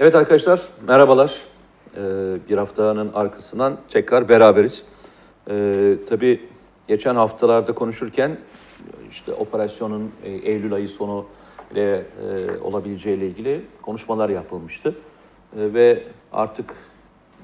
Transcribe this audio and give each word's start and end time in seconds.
Evet 0.00 0.14
arkadaşlar, 0.14 0.60
merhabalar. 0.88 1.34
Ee, 1.96 2.00
bir 2.48 2.58
haftanın 2.58 3.12
arkasından 3.12 3.76
tekrar 3.90 4.28
beraberiz. 4.28 4.82
Ee, 5.50 5.96
tabii 6.08 6.40
geçen 6.88 7.14
haftalarda 7.14 7.72
konuşurken 7.72 8.38
işte 9.10 9.32
operasyonun 9.32 10.12
e, 10.24 10.30
Eylül 10.30 10.74
ayı 10.74 10.88
sonu 10.88 11.26
ile 11.72 11.94
e, 11.94 12.60
olabileceğiyle 12.60 13.26
ilgili 13.26 13.64
konuşmalar 13.82 14.28
yapılmıştı. 14.28 14.94
E, 15.58 15.74
ve 15.74 16.02
artık 16.32 16.74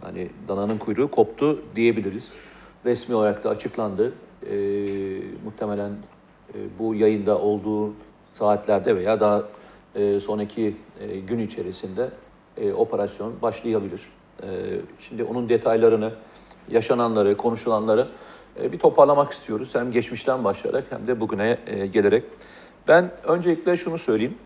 hani 0.00 0.28
dananın 0.48 0.78
kuyruğu 0.78 1.10
koptu 1.10 1.62
diyebiliriz. 1.76 2.28
Resmi 2.84 3.14
olarak 3.14 3.44
da 3.44 3.50
açıklandı. 3.50 4.12
E, 4.50 4.56
muhtemelen 5.44 5.90
e, 6.54 6.56
bu 6.78 6.94
yayında 6.94 7.38
olduğu 7.38 7.92
saatlerde 8.32 8.96
veya 8.96 9.20
daha 9.20 9.42
e, 9.94 10.20
sonraki 10.20 10.76
e, 11.00 11.20
gün 11.20 11.38
içerisinde 11.38 12.10
e, 12.58 12.72
operasyon 12.72 13.42
başlayabilir. 13.42 14.00
E, 14.42 14.46
şimdi 15.08 15.24
onun 15.24 15.48
detaylarını, 15.48 16.12
yaşananları, 16.68 17.36
konuşulanları 17.36 18.08
e, 18.62 18.72
bir 18.72 18.78
toparlamak 18.78 19.32
istiyoruz. 19.32 19.74
Hem 19.74 19.92
geçmişten 19.92 20.44
başlayarak 20.44 20.84
hem 20.90 21.06
de 21.06 21.20
bugüne 21.20 21.58
e, 21.66 21.86
gelerek. 21.86 22.24
Ben 22.88 23.10
öncelikle 23.24 23.76
şunu 23.76 23.98
söyleyeyim. 23.98 24.38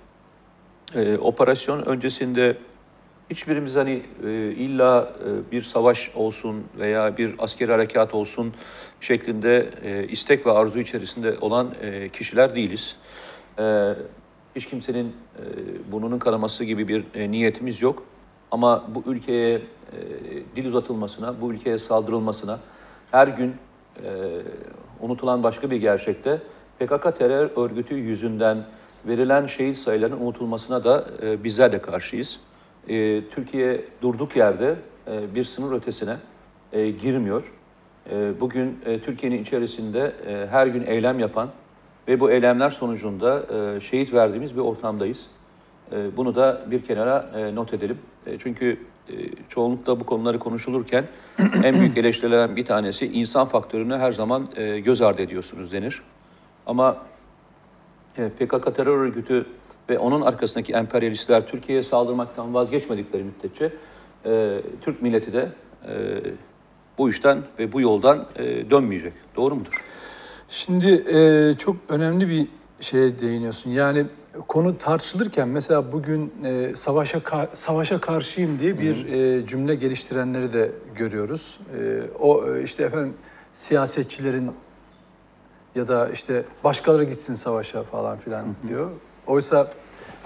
E, 0.95 1.19
operasyon 1.19 1.87
öncesinde 1.87 2.57
hiçbirimiz 3.31 3.77
hani 3.77 4.03
e, 4.25 4.31
illa 4.53 5.13
e, 5.25 5.53
bir 5.53 5.63
savaş 5.63 6.11
olsun 6.15 6.65
veya 6.79 7.17
bir 7.17 7.35
askeri 7.39 7.73
harekat 7.73 8.15
olsun 8.15 8.55
şeklinde 9.01 9.71
e, 9.85 10.09
istek 10.09 10.47
ve 10.47 10.51
arzu 10.51 10.79
içerisinde 10.79 11.37
olan 11.41 11.75
e, 11.83 12.09
kişiler 12.09 12.55
değiliz. 12.55 12.97
E, 13.59 13.95
hiç 14.59 14.67
kimsenin 14.67 15.07
e, 15.07 15.43
burnunun 15.93 16.19
kanaması 16.19 16.65
gibi 16.65 16.89
bir 16.89 17.05
e, 17.15 17.31
niyetimiz 17.31 17.83
yok. 17.83 18.03
Ama 18.51 18.85
bu 18.95 19.03
ülkeye 19.07 19.55
e, 19.55 19.63
dil 20.57 20.67
uzatılmasına, 20.67 21.41
bu 21.41 21.53
ülkeye 21.53 21.79
saldırılmasına 21.79 22.61
her 23.11 23.29
gün 23.29 23.55
e, 24.05 24.11
unutulan 25.01 25.43
başka 25.43 25.71
bir 25.71 25.77
gerçekte 25.77 26.39
PKK 26.79 27.19
terör 27.19 27.51
örgütü 27.57 27.95
yüzünden 27.95 28.65
verilen 29.07 29.47
şehit 29.47 29.77
sayılarının 29.77 30.21
unutulmasına 30.21 30.85
da 30.85 31.07
e, 31.23 31.45
bizler 31.45 31.73
de 31.73 31.83
karşıyız. 31.83 32.41
E, 32.89 33.23
Türkiye 33.31 33.85
durduk 34.03 34.37
yerde 34.37 34.77
e, 35.07 35.35
bir 35.35 35.45
sınır 35.45 35.73
ötesine 35.73 36.17
e, 36.73 36.91
girmiyor. 36.91 37.53
E, 38.11 38.41
bugün 38.41 38.79
e, 38.87 38.99
Türkiye'nin 39.01 39.43
içerisinde 39.43 40.13
e, 40.27 40.47
her 40.51 40.67
gün 40.67 40.87
eylem 40.87 41.19
yapan 41.19 41.49
ve 42.09 42.21
bu 42.21 42.31
eylemler 42.31 42.71
sonucunda 42.71 43.47
e, 43.55 43.81
şehit 43.81 44.13
verdiğimiz 44.13 44.57
bir 44.57 44.61
ortamdayız. 44.61 45.27
E, 45.93 46.17
bunu 46.17 46.35
da 46.35 46.63
bir 46.71 46.85
kenara 46.85 47.31
e, 47.37 47.55
not 47.55 47.75
edelim. 47.75 47.99
E, 48.27 48.39
çünkü 48.39 48.79
e, 49.09 49.15
çoğunlukla 49.49 50.01
bu 50.01 50.07
konuları 50.07 50.39
konuşulurken 50.39 51.05
en 51.39 51.81
büyük 51.81 51.99
eleştirilen 51.99 52.57
bir 52.57 52.65
tanesi 52.65 53.07
insan 53.07 53.47
faktörünü 53.47 53.97
her 53.97 54.13
zaman 54.13 54.49
e, 54.57 54.81
göz 54.81 55.03
ardı 55.03 55.23
ediyorsunuz 55.23 55.73
denir. 55.73 56.03
Ama 56.67 56.97
e, 58.19 58.29
PKK 58.29 58.77
terör 58.77 58.99
örgütü 58.99 59.47
ve 59.89 59.99
onun 59.99 60.21
arkasındaki 60.21 60.73
emperyalistler 60.73 61.47
Türkiye'ye 61.47 61.83
saldırmaktan 61.83 62.55
vazgeçmedikleri 62.55 63.25
müddetçe 63.25 63.73
e, 64.27 64.61
Türk 64.81 65.03
milleti 65.03 65.33
de 65.33 65.49
e, 65.89 66.21
bu 66.99 67.11
işten 67.11 67.43
ve 67.59 67.73
bu 67.73 67.81
yoldan 67.81 68.27
e, 68.37 68.71
dönmeyecek. 68.71 69.13
Doğru 69.37 69.55
mudur? 69.55 69.73
Şimdi 70.51 70.91
e, 70.91 71.55
çok 71.59 71.77
önemli 71.89 72.29
bir 72.29 72.49
şeye 72.81 73.21
değiniyorsun. 73.21 73.71
Yani 73.71 74.07
konu 74.49 74.79
tartışılırken 74.79 75.49
mesela 75.49 75.93
bugün 75.93 76.33
e, 76.45 76.77
savaşa 76.77 77.21
savaşa 77.55 78.01
karşıyım 78.01 78.59
diye 78.59 78.79
bir 78.79 79.07
e, 79.07 79.47
cümle 79.47 79.75
geliştirenleri 79.75 80.53
de 80.53 80.73
görüyoruz. 80.95 81.61
E, 81.79 82.03
o 82.19 82.55
e, 82.57 82.63
işte 82.63 82.85
efendim 82.85 83.15
siyasetçilerin 83.55 84.51
ya 85.75 85.89
da 85.89 86.09
işte 86.09 86.45
başkaları 86.65 87.05
gitsin 87.05 87.35
savaşa 87.35 87.83
falan 87.83 88.19
filan 88.19 88.47
diyor. 88.69 88.91
Oysa 89.27 89.73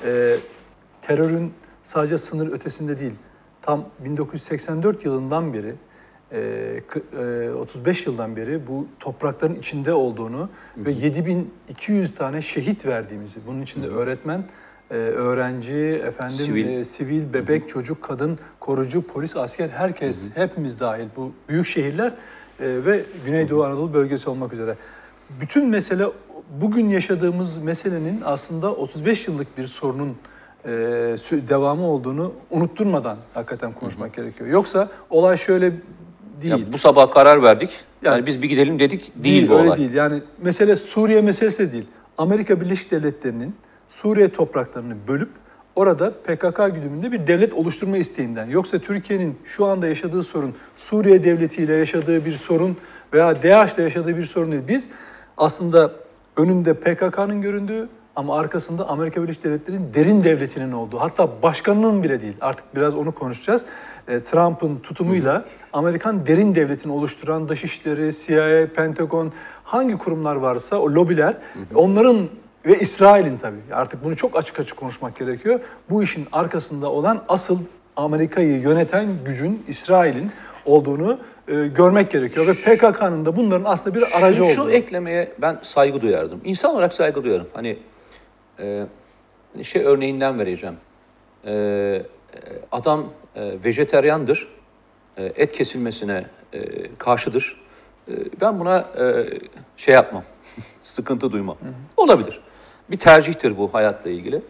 e, 0.04 0.36
terörün 1.02 1.54
sadece 1.82 2.18
sınır 2.18 2.52
ötesinde 2.52 2.98
değil, 2.98 3.14
tam 3.62 3.84
1984 4.04 5.04
yılından 5.04 5.52
beri 5.52 5.74
35 6.32 8.00
e, 8.00 8.02
e, 8.02 8.10
yıldan 8.10 8.36
beri 8.36 8.66
bu 8.66 8.86
toprakların 9.00 9.54
içinde 9.54 9.92
olduğunu 9.92 10.48
ve 10.76 10.92
7200 10.92 12.14
tane 12.14 12.42
şehit 12.42 12.86
verdiğimizi, 12.86 13.40
bunun 13.46 13.62
içinde 13.62 13.86
öğretmen, 13.88 14.44
e, 14.90 14.94
öğrenci, 14.94 16.02
efendim 16.06 16.36
sivil, 16.36 16.68
e, 16.68 16.84
sivil 16.84 17.32
bebek, 17.32 17.68
çocuk, 17.68 18.02
kadın, 18.02 18.38
korucu, 18.60 19.02
polis, 19.02 19.36
asker 19.36 19.68
herkes, 19.68 20.18
hepimiz 20.34 20.80
dahil 20.80 21.06
bu 21.16 21.32
büyük 21.48 21.66
şehirler 21.66 22.12
ve 22.60 23.04
Güneydoğu 23.26 23.64
Anadolu 23.64 23.94
bölgesi 23.94 24.30
olmak 24.30 24.52
üzere. 24.52 24.76
Bütün 25.40 25.68
mesele 25.68 26.06
bugün 26.60 26.88
yaşadığımız 26.88 27.56
meselenin 27.56 28.20
aslında 28.24 28.74
35 28.74 29.28
yıllık 29.28 29.58
bir 29.58 29.66
sorunun 29.66 30.16
e, 30.64 30.70
devamı 31.48 31.86
olduğunu 31.86 32.32
unutturmadan 32.50 33.16
hakikaten 33.34 33.72
konuşmak 33.72 34.08
hı 34.08 34.20
hı. 34.20 34.24
gerekiyor. 34.24 34.50
Yoksa 34.50 34.88
olay 35.10 35.36
şöyle 35.36 35.72
değil. 36.42 36.66
Ya 36.66 36.72
bu 36.72 36.78
sabah 36.78 37.12
karar 37.12 37.42
verdik. 37.42 37.70
Yani, 38.02 38.14
yani 38.14 38.26
biz 38.26 38.42
bir 38.42 38.48
gidelim 38.48 38.78
dedik. 38.78 39.00
Değil, 39.00 39.24
değil 39.24 39.48
bu 39.48 39.58
öyle 39.58 39.68
olay. 39.68 39.78
değil. 39.78 39.92
Yani 39.92 40.22
mesele 40.42 40.76
Suriye 40.76 41.20
meselesi 41.20 41.58
de 41.58 41.72
değil. 41.72 41.86
Amerika 42.18 42.60
Birleşik 42.60 42.90
Devletleri'nin 42.90 43.54
Suriye 43.90 44.28
topraklarını 44.28 44.94
bölüp 45.08 45.28
orada 45.76 46.10
PKK 46.10 46.74
güdümünde 46.74 47.12
bir 47.12 47.26
devlet 47.26 47.52
oluşturma 47.52 47.96
isteğinden. 47.96 48.46
Yoksa 48.46 48.78
Türkiye'nin 48.78 49.38
şu 49.44 49.66
anda 49.66 49.86
yaşadığı 49.86 50.22
sorun 50.22 50.54
Suriye 50.76 51.24
devletiyle 51.24 51.72
yaşadığı 51.72 52.24
bir 52.24 52.32
sorun 52.32 52.76
veya 53.12 53.42
DAEŞ'le 53.42 53.78
yaşadığı 53.78 54.16
bir 54.16 54.24
sorun 54.24 54.52
değil. 54.52 54.62
Biz 54.68 54.88
aslında 55.36 55.92
önünde 56.36 56.74
PKK'nın 56.74 57.42
göründüğü 57.42 57.88
ama 58.16 58.38
arkasında 58.38 58.88
Amerika 58.88 59.22
Birleşik 59.22 59.44
Devletleri'nin 59.44 59.94
derin 59.94 60.24
devletinin 60.24 60.72
olduğu, 60.72 61.00
hatta 61.00 61.42
başkanının 61.42 62.02
bile 62.02 62.22
değil, 62.22 62.36
artık 62.40 62.64
biraz 62.76 62.94
onu 62.94 63.12
konuşacağız. 63.12 63.64
E, 64.08 64.20
Trump'ın 64.20 64.76
tutumuyla 64.76 65.44
Amerikan 65.72 66.26
derin 66.26 66.54
devletini 66.54 66.92
oluşturan 66.92 67.48
Dışişleri, 67.48 68.12
CIA, 68.26 68.74
Pentagon, 68.74 69.32
hangi 69.64 69.98
kurumlar 69.98 70.36
varsa 70.36 70.76
o 70.76 70.90
lobiler, 70.90 71.36
onların 71.74 72.28
ve 72.66 72.78
İsrail'in 72.78 73.38
tabii 73.38 73.74
artık 73.74 74.04
bunu 74.04 74.16
çok 74.16 74.36
açık 74.36 74.60
açık 74.60 74.76
konuşmak 74.76 75.16
gerekiyor. 75.16 75.60
Bu 75.90 76.02
işin 76.02 76.26
arkasında 76.32 76.90
olan 76.90 77.24
asıl 77.28 77.58
Amerika'yı 77.96 78.60
yöneten 78.60 79.06
gücün 79.24 79.64
İsrail'in 79.68 80.30
olduğunu 80.64 81.18
e, 81.48 81.66
görmek 81.66 82.12
gerekiyor 82.12 82.46
ve 82.46 82.54
PKK'nın 82.54 83.24
da 83.24 83.36
bunların 83.36 83.64
aslında 83.64 83.96
bir 83.96 84.18
aracı 84.18 84.36
şu, 84.36 84.44
olduğunu. 84.44 84.70
Şu 84.70 84.70
eklemeye 84.70 85.32
ben 85.38 85.58
saygı 85.62 86.00
duyardım. 86.00 86.40
İnsan 86.44 86.70
olarak 86.70 86.92
saygı 86.92 87.24
duyarım. 87.24 87.46
Hani 87.54 87.78
e, 88.58 88.86
şey 89.62 89.84
örneğinden 89.84 90.38
vereceğim. 90.38 90.76
E, 91.46 92.02
adam 92.72 93.10
e, 93.36 93.52
vejeteryandır, 93.64 94.48
e, 95.16 95.24
et 95.24 95.52
kesilmesine 95.52 96.24
e, 96.52 96.60
karşıdır. 96.98 97.60
E, 98.08 98.12
ben 98.40 98.60
buna 98.60 98.78
e, 98.78 99.26
şey 99.76 99.94
yapmam, 99.94 100.22
sıkıntı 100.82 101.32
duymam. 101.32 101.56
Hı 101.60 101.68
hı. 101.68 101.72
Olabilir. 101.96 102.40
Bir 102.90 102.96
tercihtir 102.96 103.58
bu 103.58 103.74
hayatla 103.74 104.10
ilgili. 104.10 104.42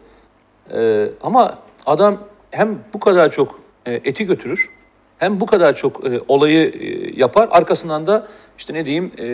E, 0.72 1.08
ama 1.22 1.58
adam 1.86 2.18
hem 2.50 2.78
bu 2.94 3.00
kadar 3.00 3.32
çok 3.32 3.60
e, 3.86 3.92
eti 3.94 4.26
götürür, 4.26 4.70
hem 5.18 5.40
bu 5.40 5.46
kadar 5.46 5.76
çok 5.76 6.06
e, 6.06 6.20
olayı 6.28 6.72
e, 6.80 7.20
yapar, 7.20 7.48
arkasından 7.50 8.06
da 8.06 8.28
işte 8.58 8.74
ne 8.74 8.84
diyeyim 8.84 9.12
e, 9.18 9.26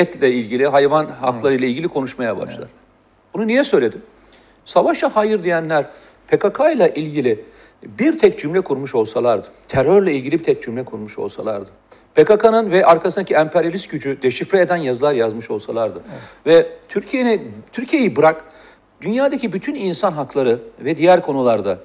etle 0.00 0.32
ilgili, 0.32 0.66
hayvan 0.66 1.06
hakları 1.06 1.54
ile 1.54 1.68
ilgili 1.68 1.88
konuşmaya 1.88 2.36
başlar. 2.36 2.58
Evet. 2.58 2.85
Bunu 3.36 3.46
niye 3.46 3.64
söyledim? 3.64 4.02
Savaşa 4.64 5.16
hayır 5.16 5.42
diyenler 5.42 5.86
PKK 6.28 6.60
ile 6.74 6.94
ilgili 6.94 7.44
bir 7.82 8.18
tek 8.18 8.38
cümle 8.38 8.60
kurmuş 8.60 8.94
olsalardı, 8.94 9.46
terörle 9.68 10.12
ilgili 10.12 10.38
bir 10.38 10.44
tek 10.44 10.62
cümle 10.62 10.84
kurmuş 10.84 11.18
olsalardı, 11.18 11.70
PKK'nın 12.14 12.70
ve 12.70 12.86
arkasındaki 12.86 13.34
emperyalist 13.34 13.90
gücü 13.90 14.22
deşifre 14.22 14.60
eden 14.60 14.76
yazılar 14.76 15.12
yazmış 15.12 15.50
olsalardı 15.50 16.02
evet. 16.08 16.22
ve 16.46 16.68
Türkiye'yi 16.88 17.40
Türkiye'yi 17.72 18.16
bırak 18.16 18.44
dünyadaki 19.00 19.52
bütün 19.52 19.74
insan 19.74 20.12
hakları 20.12 20.60
ve 20.80 20.96
diğer 20.96 21.22
konularda 21.22 21.78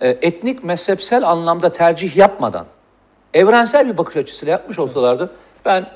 e, 0.00 0.08
etnik 0.08 0.64
mezhepsel 0.64 1.28
anlamda 1.28 1.72
tercih 1.72 2.16
yapmadan 2.16 2.66
evrensel 3.34 3.92
bir 3.92 3.96
bakış 3.96 4.16
açısıyla 4.16 4.52
yapmış 4.52 4.78
olsalardı 4.78 5.30
ben 5.64 5.86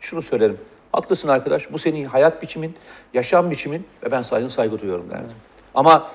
şunu 0.00 0.22
söylerim. 0.22 0.58
Haklısın 0.92 1.28
arkadaş. 1.28 1.72
Bu 1.72 1.78
senin 1.78 2.04
hayat 2.04 2.42
biçimin, 2.42 2.74
yaşam 3.14 3.50
biçimin 3.50 3.86
ve 4.02 4.10
ben 4.10 4.22
saygın 4.22 4.48
saygı 4.48 4.80
duyuyorum 4.80 5.10
derdim. 5.10 5.24
Evet. 5.24 5.36
Ama 5.74 6.10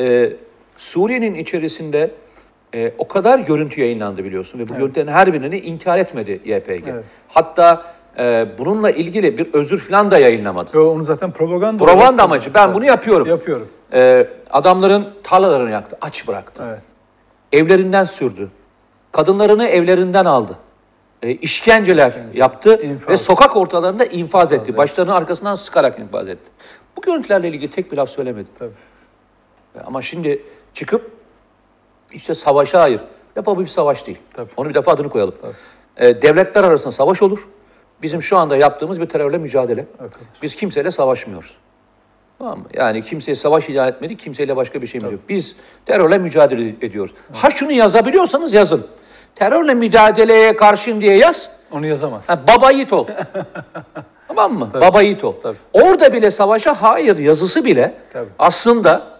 e, 0.00 0.32
Suriye'nin 0.76 1.34
içerisinde 1.34 2.10
e, 2.74 2.92
o 2.98 3.08
kadar 3.08 3.38
görüntü 3.38 3.80
yayınlandı 3.80 4.24
biliyorsun 4.24 4.58
ve 4.58 4.68
bu 4.68 4.72
evet. 4.72 4.80
görüntülerin 4.80 5.12
her 5.12 5.32
birini 5.32 5.58
inkar 5.58 5.98
etmedi 5.98 6.30
YPG. 6.44 6.88
Evet. 6.88 7.04
Hatta 7.28 7.94
e, 8.18 8.46
bununla 8.58 8.90
ilgili 8.90 9.38
bir 9.38 9.54
özür 9.54 9.78
falan 9.78 10.10
da 10.10 10.18
yayınlamadı. 10.18 10.70
Yo, 10.74 10.90
onu 10.90 11.04
zaten 11.04 11.30
propaganda. 11.30 11.84
Propaganda 11.84 12.22
amacı. 12.22 12.54
Ben 12.54 12.64
evet. 12.64 12.74
bunu 12.74 12.84
yapıyorum. 12.84 13.26
Yapıyorum. 13.26 13.68
E, 13.92 14.26
adamların 14.50 15.08
tarlalarını 15.22 15.70
yaktı, 15.70 15.98
aç 16.00 16.28
bıraktı. 16.28 16.62
Evet. 16.68 16.80
evlerinden 17.52 18.04
sürdü. 18.04 18.48
Kadınlarını 19.12 19.66
evlerinden 19.66 20.24
aldı. 20.24 20.56
E, 21.26 21.30
işkenceler 21.30 22.12
yaptı 22.34 22.80
İnfaz. 22.82 23.08
ve 23.08 23.16
sokak 23.16 23.56
ortalarında 23.56 24.04
infaz, 24.04 24.52
etti. 24.52 24.62
etti. 24.62 24.76
Başlarının 24.76 25.12
arkasından 25.12 25.54
sıkarak 25.54 25.98
infaz 25.98 26.28
etti. 26.28 26.50
Bu 26.96 27.00
görüntülerle 27.00 27.48
ilgili 27.48 27.70
tek 27.70 27.92
bir 27.92 27.96
laf 27.96 28.10
söylemedi. 28.10 28.48
Tabii. 28.58 28.70
Ama 29.86 30.02
şimdi 30.02 30.42
çıkıp 30.74 31.10
işte 32.12 32.34
savaşa 32.34 32.82
hayır. 32.82 33.00
Defa 33.36 33.56
bu 33.56 33.60
bir 33.60 33.66
savaş 33.66 34.06
değil. 34.06 34.18
Tabii. 34.34 34.50
Onu 34.56 34.68
bir 34.68 34.74
defa 34.74 34.92
adını 34.92 35.08
koyalım. 35.08 35.34
E, 35.96 36.22
devletler 36.22 36.64
arasında 36.64 36.92
savaş 36.92 37.22
olur. 37.22 37.48
Bizim 38.02 38.22
şu 38.22 38.36
anda 38.36 38.56
yaptığımız 38.56 39.00
bir 39.00 39.06
terörle 39.06 39.38
mücadele. 39.38 39.86
Arkadaş. 39.98 40.26
Biz 40.42 40.56
kimseyle 40.56 40.90
savaşmıyoruz. 40.90 41.56
Tamam 42.38 42.58
mı? 42.58 42.64
Yani 42.74 43.04
kimseye 43.04 43.34
savaş 43.34 43.68
ilan 43.68 43.88
etmedik, 43.88 44.18
kimseyle 44.18 44.56
başka 44.56 44.82
bir 44.82 44.86
şeyimiz 44.86 45.12
yok. 45.12 45.20
Biz 45.28 45.56
terörle 45.86 46.18
mücadele 46.18 46.68
ediyoruz. 46.68 47.14
Ha 47.32 47.50
şunu 47.50 47.72
yazabiliyorsanız 47.72 48.52
yazın. 48.52 48.86
Terörle 49.36 49.74
mücadeleye 49.74 50.56
karşıyım 50.56 51.00
diye 51.00 51.16
yaz. 51.16 51.50
Onu 51.70 51.86
yazamaz. 51.86 52.28
Ha, 52.28 52.38
baba 52.48 52.70
yiğit 52.70 52.92
ol. 52.92 53.06
tamam 54.28 54.52
mı? 54.52 54.70
Baba 54.74 55.02
yiğit 55.02 55.24
ol. 55.24 55.34
Tabii. 55.42 55.56
Orada 55.72 56.12
bile 56.12 56.30
savaşa 56.30 56.82
hayır 56.82 57.18
yazısı 57.18 57.64
bile 57.64 57.94
Tabii. 58.12 58.28
aslında 58.38 59.16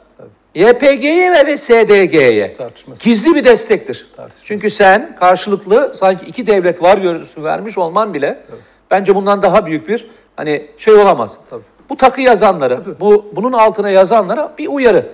YPG'ye 0.55 1.47
ve 1.47 1.57
SDG'ye 1.59 2.57
gizli 3.01 3.35
bir 3.35 3.45
destektir. 3.45 4.07
Çünkü 4.45 4.71
sen 4.71 5.17
karşılıklı 5.21 5.95
sanki 5.99 6.27
iki 6.27 6.47
devlet 6.47 6.83
var 6.83 6.99
görüntüsü 6.99 7.43
vermiş 7.45 7.79
olman 7.79 8.15
bile 8.15 8.43
bence 8.91 9.15
bundan 9.15 9.43
daha 9.43 9.67
büyük 9.67 9.89
bir 9.89 10.11
hani 10.37 10.67
şey 10.79 10.95
olamaz. 10.95 11.33
Tabii. 11.51 11.63
Bu 11.91 11.97
takı 11.97 12.21
yazanlara, 12.21 12.81
bu 13.01 13.27
bunun 13.33 13.53
altına 13.53 13.91
yazanlara 13.91 14.53
bir 14.59 14.69
uyarı. 14.69 15.07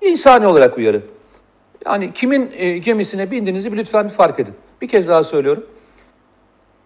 İnsani 0.00 0.46
olarak 0.46 0.78
uyarı. 0.78 1.00
Yani 1.86 2.12
kimin 2.14 2.50
e, 2.56 2.78
gemisine 2.78 3.30
bindiğinizi 3.30 3.72
bir 3.72 3.76
lütfen 3.76 4.08
fark 4.08 4.40
edin. 4.40 4.54
Bir 4.82 4.88
kez 4.88 5.08
daha 5.08 5.24
söylüyorum. 5.24 5.66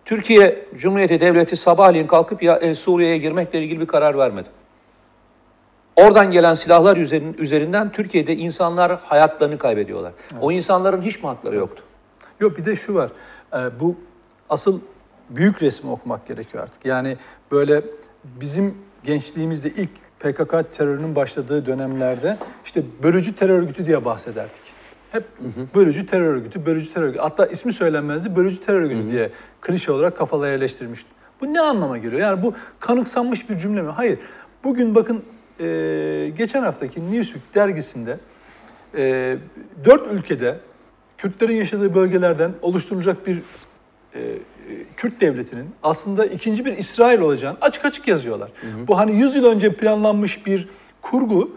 Türkiye 0.05 0.65
Cumhuriyeti 0.77 1.21
Devleti 1.21 1.56
sabahleyin 1.56 2.06
kalkıp 2.06 2.43
ya, 2.43 2.56
e, 2.56 2.75
Suriye'ye 2.75 3.19
girmekle 3.19 3.62
ilgili 3.62 3.81
bir 3.81 3.87
karar 3.87 4.19
vermedi. 4.19 4.49
Oradan 5.97 6.31
gelen 6.31 6.55
silahlar 6.55 6.97
üzerin- 6.97 7.35
üzerinden 7.39 7.93
Türkiye'de 7.93 8.37
insanlar 8.37 8.99
hayatlarını 9.03 9.59
kaybediyorlar. 9.59 10.12
O 10.41 10.53
insanların 10.53 11.03
hiç 11.03 11.17
mi 11.23 11.27
hakları 11.27 11.56
yoktu? 11.56 11.83
Yok 12.41 12.59
bir 12.59 12.65
de 12.65 12.77
şu 12.77 12.95
var. 12.95 13.11
Ee, 13.55 13.56
bu 13.81 13.97
asıl 14.50 14.81
büyük 15.31 15.62
resmi 15.62 15.91
okumak 15.91 16.29
gerekiyor 16.29 16.62
artık. 16.65 16.85
Yani 16.85 17.17
böyle 17.50 17.83
bizim 18.25 18.75
gençliğimizde 19.05 19.69
ilk 19.69 19.91
PKK 20.21 20.73
terörünün 20.77 21.17
başladığı 21.17 21.67
dönemlerde 21.67 22.37
işte 22.65 22.83
bölücü 23.03 23.37
terör 23.37 23.59
örgütü 23.59 23.87
diye 23.87 24.05
bahsederdik. 24.05 24.68
Hep 25.12 25.25
bölücü 25.75 26.06
terör 26.06 26.34
örgütü, 26.34 26.66
bölücü 26.66 26.93
terör 26.93 27.05
örgütü. 27.05 27.22
Hatta 27.22 27.46
ismi 27.46 27.72
söylenmezdi, 27.72 28.37
bölücü 28.37 28.60
terör 28.60 28.82
örgütü 28.82 29.10
diye 29.10 29.31
klişe 29.60 29.93
olarak 29.93 30.19
kafalara 30.19 30.50
yerleştirmişti. 30.50 31.08
Bu 31.40 31.52
ne 31.52 31.60
anlama 31.60 31.99
geliyor? 31.99 32.22
Yani 32.22 32.43
bu 32.43 32.55
kanıksanmış 32.81 33.50
bir 33.50 33.58
cümle 33.58 33.82
mi? 33.82 33.90
Hayır. 33.90 34.19
Bugün 34.64 34.94
bakın 34.94 35.22
e, 35.60 36.32
geçen 36.38 36.62
haftaki 36.62 37.12
Newsweek 37.12 37.55
dergisinde 37.55 38.19
e, 38.94 39.37
dört 39.84 40.12
ülkede 40.12 40.56
Kürtlerin 41.19 41.56
yaşadığı 41.56 41.94
bölgelerden 41.94 42.52
oluşturulacak 42.62 43.26
bir 43.26 43.37
e, 44.14 44.20
e, 44.20 44.34
Kürt 44.96 45.20
devletinin 45.20 45.70
aslında 45.82 46.26
ikinci 46.26 46.64
bir 46.64 46.76
İsrail 46.76 47.20
olacağını 47.20 47.58
açık 47.61 47.84
açık 47.84 48.08
yazıyorlar. 48.08 48.50
Bu 48.88 48.99
hani 48.99 49.16
100 49.16 49.37
yıl 49.37 49.44
önce 49.44 49.72
planlanmış 49.72 50.46
bir 50.46 50.69
kurgu 51.02 51.50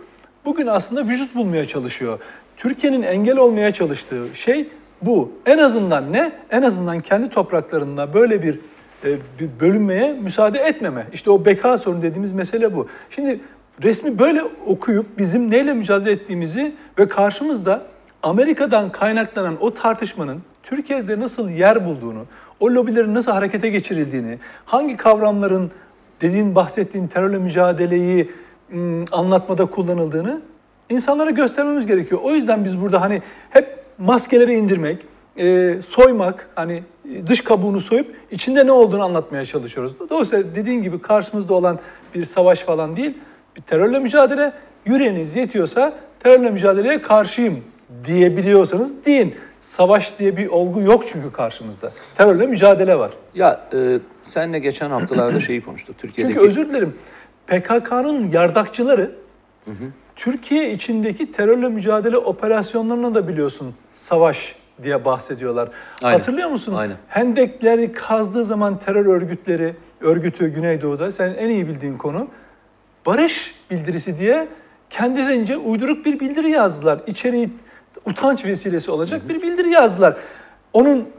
bugün 0.46 0.68
aslında 0.68 1.08
vücut 1.08 1.36
bulmaya 1.36 1.68
çalışıyor. 1.68 2.20
Türkiye'nin 2.58 3.02
engel 3.02 3.38
olmaya 3.38 3.74
çalıştığı 3.74 4.28
şey 4.36 4.68
bu. 5.02 5.32
En 5.46 5.58
azından 5.58 6.14
ne? 6.14 6.32
En 6.52 6.62
azından 6.62 7.00
kendi 7.00 7.30
topraklarında 7.30 8.14
böyle 8.14 8.44
bir 8.44 8.60
e, 9.06 9.18
bir 9.40 9.50
bölünmeye 9.60 10.14
müsaade 10.14 10.60
etmeme. 10.60 11.08
İşte 11.14 11.32
o 11.32 11.46
beka 11.46 11.78
sorunu 11.78 12.02
dediğimiz 12.02 12.32
mesele 12.32 12.76
bu. 12.76 12.88
Şimdi 13.10 13.40
resmi 13.84 14.20
böyle 14.20 14.44
okuyup 14.68 15.18
bizim 15.18 15.52
neyle 15.52 15.74
mücadele 15.74 16.12
ettiğimizi 16.12 16.76
ve 17.00 17.08
karşımızda 17.08 17.82
Amerika'dan 18.24 18.92
kaynaklanan 18.92 19.58
o 19.62 19.74
tartışmanın 19.74 20.42
Türkiye'de 20.64 21.20
nasıl 21.20 21.50
yer 21.50 21.86
bulduğunu, 21.86 22.26
o 22.60 22.70
lobilerin 22.70 23.16
nasıl 23.16 23.32
harekete 23.32 23.70
geçirildiğini, 23.70 24.38
hangi 24.66 24.98
kavramların 24.98 25.72
dediğin 26.22 26.56
bahsettiğin 26.56 27.08
terörle 27.08 27.38
mücadeleyi 27.38 28.32
anlatmada 29.12 29.66
kullanıldığını 29.66 30.42
insanlara 30.92 31.30
göstermemiz 31.30 31.88
gerekiyor. 31.88 32.22
O 32.24 32.36
yüzden 32.36 32.66
biz 32.66 32.82
burada 32.82 33.02
hani 33.02 33.22
hep 33.50 33.78
maskeleri 33.98 34.54
indirmek, 34.54 34.98
e, 35.38 35.76
soymak, 35.88 36.50
hani 36.56 36.84
dış 37.28 37.42
kabuğunu 37.42 37.82
soyup 37.82 38.16
içinde 38.32 38.66
ne 38.66 38.72
olduğunu 38.72 39.04
anlatmaya 39.04 39.46
çalışıyoruz. 39.46 39.94
Dolayısıyla 40.10 40.56
dediğin 40.56 40.84
gibi 40.84 41.02
karşımızda 41.02 41.54
olan 41.54 41.80
bir 42.16 42.26
savaş 42.26 42.60
falan 42.60 42.96
değil, 42.98 43.18
bir 43.56 43.62
terörle 43.62 44.00
mücadele. 44.00 44.54
Yüreğiniz 44.86 45.36
yetiyorsa 45.36 45.94
terörle 46.20 46.50
mücadeleye 46.50 47.02
karşıyım 47.02 47.64
diyebiliyorsanız 48.06 49.06
deyin. 49.06 49.36
Savaş 49.62 50.20
diye 50.20 50.38
bir 50.38 50.48
olgu 50.48 50.82
yok 50.82 51.04
çünkü 51.12 51.32
karşımızda. 51.32 51.92
Terörle 52.18 52.46
mücadele 52.46 53.00
var. 53.00 53.12
Ya 53.36 53.68
e, 53.74 54.00
senle 54.24 54.60
geçen 54.60 54.90
haftalarda 54.90 55.40
şeyi 55.40 55.62
konuştuk. 55.62 55.98
Türkiye'deki 55.98 56.36
Çünkü 56.36 56.50
özür 56.50 56.70
dilerim. 56.70 56.96
PKK'nın 57.48 58.32
yardakçıları 58.32 59.12
Türkiye 60.22 60.74
içindeki 60.74 61.32
terörle 61.32 61.70
mücadele 61.70 62.18
operasyonlarına 62.18 63.16
da 63.16 63.28
biliyorsun 63.28 63.74
savaş 63.96 64.56
diye 64.84 65.06
bahsediyorlar. 65.06 65.70
Aynen. 66.02 66.18
Hatırlıyor 66.18 66.50
musun? 66.50 66.74
Aynen. 66.74 66.96
Hendekleri 67.08 67.92
kazdığı 67.92 68.46
zaman 68.46 68.80
terör 68.80 69.06
örgütleri, 69.06 69.76
örgütü 70.02 70.48
Güneydoğu'da 70.48 71.12
senin 71.12 71.34
en 71.34 71.50
iyi 71.50 71.68
bildiğin 71.68 71.98
konu 71.98 72.28
barış 73.06 73.56
bildirisi 73.72 74.20
diye 74.20 74.48
kendilerince 74.90 75.58
uyduruk 75.58 76.06
bir 76.06 76.20
bildiri 76.20 76.52
yazdılar. 76.52 77.00
İçeriği 77.08 77.50
utanç 78.06 78.46
vesilesi 78.46 78.92
olacak 78.92 79.30
bir 79.30 79.42
bildiri 79.42 79.70
yazdılar. 79.70 80.18
Onun 80.74 81.10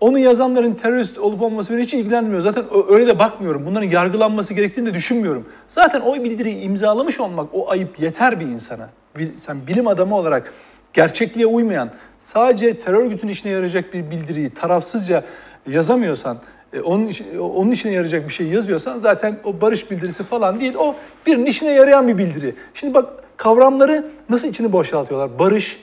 onu 0.00 0.18
yazanların 0.18 0.74
terörist 0.74 1.18
olup 1.18 1.42
olması 1.42 1.72
beni 1.72 1.82
hiç 1.82 1.94
ilgilenmiyor. 1.94 2.40
Zaten 2.40 2.64
öyle 2.88 3.06
de 3.06 3.18
bakmıyorum. 3.18 3.66
Bunların 3.66 3.86
yargılanması 3.86 4.54
gerektiğini 4.54 4.86
de 4.86 4.94
düşünmüyorum. 4.94 5.44
Zaten 5.68 6.00
o 6.00 6.14
bildiriyi 6.14 6.60
imzalamış 6.60 7.20
olmak 7.20 7.48
o 7.52 7.70
ayıp 7.70 8.00
yeter 8.00 8.40
bir 8.40 8.46
insana. 8.46 8.88
Sen 9.36 9.66
bilim 9.66 9.86
adamı 9.86 10.16
olarak 10.16 10.52
gerçekliğe 10.92 11.46
uymayan, 11.46 11.90
sadece 12.20 12.80
terör 12.80 12.98
örgütünün 12.98 13.32
işine 13.32 13.52
yarayacak 13.52 13.94
bir 13.94 14.10
bildiriyi 14.10 14.50
tarafsızca 14.50 15.24
yazamıyorsan, 15.66 16.38
e, 16.72 16.80
onun, 16.80 17.12
onun 17.38 17.70
işine 17.70 17.92
yarayacak 17.92 18.28
bir 18.28 18.32
şey 18.32 18.46
yazıyorsan 18.46 18.98
zaten 18.98 19.36
o 19.44 19.60
barış 19.60 19.90
bildirisi 19.90 20.24
falan 20.24 20.60
değil. 20.60 20.74
O 20.74 20.94
birinin 21.26 21.46
işine 21.46 21.70
yarayan 21.70 22.08
bir 22.08 22.18
bildiri. 22.18 22.54
Şimdi 22.74 22.94
bak 22.94 23.08
kavramları 23.36 24.06
nasıl 24.28 24.48
içini 24.48 24.72
boşaltıyorlar. 24.72 25.38
Barış, 25.38 25.80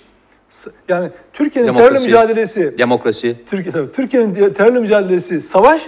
yani 0.87 1.09
Türkiye'nin 1.33 1.73
terörle 1.73 1.99
mücadelesi, 1.99 2.77
demokrasi, 2.77 3.35
Türkiye 3.49 3.91
Türkiye'nin 3.91 4.53
terörle 4.53 4.79
mücadelesi 4.79 5.41
savaş 5.41 5.81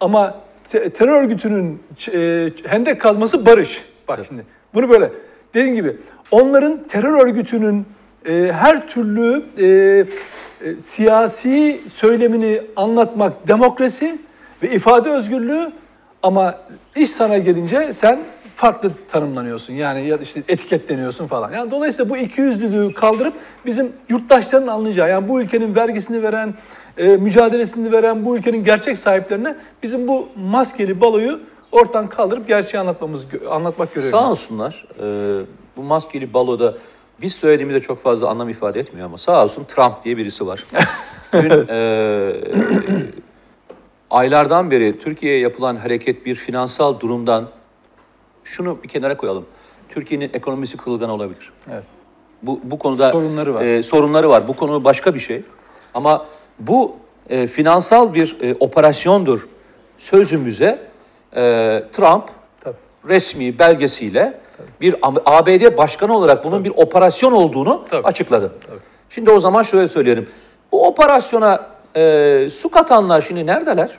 ama 0.00 0.34
te- 0.70 0.90
terör 0.90 1.22
örgütünün 1.22 1.82
e, 2.12 2.50
hendek 2.66 3.00
kazması 3.00 3.46
barış. 3.46 3.84
Bak 4.08 4.20
şimdi 4.28 4.44
bunu 4.74 4.88
böyle 4.90 5.10
dediğim 5.54 5.74
gibi 5.74 5.96
onların 6.30 6.82
terör 6.88 7.26
örgütünün 7.26 7.86
e, 8.26 8.52
her 8.52 8.88
türlü 8.88 9.42
e, 9.58 9.66
e, 9.66 10.74
siyasi 10.74 11.80
söylemini 11.94 12.62
anlatmak 12.76 13.48
demokrasi 13.48 14.18
ve 14.62 14.70
ifade 14.70 15.10
özgürlüğü 15.10 15.72
ama 16.22 16.58
iş 16.96 17.10
sana 17.10 17.38
gelince 17.38 17.92
sen 17.92 18.18
farklı 18.60 18.90
tanımlanıyorsun. 19.12 19.72
Yani 19.72 20.06
ya 20.06 20.16
işte 20.16 20.42
etiketleniyorsun 20.48 21.26
falan. 21.26 21.52
Yani 21.52 21.70
dolayısıyla 21.70 22.10
bu 22.10 22.16
ikiyüzlülüğü 22.16 22.94
kaldırıp 22.94 23.34
bizim 23.66 23.92
yurttaşların 24.08 24.66
anlayacağı 24.66 25.10
yani 25.10 25.28
bu 25.28 25.40
ülkenin 25.40 25.74
vergisini 25.74 26.22
veren, 26.22 26.54
e, 26.98 27.16
mücadelesini 27.16 27.92
veren 27.92 28.24
bu 28.24 28.36
ülkenin 28.36 28.64
gerçek 28.64 28.98
sahiplerine 28.98 29.56
bizim 29.82 30.08
bu 30.08 30.28
maskeli 30.36 31.00
baloyu 31.00 31.40
ortadan 31.72 32.08
kaldırıp 32.08 32.48
gerçeği 32.48 32.80
anlatmamız 32.80 33.26
anlatmak 33.50 33.94
görevimiz. 33.94 34.10
Sağ 34.10 34.30
olsunlar. 34.30 34.86
e, 35.02 35.44
bu 35.76 35.82
maskeli 35.82 36.34
baloda 36.34 36.74
biz 37.22 37.34
söylediğimizde 37.34 37.80
çok 37.80 38.02
fazla 38.02 38.28
anlam 38.28 38.48
ifade 38.48 38.80
etmiyor 38.80 39.06
ama 39.06 39.18
sağ 39.18 39.44
olsun 39.44 39.64
Trump 39.64 40.04
diye 40.04 40.16
birisi 40.16 40.46
var. 40.46 40.64
Dün 41.32 41.68
e, 41.68 42.32
aylardan 44.10 44.70
beri 44.70 44.98
Türkiye'ye 44.98 45.38
yapılan 45.38 45.76
hareket 45.76 46.26
bir 46.26 46.34
finansal 46.34 47.00
durumdan 47.00 47.48
şunu 48.50 48.82
bir 48.82 48.88
kenara 48.88 49.16
koyalım. 49.16 49.46
Türkiye'nin 49.88 50.30
ekonomisi 50.34 50.76
kırılgan 50.76 51.10
olabilir. 51.10 51.52
Evet. 51.72 51.84
Bu, 52.42 52.60
bu 52.62 52.78
konuda 52.78 53.10
Sorunları 53.10 53.54
var. 53.54 53.62
e, 53.62 53.82
sorunları 53.82 54.30
var. 54.30 54.48
Bu 54.48 54.56
konu 54.56 54.84
başka 54.84 55.14
bir 55.14 55.20
şey. 55.20 55.42
Ama 55.94 56.26
bu 56.58 56.96
e, 57.30 57.46
finansal 57.46 58.14
bir 58.14 58.36
e, 58.40 58.54
operasyondur 58.60 59.48
sözümüze 59.98 60.78
e, 61.36 61.40
Trump 61.92 62.24
Tabii. 62.60 62.76
resmi 63.08 63.58
belgesiyle 63.58 64.40
bir 64.80 64.96
ABD 65.26 65.76
başkanı 65.76 66.16
olarak 66.16 66.44
bunun 66.44 66.64
bir 66.64 66.72
operasyon 66.76 67.32
olduğunu 67.32 67.84
Tabii. 67.90 68.06
açıkladı. 68.06 68.52
Tabii. 68.66 68.78
Şimdi 69.10 69.30
o 69.30 69.40
zaman 69.40 69.62
şöyle 69.62 69.88
söyleyelim. 69.88 70.28
Bu 70.72 70.86
operasyona 70.86 71.66
e, 71.96 72.48
su 72.50 72.68
katanlar 72.70 73.22
şimdi 73.22 73.46
neredeler? 73.46 73.90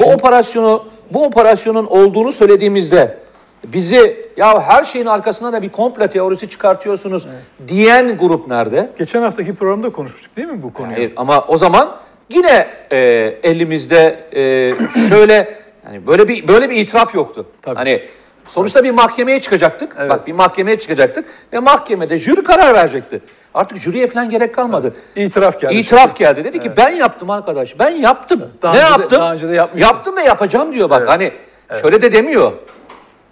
Bu 0.00 0.04
operasyonu 0.04 0.84
bu 1.10 1.24
operasyonun 1.24 1.86
olduğunu 1.86 2.32
söylediğimizde 2.32 3.18
bizi 3.64 4.26
ya 4.36 4.62
her 4.62 4.84
şeyin 4.84 5.06
arkasına 5.06 5.52
da 5.52 5.62
bir 5.62 5.68
komple 5.68 6.10
teorisi 6.10 6.50
çıkartıyorsunuz 6.50 7.26
diyen 7.68 8.18
grup 8.18 8.48
nerede? 8.48 8.90
Geçen 8.98 9.22
haftaki 9.22 9.54
programda 9.54 9.90
konuşmuştuk 9.90 10.36
değil 10.36 10.48
mi 10.48 10.62
bu 10.62 10.72
konuyu? 10.72 10.96
Hayır, 10.96 11.12
ama 11.16 11.44
o 11.48 11.58
zaman 11.58 11.96
yine 12.28 12.68
e, 12.90 12.98
elimizde 13.42 14.24
e, 14.32 14.74
şöyle 15.08 15.58
yani 15.86 16.06
böyle 16.06 16.28
bir 16.28 16.48
böyle 16.48 16.70
bir 16.70 16.76
itiraf 16.76 17.14
yoktu. 17.14 17.46
Tabii. 17.62 17.76
Hani 17.76 18.02
sonuçta 18.48 18.84
bir 18.84 18.90
mahkemeye 18.90 19.40
çıkacaktık. 19.40 19.96
Evet. 19.98 20.10
Bak 20.10 20.26
bir 20.26 20.32
mahkemeye 20.32 20.78
çıkacaktık 20.78 21.24
ve 21.52 21.58
mahkemede 21.58 22.18
jüri 22.18 22.44
karar 22.44 22.74
verecekti. 22.74 23.20
Artık 23.54 23.78
jüriye 23.78 24.06
falan 24.06 24.30
gerek 24.30 24.54
kalmadı. 24.54 24.94
İtiraf 25.16 25.60
geldi. 25.60 25.74
İtiraf 25.74 26.16
geldi. 26.16 26.44
Dedi 26.44 26.60
ki 26.60 26.72
ben 26.76 26.90
yaptım 26.90 27.30
arkadaş. 27.30 27.78
Ben 27.78 27.90
yaptım. 27.90 28.50
Daha 28.62 28.72
ne 28.72 28.78
önce 28.78 28.88
de- 28.88 29.02
yaptım? 29.02 29.20
daha 29.20 29.32
önce 29.32 29.48
de 29.48 29.54
yapmıştım. 29.54 29.90
Yaptım 29.94 30.16
ve 30.16 30.22
yapacağım 30.22 30.72
diyor 30.72 30.90
bak. 30.90 31.00
Evet. 31.00 31.10
Hani 31.10 31.32
şöyle 31.80 32.02
de 32.02 32.12
demiyor. 32.12 32.52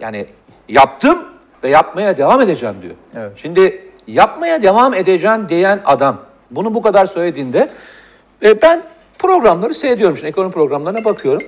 Yani 0.00 0.26
yaptım 0.68 1.24
ve 1.62 1.68
yapmaya 1.68 2.16
devam 2.16 2.40
edeceğim 2.40 2.74
diyor. 2.82 2.94
Evet. 3.16 3.32
Şimdi 3.36 3.90
yapmaya 4.06 4.62
devam 4.62 4.94
edeceğim 4.94 5.48
diyen 5.48 5.80
adam 5.84 6.20
bunu 6.50 6.74
bu 6.74 6.82
kadar 6.82 7.06
söylediğinde 7.06 7.70
e, 8.44 8.62
ben 8.62 8.82
programları 9.18 9.74
seyrediyorum. 9.74 10.16
Şimdi 10.16 10.28
ekonomi 10.28 10.52
programlarına 10.52 11.04
bakıyorum. 11.04 11.42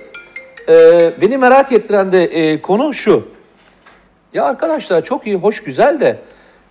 E, 0.69 0.73
beni 1.21 1.37
merak 1.37 1.71
ettiren 1.71 2.11
de 2.11 2.23
e, 2.23 2.61
konu 2.61 2.93
şu. 2.93 3.27
Ya 4.33 4.45
arkadaşlar 4.45 5.05
çok 5.05 5.27
iyi, 5.27 5.35
hoş, 5.35 5.63
güzel 5.63 5.99
de 5.99 6.19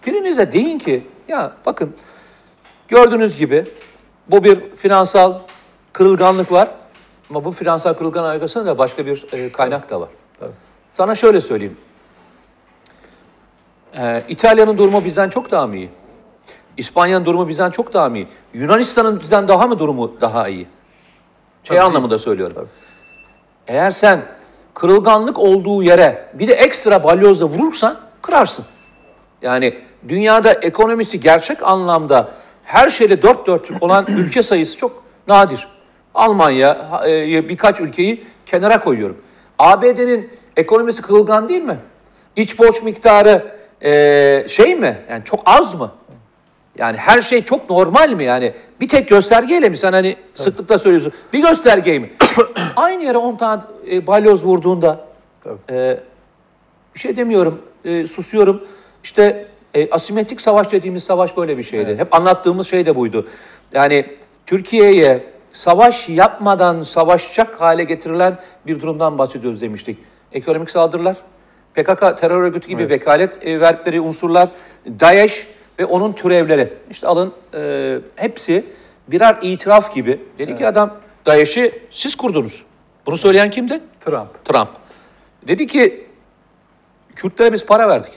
birinize 0.06 0.52
deyin 0.52 0.78
ki 0.78 1.06
ya 1.28 1.52
bakın 1.66 1.96
gördüğünüz 2.88 3.36
gibi 3.36 3.64
bu 4.28 4.44
bir 4.44 4.60
finansal 4.76 5.34
kırılganlık 5.92 6.52
var 6.52 6.68
ama 7.30 7.44
bu 7.44 7.52
finansal 7.52 7.94
kırılgan 7.94 8.24
arkasında 8.24 8.66
da 8.66 8.78
başka 8.78 9.06
bir 9.06 9.26
e, 9.32 9.52
kaynak 9.52 9.90
da 9.90 10.00
var. 10.00 10.08
Tabii. 10.40 10.65
Sana 10.96 11.14
şöyle 11.14 11.40
söyleyeyim. 11.40 11.76
Ee, 13.98 14.24
İtalya'nın 14.28 14.78
durumu 14.78 15.04
bizden 15.04 15.28
çok 15.28 15.50
daha 15.50 15.66
mı 15.66 15.76
iyi? 15.76 15.90
İspanya'nın 16.76 17.24
durumu 17.24 17.48
bizden 17.48 17.70
çok 17.70 17.94
daha 17.94 18.08
mı 18.08 18.16
iyi? 18.16 18.28
Yunanistan'ın 18.54 19.20
bizden 19.20 19.48
daha 19.48 19.66
mı 19.66 19.78
durumu 19.78 20.20
daha 20.20 20.48
iyi? 20.48 20.66
Şey 21.64 21.76
Tabii. 21.76 21.86
anlamında 21.86 22.18
söylüyorum. 22.18 22.68
Eğer 23.66 23.90
sen 23.90 24.22
kırılganlık 24.74 25.38
olduğu 25.38 25.82
yere 25.82 26.28
bir 26.34 26.48
de 26.48 26.52
ekstra 26.52 27.04
balyozla 27.04 27.46
vurursan 27.46 28.00
kırarsın. 28.22 28.64
Yani 29.42 29.74
dünyada 30.08 30.52
ekonomisi 30.52 31.20
gerçek 31.20 31.62
anlamda 31.62 32.28
her 32.64 32.90
şeyde 32.90 33.22
dört 33.22 33.46
dörtlük 33.46 33.82
olan 33.82 34.04
ülke 34.08 34.42
sayısı 34.42 34.76
çok 34.76 35.02
nadir. 35.28 35.68
Almanya, 36.14 37.02
birkaç 37.48 37.80
ülkeyi 37.80 38.24
kenara 38.46 38.84
koyuyorum. 38.84 39.16
ABD'nin 39.58 40.45
ekonomisi 40.56 41.02
kırılgan 41.02 41.48
değil 41.48 41.62
mi? 41.62 41.78
İç 42.36 42.58
borç 42.58 42.82
miktarı 42.82 43.56
e, 43.84 44.48
şey 44.48 44.74
mi? 44.74 44.98
Yani 45.10 45.24
çok 45.24 45.42
az 45.46 45.74
mı? 45.74 45.92
Yani 46.78 46.96
her 46.96 47.22
şey 47.22 47.44
çok 47.44 47.70
normal 47.70 48.10
mi 48.10 48.24
yani? 48.24 48.52
Bir 48.80 48.88
tek 48.88 49.08
göstergeyle 49.08 49.68
mi 49.68 49.78
sen 49.78 49.92
hani 49.92 50.16
sıklıkla 50.34 50.78
söylüyorsun? 50.78 51.12
Bir 51.32 51.42
göstergeyle 51.42 51.98
mi? 51.98 52.10
Aynı 52.76 53.04
yere 53.04 53.18
10 53.18 53.36
tane 53.36 53.62
e, 53.90 54.06
balyoz 54.06 54.44
vurduğunda 54.44 55.06
Tabii. 55.44 55.58
e, 55.70 56.00
bir 56.94 57.00
şey 57.00 57.16
demiyorum, 57.16 57.62
e, 57.84 58.06
susuyorum. 58.06 58.64
İşte 59.04 59.48
e, 59.74 59.90
asimetrik 59.90 60.40
savaş 60.40 60.72
dediğimiz 60.72 61.04
savaş 61.04 61.36
böyle 61.36 61.58
bir 61.58 61.62
şeydi. 61.62 61.96
Hep 61.98 62.14
anlattığımız 62.14 62.68
şey 62.68 62.86
de 62.86 62.96
buydu. 62.96 63.28
Yani 63.72 64.06
Türkiye'ye 64.46 65.24
savaş 65.52 66.08
yapmadan 66.08 66.82
savaşacak 66.82 67.60
hale 67.60 67.84
getirilen 67.84 68.38
bir 68.66 68.80
durumdan 68.80 69.18
bahsediyoruz 69.18 69.60
demiştik. 69.60 69.98
Ekonomik 70.32 70.70
saldırılar, 70.70 71.16
PKK 71.74 72.20
terör 72.20 72.42
örgütü 72.42 72.68
gibi 72.68 72.88
vekalet 72.88 73.46
e, 73.46 73.60
verdikleri 73.60 74.00
unsurlar, 74.00 74.48
DAEŞ 74.86 75.46
ve 75.78 75.84
onun 75.84 76.12
türevleri. 76.12 76.72
İşte 76.90 77.06
alın 77.06 77.32
e, 77.54 77.98
hepsi 78.16 78.66
birer 79.08 79.36
itiraf 79.42 79.94
gibi. 79.94 80.20
Dedi 80.38 80.56
ki 80.56 80.66
adam 80.66 80.96
DAEŞ'i 81.26 81.82
siz 81.90 82.14
kurdunuz. 82.14 82.64
Bunu 83.06 83.16
söyleyen 83.16 83.50
kimdi? 83.50 83.80
Trump. 84.00 84.44
Trump. 84.44 84.68
Dedi 85.48 85.66
ki 85.66 86.06
Kürtlere 87.16 87.52
biz 87.52 87.66
para 87.66 87.88
verdik. 87.88 88.12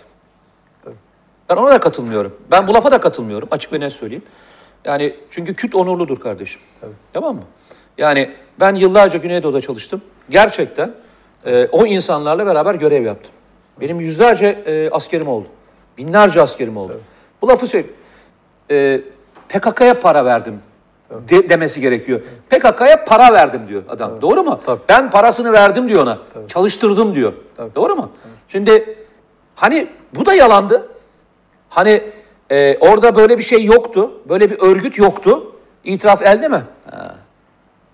Ben 1.49 1.55
ona 1.55 1.71
da 1.71 1.79
katılmıyorum. 1.79 2.39
Ben 2.51 2.67
bu 2.67 2.73
lafa 2.73 2.91
da 2.91 3.01
katılmıyorum 3.01 3.47
açık 3.51 3.73
ve 3.73 3.79
net 3.79 3.93
söyleyeyim. 3.93 4.23
Yani 4.85 5.15
çünkü 5.31 5.53
Kürt 5.53 5.75
onurludur 5.75 6.19
kardeşim. 6.19 6.61
Tamam 7.13 7.35
mı? 7.35 7.43
Yani 7.97 8.31
ben 8.59 8.75
yıllarca 8.75 9.17
Güneydoğu'da 9.17 9.61
çalıştım. 9.61 10.01
Gerçekten 10.29 10.93
e, 11.45 11.67
o 11.71 11.85
insanlarla 11.85 12.45
beraber 12.45 12.75
görev 12.75 13.03
yaptım. 13.05 13.31
Benim 13.81 13.99
yüzlerce 13.99 14.45
e, 14.45 14.89
askerim 14.89 15.27
oldu. 15.27 15.47
Binlerce 15.97 16.41
askerim 16.41 16.77
oldu. 16.77 17.01
Bu 17.41 17.47
lafı 17.47 17.67
söyleyeyim. 17.67 17.95
E, 18.71 19.01
PKK'ya 19.49 19.99
para 19.99 20.25
verdim 20.25 20.59
de- 21.29 21.49
demesi 21.49 21.81
gerekiyor. 21.81 22.21
PKK'ya 22.49 23.05
para 23.05 23.33
verdim 23.33 23.61
diyor 23.67 23.83
adam. 23.89 24.21
Doğru 24.21 24.43
mu? 24.43 24.59
Tabii. 24.65 24.81
Ben 24.89 25.09
parasını 25.11 25.51
verdim 25.53 25.89
diyor 25.89 26.03
ona. 26.03 26.17
Çalıştırdım 26.47 27.15
diyor. 27.15 27.33
Doğru 27.75 27.95
mu? 27.95 28.11
Şimdi 28.47 28.97
hani 29.55 29.87
bu 30.15 30.25
da 30.25 30.33
yalandı. 30.33 30.89
Hani 31.69 32.03
e, 32.51 32.77
orada 32.77 33.15
böyle 33.15 33.37
bir 33.37 33.43
şey 33.43 33.65
yoktu. 33.65 34.11
Böyle 34.29 34.51
bir 34.51 34.57
örgüt 34.61 34.97
yoktu. 34.97 35.55
İtiraf 35.83 36.21
elde 36.21 36.47
mi? 36.47 36.63
Ha. 36.91 37.15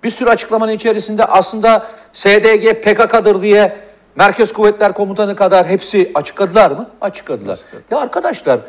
Bir 0.05 0.09
sürü 0.09 0.29
açıklamanın 0.29 0.71
içerisinde 0.71 1.25
aslında 1.25 1.87
SDG 2.13 2.81
PKK'dır 2.83 3.41
diye 3.41 3.77
Merkez 4.15 4.53
Kuvvetler 4.53 4.93
Komutanı 4.93 5.35
kadar 5.35 5.67
hepsi 5.67 6.11
açıkladılar 6.15 6.71
mı? 6.71 6.89
Açıkladılar. 7.01 7.59
Ya 7.91 7.97
arkadaşlar 7.97 8.59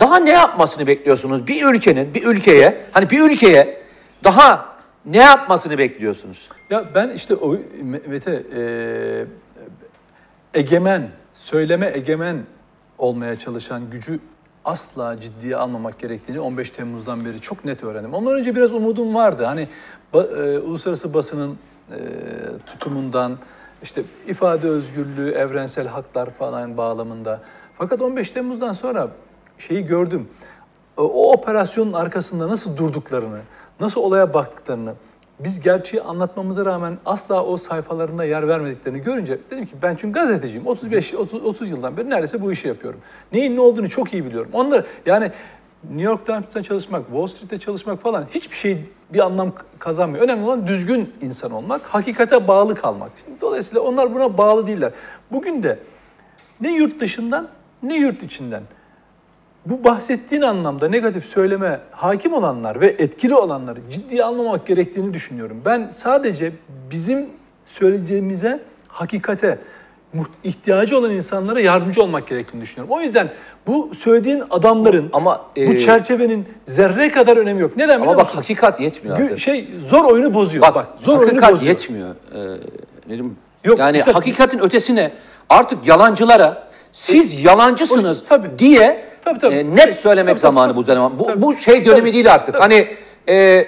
daha 0.00 0.16
ne 0.16 0.32
yapmasını 0.32 0.86
bekliyorsunuz? 0.86 1.46
Bir 1.46 1.74
ülkenin, 1.74 2.14
bir 2.14 2.24
ülkeye, 2.26 2.80
hani 2.92 3.10
bir 3.10 3.20
ülkeye 3.20 3.82
daha 4.24 4.66
ne 5.04 5.18
yapmasını 5.18 5.78
bekliyorsunuz? 5.78 6.48
Ya 6.70 6.84
ben 6.94 7.08
işte 7.08 7.34
o 7.34 7.56
Mete 8.06 8.42
e, 8.56 8.60
egemen, 10.54 11.08
söyleme 11.34 11.90
egemen 11.94 12.36
olmaya 12.98 13.38
çalışan 13.38 13.90
gücü 13.90 14.20
asla 14.64 15.20
ciddiye 15.20 15.56
almamak 15.56 15.98
gerektiğini 15.98 16.40
15 16.40 16.70
Temmuz'dan 16.70 17.24
beri 17.24 17.40
çok 17.40 17.64
net 17.64 17.84
öğrendim. 17.84 18.14
Ondan 18.14 18.34
önce 18.34 18.56
biraz 18.56 18.72
umudum 18.72 19.14
vardı. 19.14 19.44
Hani 19.44 19.68
uluslararası 20.18 21.14
basının 21.14 21.58
e, 21.90 21.96
tutumundan, 22.66 23.38
işte 23.82 24.04
ifade 24.26 24.68
özgürlüğü, 24.68 25.30
evrensel 25.30 25.86
haklar 25.86 26.30
falan 26.30 26.76
bağlamında. 26.76 27.40
Fakat 27.78 28.02
15 28.02 28.30
Temmuz'dan 28.30 28.72
sonra 28.72 29.08
şeyi 29.58 29.86
gördüm. 29.86 30.28
O, 30.96 31.02
o 31.02 31.32
operasyonun 31.32 31.92
arkasında 31.92 32.48
nasıl 32.48 32.76
durduklarını, 32.76 33.40
nasıl 33.80 34.00
olaya 34.00 34.34
baktıklarını, 34.34 34.94
biz 35.40 35.60
gerçeği 35.60 36.02
anlatmamıza 36.02 36.64
rağmen 36.64 36.98
asla 37.06 37.44
o 37.44 37.56
sayfalarında 37.56 38.24
yer 38.24 38.48
vermediklerini 38.48 39.02
görünce 39.02 39.38
dedim 39.50 39.66
ki 39.66 39.74
ben 39.82 39.96
çünkü 39.96 40.20
gazeteciyim. 40.20 40.66
35 40.66 41.14
30, 41.14 41.44
30 41.44 41.70
yıldan 41.70 41.96
beri 41.96 42.10
neredeyse 42.10 42.42
bu 42.42 42.52
işi 42.52 42.68
yapıyorum. 42.68 43.00
Neyin 43.32 43.56
ne 43.56 43.60
olduğunu 43.60 43.90
çok 43.90 44.12
iyi 44.12 44.24
biliyorum. 44.24 44.50
Onları 44.52 44.86
yani 45.06 45.32
New 45.90 46.02
York 46.02 46.26
Times'ta 46.26 46.62
çalışmak, 46.62 47.06
Wall 47.06 47.26
Street'te 47.26 47.58
çalışmak 47.58 48.02
falan 48.02 48.26
hiçbir 48.30 48.56
şey 48.56 48.78
bir 49.12 49.18
anlam 49.18 49.52
kazanmıyor. 49.78 50.24
Önemli 50.24 50.44
olan 50.44 50.66
düzgün 50.66 51.12
insan 51.20 51.50
olmak, 51.50 51.82
hakikate 51.82 52.48
bağlı 52.48 52.74
kalmak. 52.74 53.10
Şimdi 53.24 53.40
dolayısıyla 53.40 53.80
onlar 53.80 54.14
buna 54.14 54.38
bağlı 54.38 54.66
değiller. 54.66 54.92
Bugün 55.32 55.62
de 55.62 55.78
ne 56.60 56.76
yurt 56.76 57.00
dışından 57.00 57.48
ne 57.82 57.96
yurt 57.96 58.22
içinden 58.22 58.62
bu 59.66 59.84
bahsettiğin 59.84 60.42
anlamda 60.42 60.88
negatif 60.88 61.24
söyleme 61.24 61.80
hakim 61.90 62.32
olanlar 62.32 62.80
ve 62.80 62.86
etkili 62.86 63.34
olanları 63.34 63.80
ciddiye 63.90 64.24
almamak 64.24 64.66
gerektiğini 64.66 65.14
düşünüyorum. 65.14 65.62
Ben 65.64 65.90
sadece 65.94 66.52
bizim 66.90 67.26
söyleyeceğimize 67.66 68.60
hakikate 68.88 69.58
ihtiyacı 70.44 70.98
olan 70.98 71.10
insanlara 71.10 71.60
yardımcı 71.60 72.02
olmak 72.02 72.26
gerektiğini 72.28 72.62
düşünüyorum. 72.62 72.94
O 72.94 73.00
yüzden 73.00 73.28
bu 73.66 73.94
söylediğin 73.94 74.42
adamların 74.50 75.10
Ama, 75.12 75.46
bu 75.56 75.60
e, 75.60 75.80
çerçevenin 75.80 76.48
zerre 76.68 77.12
kadar 77.12 77.36
önemi 77.36 77.60
yok. 77.60 77.76
Neden 77.76 77.88
biliyor 78.00 78.12
Ama 78.12 78.16
bak 78.18 78.26
musun? 78.26 78.36
hakikat 78.38 78.80
yetmiyor 78.80 79.18
Gü- 79.18 79.24
artık. 79.24 79.38
şey 79.40 79.68
zor 79.88 80.04
oyunu 80.04 80.34
bozuyor. 80.34 80.62
Bak, 80.62 80.74
Bak, 80.74 80.86
zor 81.00 81.18
oyunu 81.18 81.26
hakikat 81.32 81.52
bozuyor. 81.52 81.72
yetmiyor. 81.72 82.08
Ee, 82.34 82.38
ne 83.06 83.08
diyeyim? 83.08 83.36
Yok, 83.64 83.78
yani 83.78 83.98
mesela- 83.98 84.14
hakikatin 84.18 84.58
ötesine 84.58 85.12
artık 85.50 85.86
yalancılara 85.86 86.68
siz 86.92 87.44
yalancısınız 87.44 88.22
O- 88.22 88.28
tabii. 88.28 88.58
diye 88.58 89.04
Tabii, 89.24 89.38
tabii. 89.38 89.54
e, 89.54 89.76
net 89.76 89.96
söylemek 89.96 90.30
Tabii, 90.34 90.40
zamanı 90.40 90.68
tabii. 90.72 90.76
bu 90.78 90.82
zaman. 90.84 91.18
Bu, 91.18 91.24
Tabii. 91.26 91.42
bu 91.42 91.56
şey 91.56 91.84
dönemi 91.84 92.00
Tabii. 92.00 92.12
değil 92.12 92.32
artık. 92.34 92.60
Hani 92.60 92.88
e, 93.28 93.66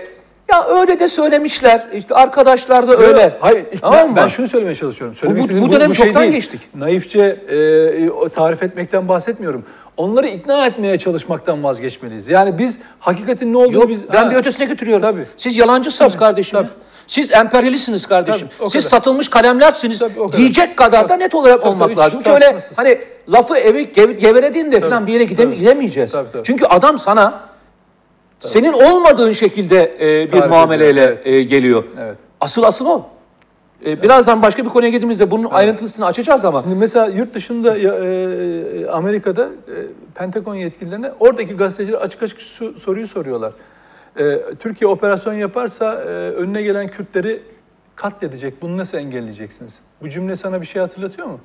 Ya 0.53 0.67
öyle 0.69 1.01
de 1.01 1.09
söylemişler. 1.09 1.87
İşte 1.95 2.15
arkadaşlar 2.15 2.89
da 2.89 2.97
öyle. 2.97 3.37
Hayır, 3.41 3.65
Tamam 3.81 3.99
ben, 3.99 4.11
mı? 4.11 4.17
ben 4.17 4.27
şunu 4.29 4.49
söylemeye 4.49 4.75
çalışıyorum. 4.75 5.17
Söylemek 5.17 5.41
bu- 5.43 5.45
istediğim 5.45 5.69
bu 5.69 5.73
dönemi 5.73 5.97
şey 5.97 6.07
çoktan 6.07 6.23
değil. 6.23 6.35
geçtik. 6.35 6.61
Naifçe 6.75 7.21
e, 7.25 8.29
tarif 8.29 8.63
etmekten 8.63 9.09
bahsetmiyorum. 9.09 9.65
Onları 9.97 10.27
ikna 10.27 10.67
etmeye 10.67 10.99
çalışmaktan 10.99 11.65
vazgeçmeliyiz. 11.65 12.29
Yani 12.29 12.59
biz 12.59 12.79
hakikatin 13.01 13.53
ne 13.53 13.57
olduğunu 13.57 13.73
Yok, 13.75 13.89
biz... 13.89 14.01
ben 14.13 14.25
Ha, 14.25 14.31
bir 14.31 14.37
ötesine 14.37 14.65
götürüyorum. 14.67 15.03
Tabii. 15.03 15.27
Siz 15.37 15.57
yalancısınız 15.57 16.13
Tabii, 16.13 16.21
kardeşim. 16.21 16.59
tabii. 16.59 16.69
Siz 17.07 17.33
emperyalistsiniz 17.33 18.07
kardeşim. 18.07 18.49
Tabii, 18.59 18.71
Siz 18.71 18.85
satılmış 18.85 19.29
kalemlersiniz. 19.29 19.99
Tabii, 19.99 20.15
kadar. 20.15 20.33
Diyecek 20.33 20.77
kadar 20.77 21.05
da 21.05 21.07
Tabii. 21.07 21.21
net 21.23 21.35
olarak 21.35 21.61
Tabii, 21.61 21.69
olmak 21.69 21.89
tabii, 21.89 21.97
lazım. 21.97 22.21
Hiç 22.21 22.27
öyle 22.27 22.59
hani 22.77 22.99
lafı 23.33 23.57
evi 23.57 23.93
gev, 23.93 24.11
gevelediğinde 24.11 24.81
falan 24.81 25.07
bir 25.07 25.13
yere 25.13 25.35
tabii. 25.37 25.59
gidemeyeceğiz. 25.59 26.13
Tabii, 26.13 26.29
tabii. 26.33 26.45
Çünkü 26.45 26.65
adam 26.65 26.99
sana 26.99 27.41
senin 28.41 28.73
olmadığın 28.73 29.33
şekilde 29.33 29.97
e, 30.01 30.33
bir 30.33 30.37
Tarif 30.39 30.51
muameleyle 30.51 31.03
ediyor, 31.03 31.19
evet. 31.25 31.27
e, 31.27 31.43
geliyor. 31.43 31.85
Evet. 32.01 32.17
Asıl 32.41 32.63
asıl 32.63 32.87
o. 32.87 33.07
E, 33.87 34.03
birazdan 34.03 34.43
başka 34.43 34.65
bir 34.65 34.71
konuya 34.71 34.91
girdiğimizde 34.91 35.31
bunun 35.31 35.45
ayrıntısını 35.51 36.07
açacağız 36.07 36.45
ama. 36.45 36.63
Şimdi 36.63 36.75
mesela 36.75 37.07
yurt 37.07 37.35
dışında 37.35 37.77
ya, 37.77 37.95
e, 37.95 38.87
Amerika'da 38.87 39.45
e, 39.45 39.75
Pentagon 40.15 40.55
yetkililerine 40.55 41.13
oradaki 41.21 41.57
gazeteciler 41.57 41.99
açık 41.99 42.23
açık 42.23 42.41
şu 42.41 42.79
soruyu 42.79 43.09
soruyorlar. 43.09 43.53
E, 44.17 44.41
Türkiye 44.61 44.89
operasyon 44.91 45.33
yaparsa 45.35 45.95
e, 45.95 46.07
önüne 46.31 46.63
gelen 46.63 46.89
Kürtleri 46.89 47.43
katledecek. 47.97 48.63
Bunu 48.63 48.77
nasıl 48.77 48.99
engelleyeceksiniz? 48.99 49.75
Bu 50.03 50.09
cümle 50.09 50.37
sana 50.37 50.61
bir 50.61 50.67
şey 50.67 50.83
hatırlatıyor 50.83 51.27
mu? 51.27 51.41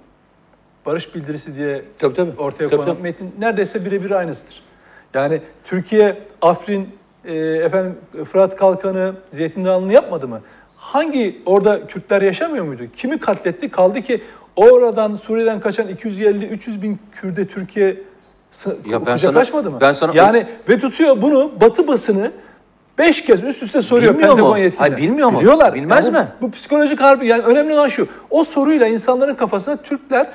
Barış 0.86 1.16
bildirisi 1.16 1.56
diye 1.56 1.82
Tabii, 2.00 2.14
tabii. 2.14 2.32
ortaya 2.38 2.70
Tabii, 2.70 2.76
konan 2.76 2.86
tabii. 2.94 3.02
metin 3.02 3.36
neredeyse 3.40 3.86
birebir 3.86 4.12
aynısıdır. 4.12 4.62
Yani 5.14 5.42
Türkiye 5.64 6.18
Afrin, 6.42 6.90
e, 7.26 7.36
efendim 7.38 7.96
Fırat 8.32 8.56
Kalkanı, 8.56 9.14
Zeytin 9.34 9.66
Dağı'nı 9.66 9.94
yapmadı 9.94 10.28
mı? 10.28 10.42
Hangi 10.76 11.42
orada 11.46 11.88
Kürtler 11.88 12.22
yaşamıyor 12.22 12.66
muydu? 12.66 12.84
Kimi 12.96 13.20
katletti? 13.20 13.70
Kaldı 13.70 14.02
ki 14.02 14.22
oradan 14.56 15.16
Suriye'den 15.16 15.60
kaçan 15.60 15.88
250-300 15.90 16.82
bin 16.82 17.00
Kürde 17.22 17.48
Türkiye 17.48 17.98
Ya 18.86 19.06
ben 19.06 19.14
kucaklaşmadı 19.14 19.64
sana- 19.64 19.74
mı? 19.76 19.82
ben 19.82 19.94
sana- 19.94 20.12
yani 20.16 20.48
ve 20.70 20.80
tutuyor 20.80 21.22
bunu 21.22 21.52
Batı 21.62 21.88
basını 21.88 22.32
beş 22.98 23.26
kez 23.26 23.44
üst 23.44 23.64
üste 23.64 23.82
soruyor 23.82 24.14
Bilmiyor 24.14 24.30
Pentagon 24.30 24.50
mu? 24.52 24.58
yetkililer. 24.58 24.88
Hayır, 24.92 24.98
bilmiyor 25.04 25.30
mu? 25.30 25.40
Biliyorlar. 25.40 25.74
Bilmez 25.74 26.06
Yani 26.06 26.16
bu- 26.16 26.20
mi? 26.20 26.28
bu 26.42 26.52
psikolojik 26.52 27.02
harbi 27.02 27.28
yani 27.28 27.44
önemli 27.44 27.74
olan 27.74 27.88
şu. 27.88 28.08
O 28.30 28.44
soruyla 28.44 28.88
insanların 28.88 29.36
kafasına 29.36 29.78
Türkler 29.78 30.28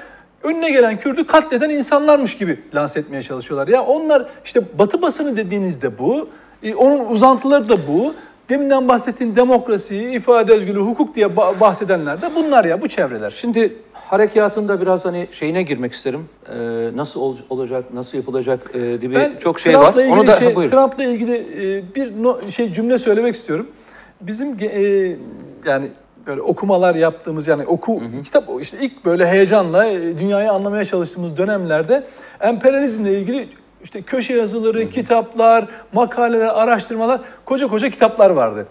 önüne 0.44 0.70
gelen 0.70 1.00
Kürdü 1.00 1.26
katleden 1.26 1.70
insanlarmış 1.70 2.36
gibi 2.36 2.58
lanse 2.74 3.00
etmeye 3.00 3.22
çalışıyorlar. 3.22 3.68
Ya 3.68 3.82
onlar 3.84 4.26
işte 4.44 4.60
Batı 4.78 5.02
basını 5.02 5.36
dediğinizde 5.36 5.98
bu, 5.98 6.28
e, 6.62 6.74
onun 6.74 7.06
uzantıları 7.14 7.68
da 7.68 7.86
bu. 7.88 8.14
Deminden 8.48 8.88
bahsettiğin 8.88 9.36
demokrasi, 9.36 9.96
ifade 9.96 10.52
özgürlüğü, 10.52 10.80
hukuk 10.80 11.14
diye 11.16 11.26
ba- 11.26 11.60
bahsedenler 11.60 12.22
de 12.22 12.30
bunlar 12.34 12.64
ya 12.64 12.80
bu 12.80 12.88
çevreler. 12.88 13.30
Şimdi 13.30 13.76
harekatında 13.92 14.80
biraz 14.80 15.04
hani 15.04 15.28
şeyine 15.32 15.62
girmek 15.62 15.92
isterim. 15.92 16.28
Ee, 16.48 16.56
nasıl 16.96 17.20
ol- 17.20 17.36
olacak, 17.50 17.84
nasıl 17.94 18.18
yapılacak 18.18 18.70
e, 18.74 18.96
gibi 18.96 19.14
Ben 19.14 19.32
çok 19.40 19.60
şey 19.60 19.76
var. 19.76 19.94
Onu 19.94 20.26
da 20.26 20.38
şey. 20.38 20.54
Trump'la 20.54 21.04
ilgili 21.04 21.36
e, 21.36 21.94
bir 21.94 22.22
no- 22.22 22.50
şey 22.50 22.72
cümle 22.72 22.98
söylemek 22.98 23.34
istiyorum. 23.34 23.66
Bizim 24.20 24.56
e, 24.60 25.16
yani 25.66 25.88
böyle 26.26 26.42
okumalar 26.42 26.94
yaptığımız 26.94 27.46
yani 27.46 27.66
oku 27.66 28.02
kitap 28.24 28.44
işte 28.60 28.78
ilk 28.80 29.04
böyle 29.04 29.26
heyecanla 29.26 29.86
e, 29.86 30.18
dünyayı 30.18 30.52
anlamaya 30.52 30.84
çalıştığımız 30.84 31.36
dönemlerde 31.36 32.04
emperyalizmle 32.40 33.18
ilgili 33.18 33.48
işte 33.84 34.02
köşe 34.02 34.34
yazıları, 34.34 34.88
kitaplar, 34.88 35.66
makaleler, 35.92 36.62
araştırmalar, 36.62 37.20
koca 37.44 37.66
koca 37.66 37.90
kitaplar 37.90 38.30
vardı. 38.30 38.66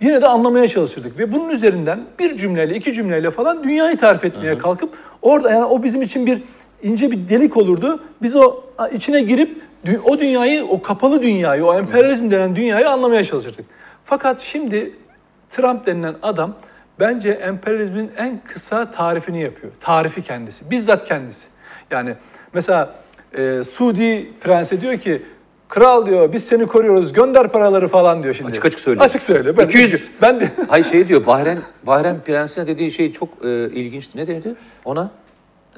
Yine 0.00 0.22
de 0.22 0.26
anlamaya 0.26 0.68
çalışırdık 0.68 1.18
ve 1.18 1.32
bunun 1.32 1.50
üzerinden 1.50 2.00
bir 2.18 2.36
cümleyle, 2.36 2.76
iki 2.76 2.92
cümleyle 2.92 3.30
falan 3.30 3.64
dünyayı 3.64 3.96
tarif 3.96 4.24
etmeye 4.24 4.58
kalkıp 4.58 4.90
orada 5.22 5.50
yani 5.50 5.64
o 5.64 5.82
bizim 5.82 6.02
için 6.02 6.26
bir 6.26 6.42
ince 6.82 7.10
bir 7.10 7.28
delik 7.28 7.56
olurdu. 7.56 8.04
Biz 8.22 8.36
o 8.36 8.62
içine 8.92 9.20
girip 9.20 9.62
o 10.04 10.18
dünyayı, 10.18 10.64
o 10.64 10.82
kapalı 10.82 11.22
dünyayı, 11.22 11.64
o 11.64 11.74
emperyalizm 11.74 12.30
denen 12.30 12.56
dünyayı 12.56 12.90
anlamaya 12.90 13.24
çalışırdık. 13.24 13.64
Fakat 14.04 14.40
şimdi 14.40 14.92
Trump 15.50 15.86
denilen 15.86 16.14
adam 16.22 16.54
bence 17.00 17.30
emperyalizmin 17.30 18.10
en 18.16 18.40
kısa 18.48 18.92
tarifini 18.92 19.42
yapıyor. 19.42 19.72
Tarifi 19.80 20.22
kendisi, 20.22 20.70
bizzat 20.70 21.08
kendisi. 21.08 21.46
Yani 21.90 22.14
mesela 22.52 22.94
e, 23.32 23.64
Suudi 23.64 24.30
prense 24.40 24.80
diyor 24.80 24.98
ki 24.98 25.22
Kral 25.68 26.06
diyor 26.06 26.32
biz 26.32 26.44
seni 26.44 26.66
koruyoruz 26.66 27.12
gönder 27.12 27.48
paraları 27.48 27.88
falan 27.88 28.22
diyor 28.22 28.34
şimdi. 28.34 28.50
Açık 28.50 28.64
açık 28.64 28.80
söylüyor. 28.80 29.04
Açık 29.04 29.22
söylüyor. 29.22 29.56
Ben 29.56 29.66
200. 29.66 30.02
Ben 30.22 30.40
de 30.40 30.50
Hayır 30.68 30.84
şey 30.84 31.08
diyor, 31.08 31.26
Bahreyn, 31.26 31.58
Bahreyn 31.86 32.20
prensine 32.20 32.66
dediği 32.66 32.92
şey 32.92 33.12
çok 33.12 33.28
e, 33.44 33.48
ilginçti. 33.70 34.18
Ne 34.18 34.26
dedi 34.26 34.54
ona? 34.84 35.10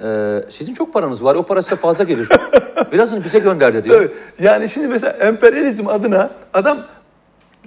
E, 0.02 0.38
sizin 0.50 0.74
çok 0.74 0.92
paranız 0.92 1.24
var, 1.24 1.34
o 1.34 1.42
para 1.42 1.62
size 1.62 1.76
fazla 1.76 2.04
gelir. 2.04 2.28
Birazını 2.92 3.24
bize 3.24 3.38
gönder 3.38 3.74
dedi. 3.74 3.88
Tabii. 3.88 4.10
Yani 4.38 4.68
şimdi 4.68 4.88
mesela 4.88 5.12
emperyalizm 5.12 5.88
adına 5.88 6.30
adam 6.54 6.86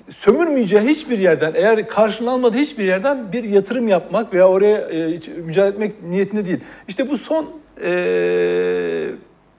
sömürmeyeceği 0.09 0.81
hiçbir 0.81 1.19
yerden, 1.19 1.53
eğer 1.55 1.87
karşılığını 1.87 2.31
almadığı 2.31 2.57
hiçbir 2.57 2.83
yerden 2.83 3.31
bir 3.31 3.43
yatırım 3.43 3.87
yapmak 3.87 4.33
veya 4.33 4.47
oraya 4.47 4.77
e, 4.77 5.19
mücadele 5.41 5.73
etmek 5.73 6.03
niyetinde 6.03 6.45
değil. 6.45 6.59
İşte 6.87 7.09
bu 7.09 7.17
son 7.17 7.49
e, 7.83 9.09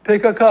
PKK 0.04 0.42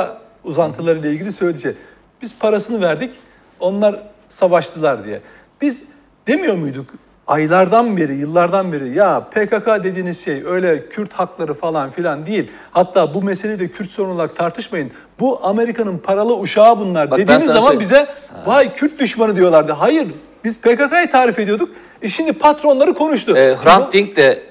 uzantılarıyla 0.43 1.09
ilgili 1.09 1.31
söylediği 1.31 1.61
şey. 1.61 1.73
Biz 2.21 2.39
parasını 2.39 2.81
verdik, 2.81 3.11
onlar 3.59 4.03
savaştılar 4.29 5.05
diye. 5.05 5.21
Biz 5.61 5.83
demiyor 6.27 6.55
muyduk 6.55 6.87
aylardan 7.27 7.97
beri, 7.97 8.13
yıllardan 8.15 8.73
beri 8.73 8.89
ya 8.89 9.19
PKK 9.31 9.83
dediğiniz 9.83 10.23
şey 10.23 10.43
öyle 10.45 10.89
Kürt 10.89 11.13
hakları 11.13 11.53
falan 11.53 11.89
filan 11.91 12.25
değil. 12.25 12.51
Hatta 12.71 13.13
bu 13.13 13.21
meseleyi 13.21 13.59
de 13.59 13.67
Kürt 13.67 13.89
sorunu 13.89 14.13
olarak 14.13 14.35
tartışmayın. 14.35 14.91
Bu 15.19 15.39
Amerika'nın 15.43 15.97
paralı 15.97 16.37
uşağı 16.37 16.79
bunlar 16.79 17.11
Bak 17.11 17.19
sana 17.27 17.39
zaman 17.39 17.53
söyleyeyim. 17.61 17.79
bize 17.79 18.07
vay 18.45 18.75
Kürt 18.75 18.99
düşmanı 18.99 19.35
diyorlardı. 19.35 19.71
Hayır 19.71 20.07
biz 20.43 20.57
PKK'yı 20.57 21.11
tarif 21.11 21.39
ediyorduk. 21.39 21.69
E 22.01 22.07
şimdi 22.07 22.33
patronları 22.33 22.93
konuştu. 22.93 23.37
E, 23.37 23.55
Hrant 23.55 23.93
Dink 23.93 24.15
de 24.15 24.43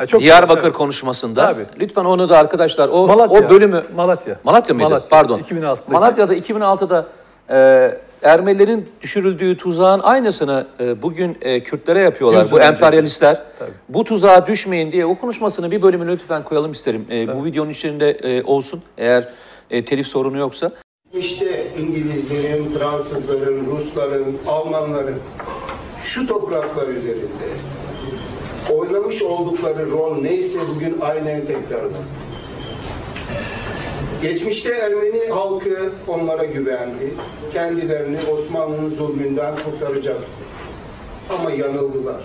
e, 0.00 0.06
çok 0.06 0.20
Diyarbakır 0.20 0.60
güzel. 0.60 0.72
konuşmasında, 0.72 1.44
Tabii. 1.46 1.66
lütfen 1.80 2.04
onu 2.04 2.28
da 2.28 2.38
arkadaşlar 2.38 2.88
o, 2.88 3.06
Malatya. 3.06 3.46
o 3.48 3.50
bölümü 3.50 3.84
Malatya. 3.96 4.36
Malatya 4.44 4.74
mıydı? 4.74 4.90
Malatya, 4.90 5.08
Pardon. 5.08 5.38
2006'daki. 5.40 5.80
Malatya'da 5.92 6.34
2006'da 6.34 7.06
e, 7.50 7.90
Ermenilerin 8.22 8.88
düşürüldüğü 9.02 9.56
tuzağın 9.56 10.00
aynısını 10.00 10.66
e, 10.80 11.02
bugün 11.02 11.38
e, 11.40 11.62
Kürtlere 11.62 12.02
yapıyorlar. 12.02 12.42
Yüz 12.42 12.52
Bu 12.52 12.60
emperyalistler. 12.60 13.42
Tabii. 13.58 13.70
Bu 13.88 14.04
tuzağa 14.04 14.46
düşmeyin 14.46 14.92
diye 14.92 15.06
o 15.06 15.18
konuşmasını 15.18 15.70
bir 15.70 15.82
bölümünü 15.82 16.12
lütfen 16.12 16.44
koyalım 16.44 16.72
isterim. 16.72 17.06
E, 17.10 17.36
bu 17.36 17.44
videonun 17.44 17.70
içinde 17.70 18.10
e, 18.10 18.42
olsun 18.42 18.82
eğer 18.98 19.28
e, 19.70 19.84
telif 19.84 20.06
sorunu 20.06 20.38
yoksa. 20.38 20.72
İşte 21.14 21.66
İngilizlerin, 21.78 22.64
Fransızların, 22.78 23.66
Rusların, 23.66 24.38
Almanların 24.46 25.18
şu 26.04 26.26
topraklar 26.26 26.88
üzerinde 26.88 27.48
oynamış 28.70 29.22
oldukları 29.22 29.90
rol 29.90 30.20
neyse 30.22 30.58
bugün 30.74 30.96
aynen 31.00 31.40
tekrarlanıyor. 31.40 32.04
Geçmişte 34.22 34.72
Ermeni 34.72 35.28
halkı 35.28 35.92
onlara 36.08 36.44
güvendi. 36.44 37.14
Kendilerini 37.52 38.18
Osmanlı'nın 38.32 38.90
zulmünden 38.90 39.54
kurtaracak. 39.64 40.18
Ama 41.38 41.50
yanıldılar. 41.50 42.20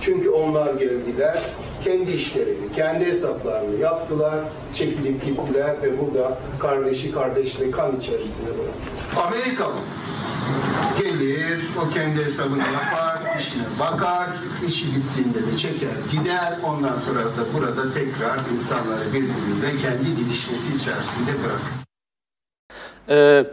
Çünkü 0.00 0.30
onlar 0.30 0.74
geldiler, 0.74 1.38
kendi 1.84 2.10
işlerini, 2.10 2.72
kendi 2.76 3.04
hesaplarını 3.04 3.80
yaptılar, 3.80 4.34
çekilip 4.74 5.24
gittiler 5.26 5.82
ve 5.82 6.00
burada 6.00 6.38
kardeşi 6.58 7.12
kardeşle 7.12 7.70
kan 7.70 7.96
içerisinde 7.96 8.46
bıraktı. 8.46 9.20
Amerikalı 9.26 9.80
gelir, 11.02 11.60
o 11.78 11.94
kendi 11.94 12.24
hesabını 12.24 12.58
yapar, 12.58 13.18
işine 13.38 13.62
bakar, 13.80 14.28
işi 14.68 14.86
bittiğinde 14.86 15.52
de 15.52 15.56
çeker, 15.56 15.88
gider. 16.12 16.54
Ondan 16.66 16.98
sonra 16.98 17.24
da 17.24 17.54
burada 17.54 17.92
tekrar 17.92 18.38
insanları 18.54 19.06
birbiriyle 19.06 19.82
kendi 19.82 20.16
didişmesi 20.16 20.76
içerisinde 20.76 21.30
bırakır. 21.30 21.88
Ee, 23.08 23.46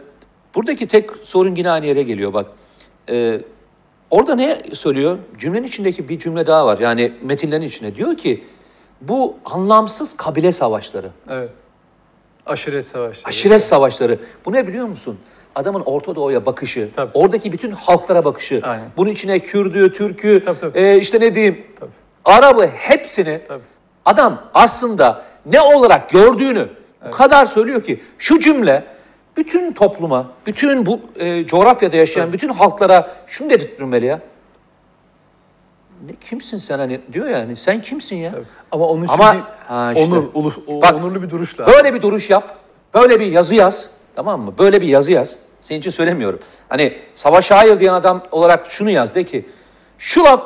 buradaki 0.54 0.88
tek 0.88 1.10
sorun 1.24 1.54
yine 1.54 1.70
aynı 1.70 1.86
yere 1.86 2.02
geliyor 2.02 2.32
bak. 2.32 2.46
Ee, 3.08 3.40
orada 4.10 4.34
ne 4.34 4.62
söylüyor? 4.74 5.18
Cümlenin 5.38 5.66
içindeki 5.66 6.08
bir 6.08 6.18
cümle 6.18 6.46
daha 6.46 6.66
var. 6.66 6.78
Yani 6.78 7.12
metinlerin 7.22 7.62
içinde. 7.62 7.94
Diyor 7.96 8.16
ki 8.16 8.44
bu 9.00 9.36
anlamsız 9.44 10.16
kabile 10.16 10.52
savaşları, 10.52 11.10
Evet. 11.30 11.50
Aşiret 12.46 12.86
savaşları. 12.86 13.28
aşiret 13.28 13.62
savaşları. 13.62 14.18
Bu 14.44 14.52
ne 14.52 14.66
biliyor 14.68 14.86
musun? 14.86 15.18
Adamın 15.54 15.80
Orta 15.80 16.16
Doğu'ya 16.16 16.46
bakışı, 16.46 16.88
Tabii. 16.96 17.10
oradaki 17.14 17.52
bütün 17.52 17.70
halklara 17.70 18.24
bakışı, 18.24 18.60
Aynen. 18.64 18.84
bunun 18.96 19.10
içine 19.10 19.38
Kürdü, 19.40 19.92
Türk'ü, 19.92 20.44
Tabii, 20.44 20.60
tabii. 20.60 20.78
e, 20.78 20.98
işte 20.98 21.20
ne 21.20 21.34
diyeyim, 21.34 21.66
Tabii. 21.80 21.90
Arap'ı 22.24 22.66
hepsini 22.66 23.40
Tabii. 23.48 23.62
adam 24.04 24.42
aslında 24.54 25.22
ne 25.46 25.60
olarak 25.60 26.10
gördüğünü 26.10 26.68
o 27.08 27.10
kadar 27.10 27.46
söylüyor 27.46 27.82
ki 27.84 28.02
şu 28.18 28.40
cümle 28.40 28.84
bütün 29.36 29.72
topluma, 29.72 30.30
bütün 30.46 30.86
bu 30.86 31.00
e, 31.16 31.46
coğrafyada 31.46 31.96
yaşayan 31.96 32.32
bütün 32.32 32.48
halklara 32.48 33.16
şunu 33.26 33.50
dedirtmeli 33.50 34.06
ya. 34.06 34.20
Ne, 36.06 36.12
kimsin 36.28 36.58
sen 36.58 36.78
hani 36.78 37.00
diyor 37.12 37.26
yani 37.26 37.56
sen 37.56 37.82
kimsin 37.82 38.16
ya? 38.16 38.32
Ama 38.72 38.86
onun 38.88 39.02
için 39.04 39.12
Ama- 39.12 39.34
bir 39.34 39.40
Ha 39.68 39.92
işte. 39.92 40.04
onur, 40.04 40.24
ulus, 40.34 40.58
o- 40.66 40.82
Bak, 40.82 40.94
onurlu 40.94 41.22
bir 41.22 41.30
duruş 41.30 41.60
lazım. 41.60 41.74
Böyle 41.76 41.94
bir 41.94 42.02
duruş 42.02 42.30
yap. 42.30 42.56
Böyle 42.94 43.20
bir 43.20 43.26
yazı 43.26 43.54
yaz. 43.54 43.88
Tamam 44.16 44.40
mı? 44.40 44.54
Böyle 44.58 44.80
bir 44.80 44.86
yazı 44.88 45.12
yaz. 45.12 45.36
Senin 45.62 45.80
için 45.80 45.90
söylemiyorum. 45.90 46.40
Hani 46.68 46.92
savaş 47.14 47.50
hayır 47.50 47.80
diyen 47.80 47.92
adam 47.94 48.22
olarak 48.30 48.66
şunu 48.70 48.90
yaz 48.90 49.14
de 49.14 49.24
ki 49.24 49.46
şu 49.98 50.24
laf 50.24 50.42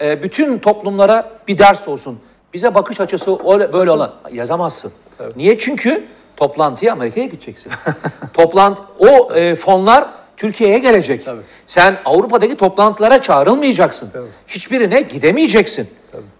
e, 0.00 0.22
bütün 0.22 0.58
toplumlara 0.58 1.30
bir 1.48 1.58
ders 1.58 1.88
olsun. 1.88 2.20
Bize 2.54 2.74
bakış 2.74 3.00
açısı 3.00 3.38
öyle, 3.52 3.72
böyle 3.72 3.90
olan 3.90 4.14
yazamazsın. 4.32 4.92
Niye? 5.36 5.58
Çünkü 5.58 6.04
toplantıya 6.36 6.92
Amerika'ya 6.92 7.26
gideceksin. 7.26 7.72
Toplantı 8.34 8.82
o 8.98 9.34
e, 9.34 9.54
fonlar 9.54 10.04
Türkiye'ye 10.36 10.78
gelecek. 10.78 11.24
Tabii. 11.24 11.40
Sen 11.66 11.96
Avrupa'daki 12.04 12.56
toplantılara 12.56 13.22
çağrılmayacaksın. 13.22 14.10
Tabii. 14.12 14.26
Hiçbirine 14.48 15.00
gidemeyeceksin. 15.00 15.88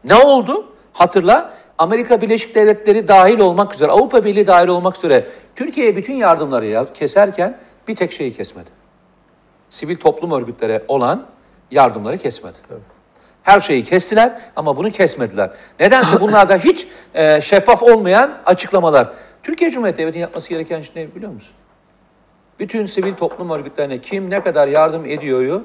Ne 0.05 0.15
oldu? 0.15 0.67
Hatırla. 0.93 1.57
Amerika 1.79 2.21
Birleşik 2.23 2.55
Devletleri 2.55 3.09
dahil 3.09 3.39
olmak 3.39 3.75
üzere, 3.75 3.91
Avrupa 3.93 4.25
Birliği 4.25 4.47
dahil 4.47 4.69
olmak 4.69 4.97
üzere 4.97 5.27
Türkiye'ye 5.57 5.97
bütün 5.97 6.15
yardımları 6.15 6.67
ya- 6.67 6.93
keserken 6.93 7.59
bir 7.89 7.97
tek 7.97 8.13
şeyi 8.13 8.37
kesmedi. 8.37 8.71
Sivil 9.71 9.97
toplum 9.97 10.33
örgütlere 10.33 10.83
olan 10.89 11.27
yardımları 11.71 12.19
kesmedi. 12.19 12.57
Her 13.43 13.61
şeyi 13.61 13.85
kestiler 13.85 14.33
ama 14.57 14.77
bunu 14.77 14.91
kesmediler. 14.91 15.51
Nedense 15.81 16.21
bunlarda 16.21 16.57
hiç 16.57 16.87
e, 17.15 17.41
şeffaf 17.41 17.83
olmayan 17.83 18.31
açıklamalar. 18.47 19.09
Türkiye 19.47 19.71
Cumhuriyeti 19.71 19.99
Devleti'nin 20.03 20.23
yapması 20.23 20.49
gereken 20.49 20.83
şey 20.83 20.93
ne 21.05 21.15
biliyor 21.15 21.33
musun? 21.33 21.53
Bütün 22.61 22.87
sivil 22.87 23.15
toplum 23.15 23.51
örgütlerine 23.51 23.99
kim 24.01 24.31
ne 24.31 24.41
kadar 24.43 24.69
yardım 24.69 25.07
ediyoryu 25.07 25.63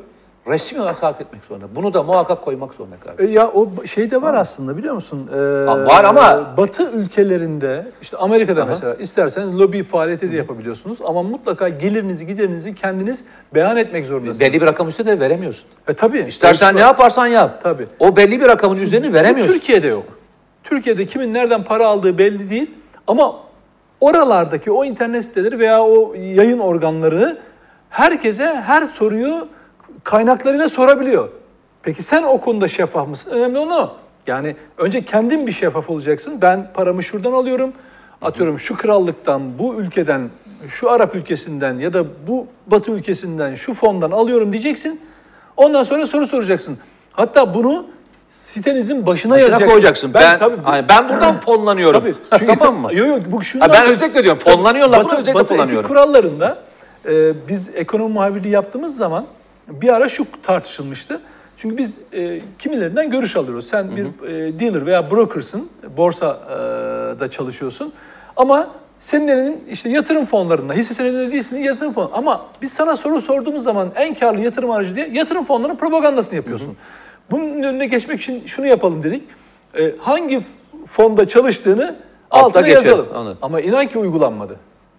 resmi 0.47 0.81
olarak 0.81 1.01
takip 1.01 1.21
etmek 1.21 1.41
zorunda. 1.43 1.65
Bunu 1.75 1.93
da 1.93 2.03
muhakkak 2.03 2.41
koymak 2.41 2.73
zorunda 2.73 2.95
kardeşim. 2.99 3.31
E, 3.31 3.33
Ya 3.33 3.47
o 3.47 3.85
şey 3.85 4.11
de 4.11 4.21
var 4.21 4.33
aslında 4.33 4.77
biliyor 4.77 4.93
musun? 4.95 5.29
Ee, 5.33 5.37
var 5.65 6.03
ama- 6.03 6.53
Batı 6.57 6.91
ülkelerinde 6.91 7.85
işte 8.01 8.17
Amerika'da 8.17 8.65
mesela 8.65 8.93
isterseniz 8.95 9.59
lobi 9.59 9.83
faaliyeti 9.83 10.31
de 10.31 10.35
yapabiliyorsunuz 10.35 10.97
ama 11.05 11.23
mutlaka 11.23 11.69
gelirinizi 11.69 12.27
giderinizi 12.27 12.75
kendiniz 12.75 13.23
beyan 13.53 13.77
etmek 13.77 14.05
zorundasınız. 14.05 14.39
Belli 14.39 14.61
bir 14.61 14.65
rakam 14.67 14.89
üstü 14.89 15.05
de 15.05 15.19
veremiyorsun. 15.19 15.65
E 15.87 15.93
tabii. 15.93 16.19
İstersen 16.19 16.67
Ölçü 16.67 16.75
ne 16.77 16.81
var. 16.81 16.87
yaparsan 16.87 17.27
yap. 17.27 17.59
Tabii. 17.63 17.87
O 17.99 18.15
belli 18.15 18.41
bir 18.41 18.47
rakamın 18.47 18.75
üzerine 18.75 19.13
veremiyorsun. 19.13 19.53
Türkiye'de 19.53 19.87
yok. 19.87 20.03
Türkiye'de 20.63 21.05
kimin 21.05 21.33
nereden 21.33 21.63
para 21.63 21.87
aldığı 21.87 22.17
belli 22.17 22.49
değil 22.49 22.71
ama 23.07 23.35
oralardaki 24.01 24.71
o 24.71 24.85
internet 24.85 25.25
siteleri 25.25 25.59
veya 25.59 25.83
o 25.83 26.13
yayın 26.15 26.59
organları 26.59 27.37
herkese 27.89 28.45
her 28.45 28.87
soruyu 28.87 29.47
kaynaklarıyla 30.03 30.69
sorabiliyor. 30.69 31.29
Peki 31.83 32.03
sen 32.03 32.23
o 32.23 32.41
konuda 32.41 32.67
şeffaf 32.67 33.07
mısın? 33.07 33.31
Önemli 33.31 33.57
olan 33.57 33.83
o. 33.83 33.91
Yani 34.27 34.55
önce 34.77 35.05
kendin 35.05 35.47
bir 35.47 35.51
şeffaf 35.51 35.89
olacaksın. 35.89 36.41
Ben 36.41 36.67
paramı 36.73 37.03
şuradan 37.03 37.33
alıyorum. 37.33 37.73
Atıyorum 38.21 38.59
şu 38.59 38.77
krallıktan, 38.77 39.59
bu 39.59 39.75
ülkeden, 39.75 40.29
şu 40.69 40.91
Arap 40.91 41.15
ülkesinden 41.15 41.73
ya 41.73 41.93
da 41.93 42.05
bu 42.27 42.47
Batı 42.67 42.91
ülkesinden, 42.91 43.55
şu 43.55 43.73
fondan 43.73 44.11
alıyorum 44.11 44.53
diyeceksin. 44.53 45.01
Ondan 45.57 45.83
sonra 45.83 46.07
soru 46.07 46.27
soracaksın. 46.27 46.77
Hatta 47.11 47.53
bunu 47.53 47.85
sitenizin 48.31 49.05
başına, 49.05 49.31
Başına 49.31 49.37
yazacaksın. 49.39 49.67
koyacaksın. 49.67 50.13
Ben, 50.13 50.39
tabii, 50.39 50.57
Hani 50.63 50.85
ben 50.89 51.09
buradan 51.09 51.39
fonlanıyorum. 51.39 51.99
Tabii. 51.99 52.15
Çünkü, 52.39 52.59
tamam 52.59 52.81
mı? 52.81 52.95
Yok 52.95 53.07
yok 53.07 53.19
bu 53.27 53.43
şundan, 53.43 53.67
Ha, 53.69 53.73
ben 53.73 53.93
özellikle 53.93 54.23
diyorum. 54.23 54.39
Fonlanıyor 54.39 54.87
lafını 54.89 55.03
Batı, 55.05 55.15
özellikle 55.15 55.33
Batı 55.33 55.53
etik 55.53 55.57
kullanıyorum. 55.57 55.87
kurallarında 55.87 56.57
e, 57.05 57.33
biz 57.47 57.75
ekonomi 57.75 58.13
muhabirliği 58.13 58.53
yaptığımız 58.53 58.97
zaman 58.97 59.25
bir 59.67 59.93
ara 59.93 60.09
şu 60.09 60.25
tartışılmıştı. 60.43 61.21
Çünkü 61.57 61.77
biz 61.77 61.93
e, 62.13 62.41
kimilerinden 62.59 63.09
görüş 63.11 63.35
alıyoruz. 63.35 63.67
Sen 63.67 63.95
bir 63.95 64.05
e, 64.27 64.59
dealer 64.59 64.85
veya 64.85 65.11
brokersın, 65.11 65.69
borsada 65.97 67.27
çalışıyorsun. 67.31 67.93
Ama 68.37 68.69
senin 68.99 69.27
elinin 69.27 69.63
işte 69.71 69.89
yatırım 69.89 70.25
fonlarında, 70.25 70.73
hisse 70.73 70.93
senedinde 70.93 71.31
değilsin, 71.31 71.57
yatırım 71.57 71.93
fonu. 71.93 72.09
Ama 72.13 72.45
biz 72.61 72.73
sana 72.73 72.97
soru 72.97 73.21
sorduğumuz 73.21 73.63
zaman 73.63 73.89
en 73.95 74.13
karlı 74.15 74.41
yatırım 74.41 74.71
aracı 74.71 74.95
diye 74.95 75.09
yatırım 75.11 75.45
fonlarının 75.45 75.77
propagandasını 75.77 76.35
yapıyorsun. 76.35 76.77
Bunun 77.31 77.63
önüne 77.63 77.85
geçmek 77.85 78.21
için 78.21 78.47
şunu 78.47 78.67
yapalım 78.67 79.03
dedik. 79.03 79.23
E, 79.79 79.95
hangi 79.99 80.41
fonda 80.87 81.27
çalıştığını 81.27 81.95
Altta 82.31 82.45
altına 82.45 82.61
geçelim, 82.67 82.85
yazalım. 82.85 83.07
anladım. 83.15 83.37
Ama 83.41 83.61
inan 83.61 83.87
ki 83.87 83.97
uygulanmadı. 83.99 84.55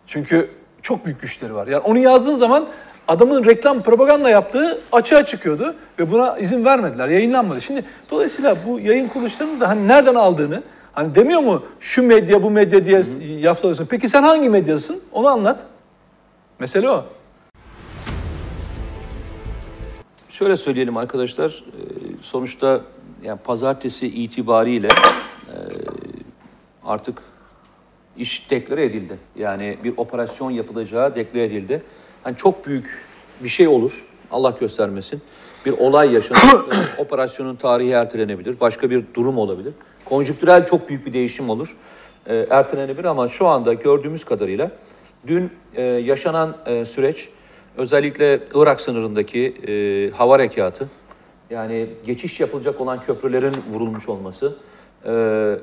Çünkü 0.06 0.50
çok 0.82 1.04
büyük 1.04 1.20
güçleri 1.20 1.54
var. 1.54 1.66
Yani 1.66 1.82
onu 1.82 1.98
yazdığın 1.98 2.34
zaman 2.34 2.66
adamın 3.08 3.44
reklam 3.44 3.82
propaganda 3.82 4.30
yaptığı 4.30 4.80
açığa 4.92 5.26
çıkıyordu 5.26 5.74
ve 5.98 6.10
buna 6.12 6.38
izin 6.38 6.64
vermediler, 6.64 7.08
yayınlanmadı. 7.08 7.60
Şimdi 7.60 7.84
dolayısıyla 8.10 8.56
bu 8.66 8.80
yayın 8.80 9.08
kuruluşlarının 9.08 9.60
da 9.60 9.68
hani 9.68 9.88
nereden 9.88 10.14
aldığını, 10.14 10.62
hani 10.92 11.14
demiyor 11.14 11.40
mu 11.40 11.62
şu 11.80 12.02
medya 12.02 12.42
bu 12.42 12.50
medya 12.50 12.84
diye 12.84 13.02
yaftalıyorsun. 13.38 13.86
Peki 13.86 14.08
sen 14.08 14.22
hangi 14.22 14.48
medyasın? 14.48 15.00
Onu 15.12 15.28
anlat. 15.28 15.60
Mesele 16.58 16.90
o. 16.90 17.04
Şöyle 20.42 20.56
söyleyelim 20.56 20.96
arkadaşlar. 20.96 21.50
e, 21.50 21.80
Sonuçta 22.22 22.80
yani 23.22 23.38
pazartesi 23.44 24.06
itibariyle 24.06 24.86
e, 24.86 25.54
artık 26.84 27.22
iş 28.16 28.50
deklare 28.50 28.84
edildi. 28.84 29.18
Yani 29.36 29.78
bir 29.84 29.94
operasyon 29.96 30.50
yapılacağı 30.50 31.14
deklare 31.14 31.44
edildi. 31.44 31.82
Hani 32.22 32.36
çok 32.36 32.66
büyük 32.66 33.04
bir 33.40 33.48
şey 33.48 33.68
olur. 33.68 34.04
Allah 34.30 34.56
göstermesin. 34.60 35.22
Bir 35.66 35.72
olay 35.72 36.12
yaşanır. 36.12 36.64
Operasyonun 36.98 37.56
tarihi 37.56 37.90
ertelenebilir. 37.90 38.60
Başka 38.60 38.90
bir 38.90 39.04
durum 39.14 39.38
olabilir. 39.38 39.72
Konjüktürel 40.04 40.66
çok 40.66 40.88
büyük 40.88 41.06
bir 41.06 41.12
değişim 41.12 41.50
olur. 41.50 41.76
E, 42.26 42.46
ertelenebilir 42.50 43.04
ama 43.04 43.28
şu 43.28 43.46
anda 43.46 43.72
gördüğümüz 43.72 44.24
kadarıyla 44.24 44.70
dün 45.26 45.50
e, 45.74 45.82
yaşanan 45.82 46.56
e, 46.66 46.84
süreç 46.84 47.28
özellikle 47.76 48.40
Irak 48.54 48.80
sınırındaki 48.80 49.54
e, 49.68 50.10
hava 50.16 50.34
harekatı 50.34 50.88
yani 51.50 51.86
geçiş 52.06 52.40
yapılacak 52.40 52.80
olan 52.80 53.00
köprülerin 53.00 53.54
vurulmuş 53.72 54.08
olması, 54.08 54.56
e, 55.04 55.10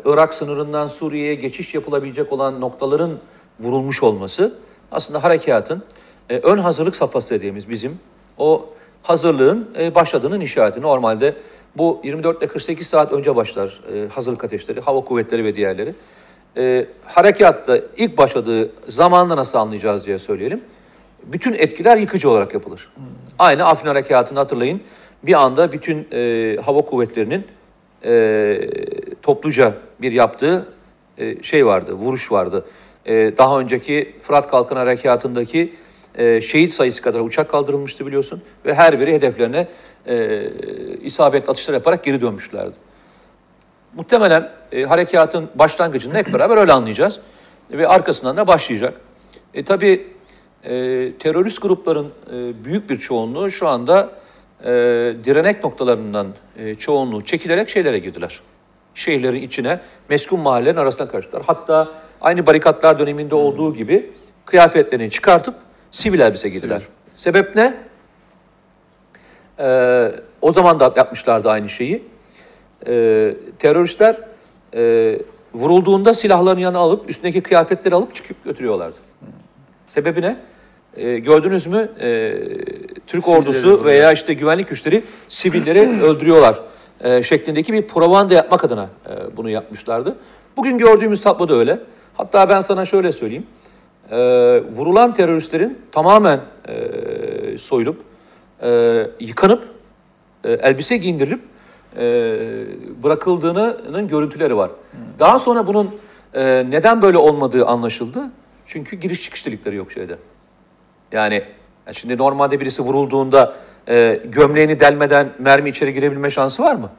Irak 0.05 0.33
sınırından 0.33 0.87
Suriye'ye 0.87 1.35
geçiş 1.35 1.73
yapılabilecek 1.73 2.33
olan 2.33 2.61
noktaların 2.61 3.19
vurulmuş 3.59 4.03
olması 4.03 4.55
aslında 4.91 5.23
harekatın 5.23 5.83
e, 6.29 6.37
ön 6.37 6.57
hazırlık 6.57 6.95
safhası 6.95 7.29
dediğimiz 7.29 7.69
bizim 7.69 7.99
o 8.37 8.69
hazırlığın 9.03 9.69
e, 9.79 9.95
başladığının 9.95 10.41
işareti. 10.41 10.81
Normalde 10.81 11.35
bu 11.77 12.01
24 12.03 12.37
ile 12.37 12.47
48 12.47 12.87
saat 12.87 13.13
önce 13.13 13.35
başlar 13.35 13.81
e, 13.93 14.07
hazırlık 14.07 14.43
ateşleri, 14.43 14.79
hava 14.79 15.01
kuvvetleri 15.01 15.43
ve 15.43 15.55
diğerleri. 15.55 15.95
E, 16.57 16.85
harekatta 17.05 17.79
ilk 17.97 18.17
başladığı 18.17 18.71
zamanda 18.87 19.35
nasıl 19.37 19.57
anlayacağız 19.57 20.05
diye 20.05 20.19
söyleyelim. 20.19 20.61
Bütün 21.23 21.53
etkiler 21.53 21.97
yıkıcı 21.97 22.29
olarak 22.29 22.53
yapılır. 22.53 22.89
Aynı 23.39 23.65
Afrin 23.65 23.87
Harekatı'nı 23.87 24.39
hatırlayın. 24.39 24.81
Bir 25.23 25.41
anda 25.41 25.71
bütün 25.71 26.07
e, 26.11 26.57
hava 26.65 26.81
kuvvetlerinin 26.81 27.47
e, 28.05 28.69
topluca 29.21 29.73
bir 30.01 30.11
yaptığı 30.11 30.65
e, 31.17 31.43
şey 31.43 31.65
vardı, 31.65 31.93
vuruş 31.93 32.31
vardı. 32.31 32.65
E, 33.05 33.37
daha 33.37 33.59
önceki 33.59 34.15
Fırat 34.23 34.49
Kalkın 34.51 34.75
Harekatı'ndaki 34.75 35.73
e, 36.15 36.41
şehit 36.41 36.73
sayısı 36.73 37.01
kadar 37.01 37.19
uçak 37.19 37.49
kaldırılmıştı 37.49 38.07
biliyorsun. 38.07 38.41
Ve 38.65 38.73
her 38.73 38.99
biri 38.99 39.13
hedeflerine 39.13 39.67
e, 40.07 40.45
isabet 41.03 41.49
atışlar 41.49 41.73
yaparak 41.73 42.03
geri 42.03 42.21
dönmüşlerdi. 42.21 42.75
Muhtemelen 43.95 44.49
e, 44.71 44.83
harekatın 44.83 45.49
başlangıcını 45.55 46.13
hep 46.13 46.33
beraber 46.33 46.57
öyle 46.57 46.73
anlayacağız. 46.73 47.19
Ve 47.71 47.87
arkasından 47.87 48.37
da 48.37 48.47
başlayacak. 48.47 49.01
E, 49.53 49.65
tabii 49.65 50.07
e, 50.63 50.71
terörist 51.19 51.61
grupların 51.61 52.07
e, 52.33 52.65
büyük 52.65 52.89
bir 52.89 52.99
çoğunluğu 52.99 53.51
şu 53.51 53.67
anda 53.67 54.09
e, 54.63 54.67
direnek 55.25 55.63
noktalarından 55.63 56.27
e, 56.57 56.75
çoğunluğu 56.75 57.25
çekilerek 57.25 57.69
şeylere 57.69 57.99
girdiler. 57.99 58.39
Şehirlerin 58.93 59.41
içine, 59.41 59.79
meskun 60.09 60.39
mahallelerin 60.39 60.77
arasına 60.77 61.07
karıştılar. 61.07 61.43
Hatta 61.47 61.87
aynı 62.21 62.45
barikatlar 62.45 62.99
döneminde 62.99 63.35
olduğu 63.35 63.73
gibi 63.73 64.11
kıyafetlerini 64.45 65.11
çıkartıp 65.11 65.55
sivil 65.91 66.19
elbise 66.19 66.49
giydiler. 66.49 66.81
Sebep 67.17 67.55
ne? 67.55 67.77
Ee, 69.59 70.11
o 70.41 70.53
zaman 70.53 70.79
da 70.79 70.93
yapmışlardı 70.95 71.49
aynı 71.49 71.69
şeyi. 71.69 72.03
Ee, 72.87 73.35
teröristler 73.59 74.17
e, 74.75 75.19
vurulduğunda 75.53 76.13
silahlarını 76.13 76.61
yanına 76.61 76.79
alıp 76.79 77.09
üstündeki 77.09 77.41
kıyafetleri 77.41 77.95
alıp 77.95 78.15
çıkıp 78.15 78.43
götürüyorlardı. 78.43 79.08
Sebebi 79.89 80.21
ne? 80.21 80.37
Ee, 80.97 81.19
gördünüz 81.19 81.67
mü? 81.67 81.89
Ee, 81.99 82.33
Türk 83.07 83.27
ordusu 83.27 83.85
veya 83.85 84.11
işte 84.11 84.33
güvenlik 84.33 84.69
güçleri 84.69 85.03
sivilleri 85.29 85.79
öldürüyorlar 86.03 86.59
e, 87.01 87.23
şeklindeki 87.23 87.73
bir 87.73 87.87
propaganda 87.87 88.33
yapmak 88.33 88.63
adına 88.63 88.89
e, 89.09 89.37
bunu 89.37 89.49
yapmışlardı. 89.49 90.15
Bugün 90.57 90.77
gördüğümüz 90.77 91.21
tablo 91.21 91.49
da 91.49 91.53
öyle. 91.55 91.79
Hatta 92.13 92.49
ben 92.49 92.61
sana 92.61 92.85
şöyle 92.85 93.11
söyleyeyim. 93.11 93.47
e, 94.11 94.17
vurulan 94.77 95.13
teröristlerin 95.13 95.77
tamamen 95.91 96.39
e, 96.67 97.57
soyulup, 97.57 97.97
e, 98.61 98.69
yıkanıp, 99.19 99.63
e, 100.43 100.51
elbise 100.51 100.97
giyindirilip 100.97 101.41
e, 101.97 102.03
bırakıldığının 103.03 104.07
görüntüleri 104.07 104.57
var. 104.57 104.71
Daha 105.19 105.39
sonra 105.39 105.67
bunun 105.67 105.95
e, 106.33 106.69
neden 106.69 107.01
böyle 107.01 107.17
olmadığı 107.17 107.65
anlaşıldı. 107.65 108.19
Çünkü 108.69 108.95
giriş 108.95 109.21
çıkış 109.21 109.45
delikleri 109.45 109.75
yok 109.75 109.91
şeyde. 109.91 110.17
Yani 111.11 111.43
şimdi 111.93 112.17
normalde 112.17 112.59
birisi 112.59 112.81
vurulduğunda 112.81 113.55
e, 113.87 114.21
gömleğini 114.25 114.79
delmeden 114.79 115.29
mermi 115.39 115.69
içeri 115.69 115.93
girebilme 115.93 116.31
şansı 116.31 116.63
var 116.63 116.75
mı? 116.75 116.89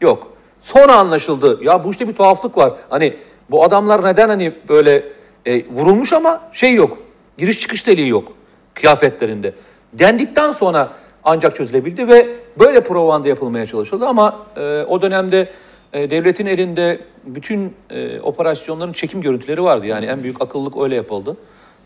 Yok. 0.00 0.32
Sonra 0.62 0.96
anlaşıldı. 0.96 1.58
Ya 1.62 1.84
bu 1.84 1.90
işte 1.90 2.08
bir 2.08 2.14
tuhaflık 2.14 2.56
var. 2.56 2.72
Hani 2.90 3.16
bu 3.50 3.64
adamlar 3.64 4.04
neden 4.04 4.28
hani 4.28 4.52
böyle 4.68 5.02
e, 5.46 5.66
vurulmuş 5.66 6.12
ama 6.12 6.40
şey 6.52 6.74
yok. 6.74 6.98
Giriş 7.38 7.60
çıkış 7.60 7.86
deliği 7.86 8.08
yok 8.08 8.32
kıyafetlerinde. 8.74 9.54
Dendikten 9.92 10.52
sonra 10.52 10.92
ancak 11.24 11.56
çözülebildi 11.56 12.08
ve 12.08 12.28
böyle 12.58 12.80
propaganda 12.80 13.28
yapılmaya 13.28 13.66
çalışıldı 13.66 14.06
ama 14.06 14.46
e, 14.56 14.82
o 14.82 15.02
dönemde 15.02 15.48
e, 15.92 16.10
devletin 16.10 16.46
elinde 16.46 17.00
bütün 17.24 17.74
e, 17.90 18.20
operasyonların 18.20 18.92
çekim 18.92 19.20
görüntüleri 19.20 19.62
vardı. 19.62 19.86
Yani 19.86 20.06
en 20.06 20.22
büyük 20.22 20.42
akıllılık 20.42 20.76
öyle 20.82 20.94
yapıldı. 20.94 21.36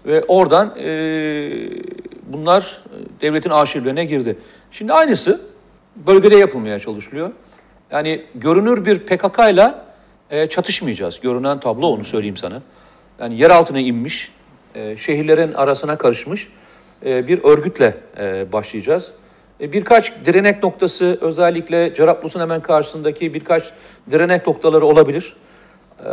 Ve 0.07 0.25
oradan 0.25 0.75
e, 0.79 0.91
bunlar 2.23 2.83
devletin 3.21 3.51
arşivlerine 3.51 4.05
girdi. 4.05 4.39
Şimdi 4.71 4.93
aynısı 4.93 5.41
bölgede 5.97 6.37
yapılmaya 6.37 6.81
çalışılıyor. 6.81 7.31
Yani 7.91 8.23
görünür 8.35 8.85
bir 8.85 8.99
PKK 8.99 9.39
ile 9.51 9.75
çatışmayacağız. 10.49 11.21
Görünen 11.21 11.61
tablo 11.61 11.87
onu 11.87 12.05
söyleyeyim 12.05 12.37
sana. 12.37 12.63
Yani 13.21 13.39
yer 13.39 13.51
altına 13.51 13.81
inmiş, 13.81 14.33
şehirlerin 14.75 15.53
arasına 15.53 15.99
karışmış 15.99 16.49
bir 17.03 17.45
örgütle 17.45 17.97
başlayacağız. 18.53 19.13
E, 19.63 19.73
birkaç 19.73 20.13
direnek 20.25 20.63
noktası 20.63 21.19
özellikle 21.21 21.95
Cerablus'un 21.95 22.41
hemen 22.41 22.61
karşısındaki 22.61 23.35
birkaç 23.35 23.73
direnek 24.11 24.47
noktaları 24.47 24.87
olabilir. 24.87 25.37
E, 26.07 26.13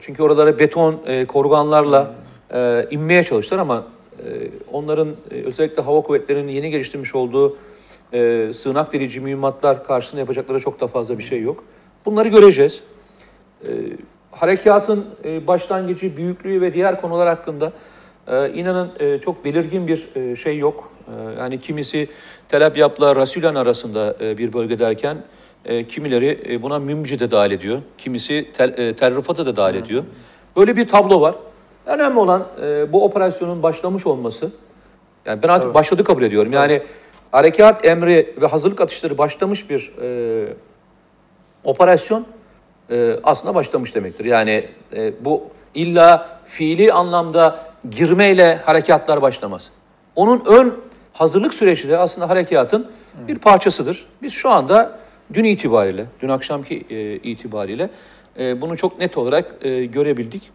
çünkü 0.00 0.22
oralara 0.22 0.58
beton 0.58 1.00
e, 1.06 1.24
korganlarla 1.24 2.14
e, 2.54 2.86
inmeye 2.90 3.24
çalıştılar 3.24 3.60
ama 3.60 3.84
onların 4.72 5.08
özellikle 5.30 5.82
hava 5.82 6.00
kuvvetlerinin 6.00 6.52
yeni 6.52 6.70
geliştirmiş 6.70 7.14
olduğu 7.14 7.56
sığınak 8.52 8.92
delici 8.92 9.20
mühimmatlar 9.20 9.84
karşısında 9.84 10.20
yapacakları 10.20 10.60
çok 10.60 10.80
da 10.80 10.86
fazla 10.86 11.18
bir 11.18 11.22
şey 11.22 11.42
yok. 11.42 11.64
Bunları 12.06 12.28
göreceğiz. 12.28 12.82
Harekatın 14.30 15.06
başlangıcı, 15.46 16.16
büyüklüğü 16.16 16.60
ve 16.60 16.74
diğer 16.74 17.00
konular 17.00 17.28
hakkında 17.28 17.72
inanın 18.54 19.18
çok 19.18 19.44
belirgin 19.44 19.88
bir 19.88 20.08
şey 20.36 20.58
yok. 20.58 20.92
Yani 21.38 21.60
kimisi 21.60 22.08
Tel 22.48 22.66
Abyad'la 22.66 23.16
Rasulan 23.16 23.54
arasında 23.54 24.16
e, 24.20 24.38
bir 24.38 24.52
bölge 24.52 24.78
derken 24.78 25.16
e, 25.64 25.88
kimileri 25.88 26.40
e, 26.48 26.62
buna 26.62 26.78
Mümci 26.78 27.20
de 27.20 27.30
dahil 27.30 27.50
ediyor. 27.50 27.82
Kimisi 27.98 28.48
tel, 28.56 28.78
e, 28.78 28.96
Tel 28.96 29.16
da 29.16 29.56
dahil 29.56 29.74
ediyor. 29.74 30.04
Böyle 30.56 30.76
bir 30.76 30.88
tablo 30.88 31.20
var. 31.20 31.34
Önemli 31.86 32.18
olan 32.18 32.46
e, 32.62 32.92
bu 32.92 33.04
operasyonun 33.04 33.62
başlamış 33.62 34.06
olması. 34.06 34.50
Yani 35.26 35.42
ben 35.42 35.48
artık 35.48 35.62
Tabii. 35.62 35.74
başladı 35.74 36.04
kabul 36.04 36.22
ediyorum. 36.22 36.52
Yani 36.52 36.82
harekat 37.32 37.84
emri 37.84 38.34
ve 38.40 38.46
hazırlık 38.46 38.80
atışları 38.80 39.18
başlamış 39.18 39.70
bir 39.70 39.92
e, 40.02 40.52
operasyon 41.64 42.26
e, 42.90 43.16
aslında 43.24 43.54
başlamış 43.54 43.94
demektir. 43.94 44.24
Yani 44.24 44.68
e, 44.96 45.24
bu 45.24 45.42
illa 45.74 46.38
fiili 46.46 46.92
anlamda 46.92 47.68
girmeyle 47.90 48.56
harekatlar 48.64 49.22
başlamaz. 49.22 49.68
Onun 50.16 50.42
ön 50.46 50.87
hazırlık 51.18 51.54
süreci 51.54 51.88
de 51.88 51.98
aslında 51.98 52.28
harekatın 52.28 52.86
bir 53.28 53.38
parçasıdır. 53.38 54.06
Biz 54.22 54.32
şu 54.32 54.50
anda 54.50 54.98
dün 55.34 55.44
itibariyle, 55.44 56.06
dün 56.22 56.28
akşamki 56.28 56.84
e, 56.90 57.16
itibariyle 57.16 57.90
e, 58.38 58.60
bunu 58.60 58.76
çok 58.76 58.98
net 58.98 59.18
olarak 59.18 59.54
e, 59.62 59.84
görebildik. 59.84 60.50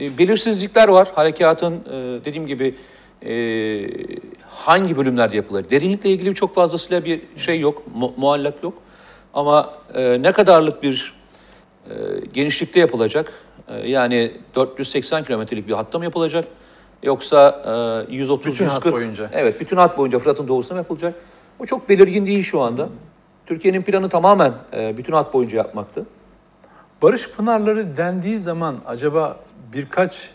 E, 0.00 0.18
belirsizlikler 0.18 0.88
var. 0.88 1.08
Harekatın 1.14 1.74
e, 1.74 2.24
dediğim 2.24 2.46
gibi 2.46 2.74
e, 3.26 3.34
hangi 4.48 4.96
bölümlerde 4.96 5.36
yapılır? 5.36 5.70
Derinlikle 5.70 6.10
ilgili 6.10 6.34
çok 6.34 6.54
fazlasıyla 6.54 7.04
bir 7.04 7.20
şey 7.36 7.60
yok, 7.60 7.82
mu- 7.94 8.14
muallak 8.16 8.62
yok. 8.62 8.74
Ama 9.34 9.74
e, 9.94 10.22
ne 10.22 10.32
kadarlık 10.32 10.82
bir 10.82 11.14
e, 11.90 11.94
genişlikte 12.34 12.80
yapılacak? 12.80 13.32
E, 13.68 13.88
yani 13.90 14.32
480 14.54 15.24
kilometrelik 15.24 15.68
bir 15.68 15.72
hatta 15.72 15.98
mı 15.98 16.04
yapılacak? 16.04 16.44
Yoksa 17.02 17.62
e, 18.10 18.12
130 18.14 18.52
Bütün 18.52 18.64
hat 18.64 18.74
140 18.74 18.94
boyunca. 18.94 19.30
Evet, 19.32 19.60
bütün 19.60 19.76
hat 19.76 19.98
boyunca 19.98 20.18
Fırat'ın 20.18 20.48
doğusuna 20.48 20.78
yapılacak? 20.78 21.14
O 21.58 21.66
çok 21.66 21.88
belirgin 21.88 22.26
değil 22.26 22.42
şu 22.42 22.60
anda. 22.60 22.88
Türkiye'nin 23.46 23.82
planı 23.82 24.08
tamamen 24.08 24.52
e, 24.72 24.96
bütün 24.96 25.12
hat 25.12 25.34
boyunca 25.34 25.56
yapmaktı. 25.58 26.06
Barış 27.02 27.30
Pınarları 27.30 27.96
dendiği 27.96 28.40
zaman 28.40 28.76
acaba 28.86 29.36
birkaç 29.72 30.30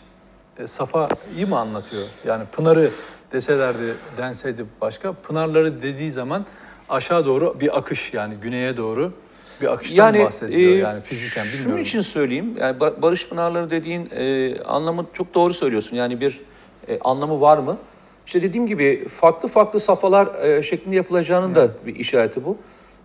e, 0.58 0.66
safayı 0.66 1.48
mı 1.48 1.58
anlatıyor? 1.58 2.06
Yani 2.26 2.44
Pınarı 2.52 2.90
deselerdi, 3.32 3.94
denseydi 4.18 4.64
başka. 4.80 5.12
Pınarları 5.12 5.82
dediği 5.82 6.12
zaman 6.12 6.44
aşağı 6.88 7.26
doğru 7.26 7.56
bir 7.60 7.78
akış 7.78 8.14
yani 8.14 8.34
güneye 8.34 8.76
doğru 8.76 9.12
bir 9.60 9.72
akıştan 9.72 9.96
Yani 9.96 10.24
bahsediliyor. 10.24 10.72
e, 10.72 10.78
yani 10.78 11.00
fiziken 11.00 11.44
Şunun 11.44 11.58
bilmiyorum. 11.58 11.82
için 11.82 12.00
söyleyeyim, 12.00 12.54
yani 12.60 12.78
Ba- 12.78 13.02
Barış 13.02 13.28
Pınarları 13.28 13.70
dediğin 13.70 14.08
e, 14.10 14.54
anlamı 14.62 15.06
çok 15.14 15.34
doğru 15.34 15.54
söylüyorsun. 15.54 15.96
Yani 15.96 16.20
bir 16.20 16.40
e, 16.88 16.98
anlamı 17.00 17.40
var 17.40 17.58
mı? 17.58 17.78
İşte 18.26 18.42
dediğim 18.42 18.66
gibi 18.66 19.08
farklı 19.08 19.48
farklı 19.48 19.80
safhalar 19.80 20.44
e, 20.44 20.62
şeklinde 20.62 20.96
yapılacağının 20.96 21.54
da 21.54 21.70
bir 21.86 21.96
işareti 21.96 22.44
bu. 22.44 22.56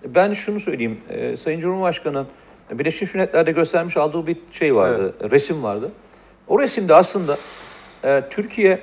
Ben 0.05 0.33
şunu 0.33 0.59
söyleyeyim, 0.59 0.97
e, 1.09 1.37
Sayın 1.37 1.59
Cumhurbaşkanı'nın 1.59 2.27
Birleşmiş 2.71 3.13
Milletler'de 3.13 3.51
göstermiş 3.51 3.97
olduğu 3.97 4.27
bir 4.27 4.37
şey 4.51 4.75
vardı, 4.75 5.13
resim 5.31 5.63
vardı. 5.63 5.91
O 6.47 6.59
resimde 6.59 6.95
aslında 6.95 7.37
e, 8.03 8.23
Türkiye 8.29 8.79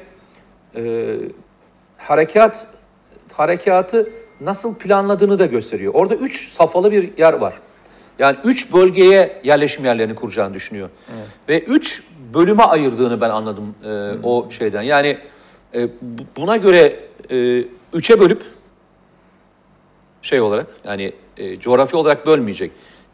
e, 0.77 1.15
harekat 1.97 2.67
harekatı 3.33 4.09
nasıl 4.41 4.75
planladığını 4.75 5.39
da 5.39 5.47
gösteriyor. 5.47 5.95
Orada 5.95 6.15
üç 6.15 6.53
safhalı 6.53 6.93
bir 6.93 7.19
yer 7.19 7.33
var. 7.33 7.55
Yani 8.19 8.37
üç 8.45 8.73
bölgeye 8.73 9.41
yerleşim 9.45 9.85
yerlerini 9.85 10.15
kuracağını 10.15 10.55
düşünüyor. 10.55 10.89
Ve 11.49 11.61
üç 11.61 12.03
bölüme 12.35 12.63
ayırdığını 12.63 13.21
ben 13.21 13.31
anladım 13.31 13.75
e, 13.85 14.13
o 14.23 14.51
şeyden. 14.51 14.83
Yani 14.83 15.19
e, 15.75 15.89
bu- 16.03 16.23
buna 16.37 16.57
göre 16.57 17.01
e, 17.31 17.65
üçe 17.93 18.21
bölüp 18.21 18.43
şey 20.23 20.41
olarak 20.41 20.67
yani 20.85 21.13
e, 21.37 21.57
coğrafi 21.57 21.97
olarak 21.97 22.27
bölmeyecek. 22.27 22.73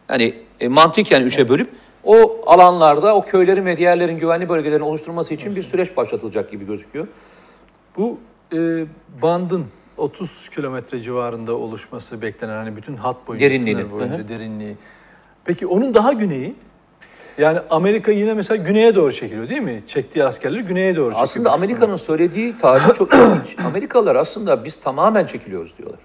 Yani 0.09 0.35
e, 0.61 0.68
mantıken 0.68 1.22
üçe 1.22 1.48
bölüp 1.48 1.70
o 2.05 2.40
alanlarda 2.46 3.16
o 3.16 3.24
köylerin 3.24 3.66
ve 3.66 3.76
diğerlerin 3.76 4.18
güvenli 4.18 4.48
bölgelerin 4.48 4.81
oluşturulması 4.83 5.35
için 5.35 5.57
bir 5.57 5.62
süreç 5.62 5.96
başlatılacak 5.96 6.50
gibi 6.50 6.66
gözüküyor. 6.66 7.07
Bu 7.96 8.18
e, 8.52 8.85
bandın 9.22 9.66
30 9.96 10.48
kilometre 10.55 11.00
civarında 11.00 11.55
oluşması 11.57 12.22
beklenen 12.22 12.57
hani 12.57 12.76
bütün 12.76 12.96
hat 12.96 13.29
boyunca, 13.29 13.46
Derinliğini, 13.50 13.81
sınır 13.81 13.92
boyunca 13.92 14.29
derinliği. 14.29 14.76
Peki 15.44 15.66
onun 15.66 15.94
daha 15.94 16.12
güneyi? 16.12 16.55
Yani 17.38 17.59
Amerika 17.70 18.12
yine 18.12 18.35
mesela 18.35 18.64
güneye 18.64 18.94
doğru 18.94 19.12
çekiliyor 19.12 19.49
değil 19.49 19.61
mi? 19.62 19.83
Çektiği 19.88 20.25
askerleri 20.25 20.62
güneye 20.62 20.96
doğru 20.96 21.09
çekiyor. 21.11 21.22
Aslında 21.22 21.53
Amerika'nın 21.53 21.96
söylediği 21.96 22.59
tarih 22.59 22.94
çok 22.99 23.14
ilginç. 23.14 23.57
Amerikalılar 23.66 24.16
aslında 24.16 24.64
biz 24.64 24.81
tamamen 24.81 25.27
çekiliyoruz 25.27 25.75
diyorlar. 25.79 26.01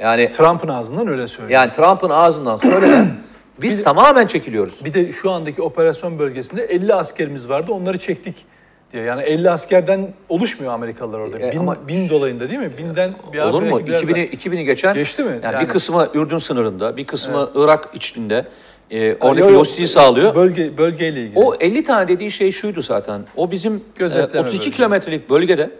Yani 0.00 0.32
Trump'ın 0.32 0.68
ağzından 0.68 1.08
öyle 1.08 1.28
söylüyor. 1.28 1.50
yani 1.60 1.72
Trump'ın 1.72 2.10
ağzından 2.10 2.56
söylenen 2.56 3.06
biz 3.62 3.84
tamamen 3.84 4.26
çekiliyoruz. 4.26 4.84
Bir 4.84 4.94
de 4.94 5.12
şu 5.12 5.30
andaki 5.30 5.62
operasyon 5.62 6.18
bölgesinde 6.18 6.64
50 6.64 6.94
askerimiz 6.94 7.48
vardı 7.48 7.72
onları 7.72 7.98
çektik 7.98 8.46
diyor. 8.92 9.04
Yani 9.04 9.22
50 9.22 9.50
askerden 9.50 10.08
oluşmuyor 10.28 10.72
Amerikalılar 10.72 11.18
orada. 11.18 11.38
E, 11.38 11.52
bin, 11.52 11.58
ama- 11.58 11.88
bin 11.88 12.08
dolayında 12.08 12.48
değil 12.48 12.60
mi? 12.60 12.70
Binden 12.78 13.14
bir 13.32 13.38
Olur 13.38 13.62
mu? 13.62 13.70
belki 13.70 13.86
biraz 13.86 14.02
2000'i 14.02 14.36
2000'i 14.36 14.64
geçen 14.64 14.94
Geçti 14.94 15.22
mi? 15.22 15.40
Yani, 15.42 15.54
Yani- 15.54 15.62
bir 15.64 15.68
kısmı 15.68 16.08
Ürdün 16.14 16.38
sınırında, 16.38 16.96
bir 16.96 17.06
kısmı 17.06 17.50
Irak 17.54 17.88
içinde. 17.94 18.44
E, 18.90 19.16
oradaki 19.20 19.54
lojistiği 19.54 19.88
sağlıyor. 19.88 20.34
Bölge, 20.34 20.78
bölgeyle 20.78 21.20
ilgili. 21.22 21.38
O 21.38 21.54
50 21.60 21.84
tane 21.84 22.08
dediği 22.08 22.32
şey 22.32 22.52
şuydu 22.52 22.82
zaten. 22.82 23.20
O 23.36 23.50
bizim 23.50 23.74
e, 23.74 23.80
Gözetleme 23.96 24.40
32 24.40 24.58
bölge. 24.60 24.76
kilometrelik 24.76 25.30
bölgede 25.30 25.70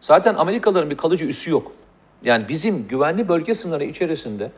zaten 0.00 0.34
Amerikalıların 0.34 0.90
bir 0.90 0.96
kalıcı 0.96 1.24
üssü 1.24 1.50
yok. 1.50 1.72
Yani 2.24 2.48
bizim 2.48 2.88
güvenli 2.88 3.28
bölge 3.28 3.54
sınırları 3.54 3.84
içerisinde 3.84 4.50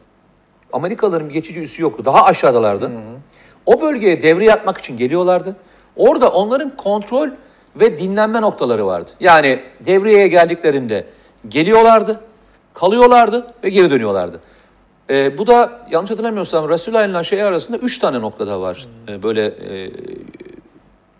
Amerikalıların 0.72 1.28
bir 1.28 1.34
geçici 1.34 1.60
üssü 1.60 1.82
yoktu. 1.82 2.04
Daha 2.04 2.24
aşağıdalardı. 2.24 2.90
O 3.66 3.80
bölgeye 3.80 4.22
devre 4.22 4.44
yapmak 4.44 4.78
için 4.78 4.96
geliyorlardı. 4.96 5.56
Orada 5.96 6.28
onların 6.28 6.76
kontrol 6.76 7.28
ve 7.76 7.98
dinlenme 7.98 8.40
noktaları 8.42 8.86
vardı. 8.86 9.10
Yani 9.20 9.60
devreye 9.80 10.28
geldiklerinde 10.28 11.04
geliyorlardı, 11.48 12.20
kalıyorlardı 12.74 13.46
ve 13.64 13.70
geri 13.70 13.90
dönüyorlardı. 13.90 14.40
Ee, 15.10 15.38
bu 15.38 15.46
da 15.46 15.86
yanlış 15.90 16.10
hatırlamıyorsam 16.10 16.68
Resulullah 16.68 17.06
ile 17.06 17.24
şey 17.24 17.42
arasında 17.42 17.76
üç 17.76 17.98
tane 17.98 18.20
noktada 18.20 18.60
var. 18.60 18.86
Ee, 19.08 19.22
böyle 19.22 19.46
e, 19.46 19.90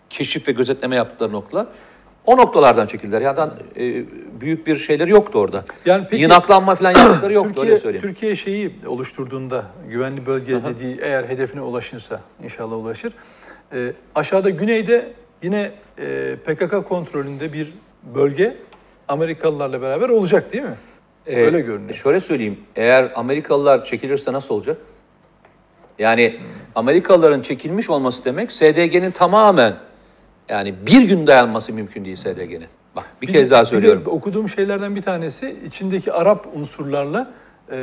keşif 0.09 0.47
ve 0.47 0.51
gözetleme 0.51 0.95
yaptıkları 0.95 1.31
noktalar. 1.31 1.67
O 2.25 2.37
noktalardan 2.37 2.87
çekildiler. 2.87 3.21
Yani 3.21 3.51
e, 3.77 4.05
büyük 4.41 4.67
bir 4.67 4.77
şeyleri 4.77 5.09
yoktu 5.09 5.39
orada. 5.39 5.65
Yani 5.85 6.07
peki- 6.09 6.21
Yınaklanma 6.21 6.75
falan 6.75 6.91
yaptıkları 6.99 7.33
yoktu 7.33 7.53
Türkiye, 7.53 7.71
öyle 7.71 7.81
söyleyeyim. 7.81 8.07
Türkiye 8.07 8.35
şeyi 8.35 8.71
oluşturduğunda 8.87 9.65
güvenli 9.89 10.25
bölge 10.25 10.63
dediği 10.63 10.97
eğer 11.01 11.23
hedefine 11.23 11.61
ulaşırsa 11.61 12.21
inşallah 12.43 12.75
ulaşır. 12.75 13.13
Ee, 13.73 13.93
aşağıda 14.15 14.49
güneyde 14.49 15.13
yine 15.43 15.71
e, 15.99 16.35
PKK 16.45 16.89
kontrolünde 16.89 17.53
bir 17.53 17.73
bölge 18.15 18.57
Amerikalılarla 19.07 19.81
beraber 19.81 20.09
olacak 20.09 20.53
değil 20.53 20.63
mi? 20.63 20.75
Ee, 21.27 21.41
Öyle 21.41 21.61
görünüyor. 21.61 21.95
Şöyle 21.95 22.19
söyleyeyim. 22.19 22.57
Eğer 22.75 23.11
Amerikalılar 23.15 23.85
çekilirse 23.85 24.33
nasıl 24.33 24.55
olacak? 24.55 24.77
Yani 25.99 26.39
Amerikalıların 26.75 27.41
çekilmiş 27.41 27.89
olması 27.89 28.25
demek 28.25 28.51
SDG'nin 28.51 29.11
tamamen 29.11 29.75
yani 30.49 30.73
bir 30.85 31.01
gün 31.01 31.27
dayanması 31.27 31.73
mümkün 31.73 32.05
değil 32.05 32.15
SDG'nin. 32.15 32.65
Bak 32.95 33.05
bir, 33.21 33.27
Bir 33.27 33.33
kez 33.33 33.51
daha 33.51 33.61
bir 33.61 33.67
söylüyorum. 33.67 34.03
okuduğum 34.05 34.49
şeylerden 34.49 34.95
bir 34.95 35.01
tanesi 35.01 35.55
içindeki 35.67 36.11
Arap 36.13 36.47
unsurlarla 36.55 37.31
e, 37.71 37.77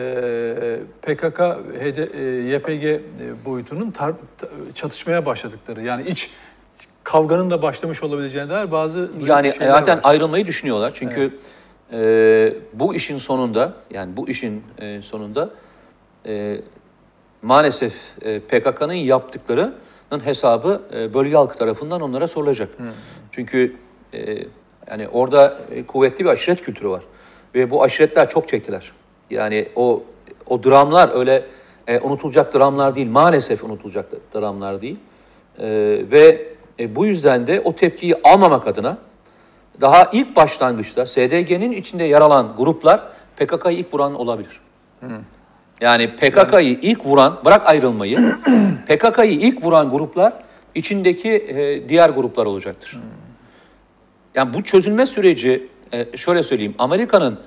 PKK, 1.03 1.39
HD, 1.81 1.99
e, 1.99 2.55
YPG 2.55 2.85
e, 2.85 3.01
boyutunun 3.45 3.91
tar- 3.91 4.15
ta- 4.39 4.49
çatışmaya 4.75 5.27
başladıkları. 5.27 5.83
Yani 5.83 6.03
iç 6.09 6.31
kavganın 7.05 7.51
da 7.51 7.63
başlamış 7.63 8.03
olabileceğine 8.03 8.51
dair 8.51 8.71
bazı 8.71 9.11
Yani 9.27 9.55
zaten 9.61 9.97
var. 9.97 10.01
ayrılmayı 10.05 10.47
düşünüyorlar. 10.47 10.93
Çünkü 10.95 11.31
e, 11.95 12.55
bu 12.73 12.95
işin 12.95 13.19
sonunda 13.19 13.73
yani 13.91 14.17
bu 14.17 14.29
işin 14.29 14.63
e, 14.79 15.03
sonunda 15.03 15.51
e, 16.27 16.61
maalesef 17.43 17.95
e, 18.23 18.41
PKK'nın 18.41 18.93
yaptıklarının 18.93 20.25
hesabı 20.25 20.83
e, 20.95 21.15
bölge 21.15 21.37
halkı 21.37 21.59
tarafından 21.59 22.01
onlara 22.01 22.29
sorulacak. 22.29 22.69
Çünkü 23.33 23.77
e, 24.15 24.45
yani 24.91 25.09
orada 25.09 25.59
e, 25.71 25.87
kuvvetli 25.87 26.25
bir 26.25 26.31
aşiret 26.31 26.63
kültürü 26.63 26.89
var 26.89 27.03
ve 27.55 27.71
bu 27.71 27.83
aşiretler 27.83 28.31
çok 28.31 28.49
çektiler. 28.49 28.93
Yani 29.31 29.69
o 29.77 30.03
o 30.47 30.65
dramlar 30.65 31.11
öyle 31.15 31.45
e, 31.87 32.01
unutulacak 32.01 32.55
dramlar 32.55 32.95
değil, 32.95 33.11
maalesef 33.11 33.65
unutulacak 33.65 34.35
dramlar 34.35 34.83
değil. 34.83 34.97
E, 35.59 35.67
ve 36.11 36.49
e, 36.81 36.97
bu 36.97 37.07
yüzden 37.07 37.47
de 37.47 37.61
o 37.61 37.77
tepkiyi 37.77 38.15
almamak 38.25 38.67
adına 38.67 38.99
daha 39.81 40.09
ilk 40.13 40.37
başlangıçta 40.37 41.07
SDG'nin 41.07 41.73
içinde 41.73 42.05
yer 42.05 42.21
alan 42.21 42.55
gruplar 42.57 43.03
PKK'yı 43.37 43.79
ilk 43.79 43.95
vuran 43.95 44.15
olabilir. 44.15 44.61
Yani 45.81 46.17
PKK'yı 46.17 46.79
ilk 46.83 47.07
vuran, 47.07 47.39
bırak 47.45 47.71
ayrılmayı, 47.71 48.37
PKK'yı 48.89 49.33
ilk 49.33 49.65
vuran 49.65 49.91
gruplar 49.91 50.33
içindeki 50.75 51.31
e, 51.31 51.89
diğer 51.89 52.11
gruplar 52.11 52.47
olacaktır. 52.47 52.99
Yani 54.35 54.55
bu 54.55 54.63
çözülme 54.63 55.07
süreci, 55.07 55.69
e, 55.93 56.17
şöyle 56.17 56.43
söyleyeyim, 56.43 56.75
Amerika'nın 56.79 57.39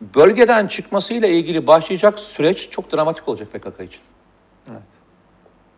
bölgeden 0.00 0.66
çıkmasıyla 0.66 1.28
ilgili 1.28 1.66
başlayacak 1.66 2.18
süreç 2.18 2.70
çok 2.70 2.92
dramatik 2.92 3.28
olacak 3.28 3.52
PKK 3.52 3.80
için. 3.80 4.00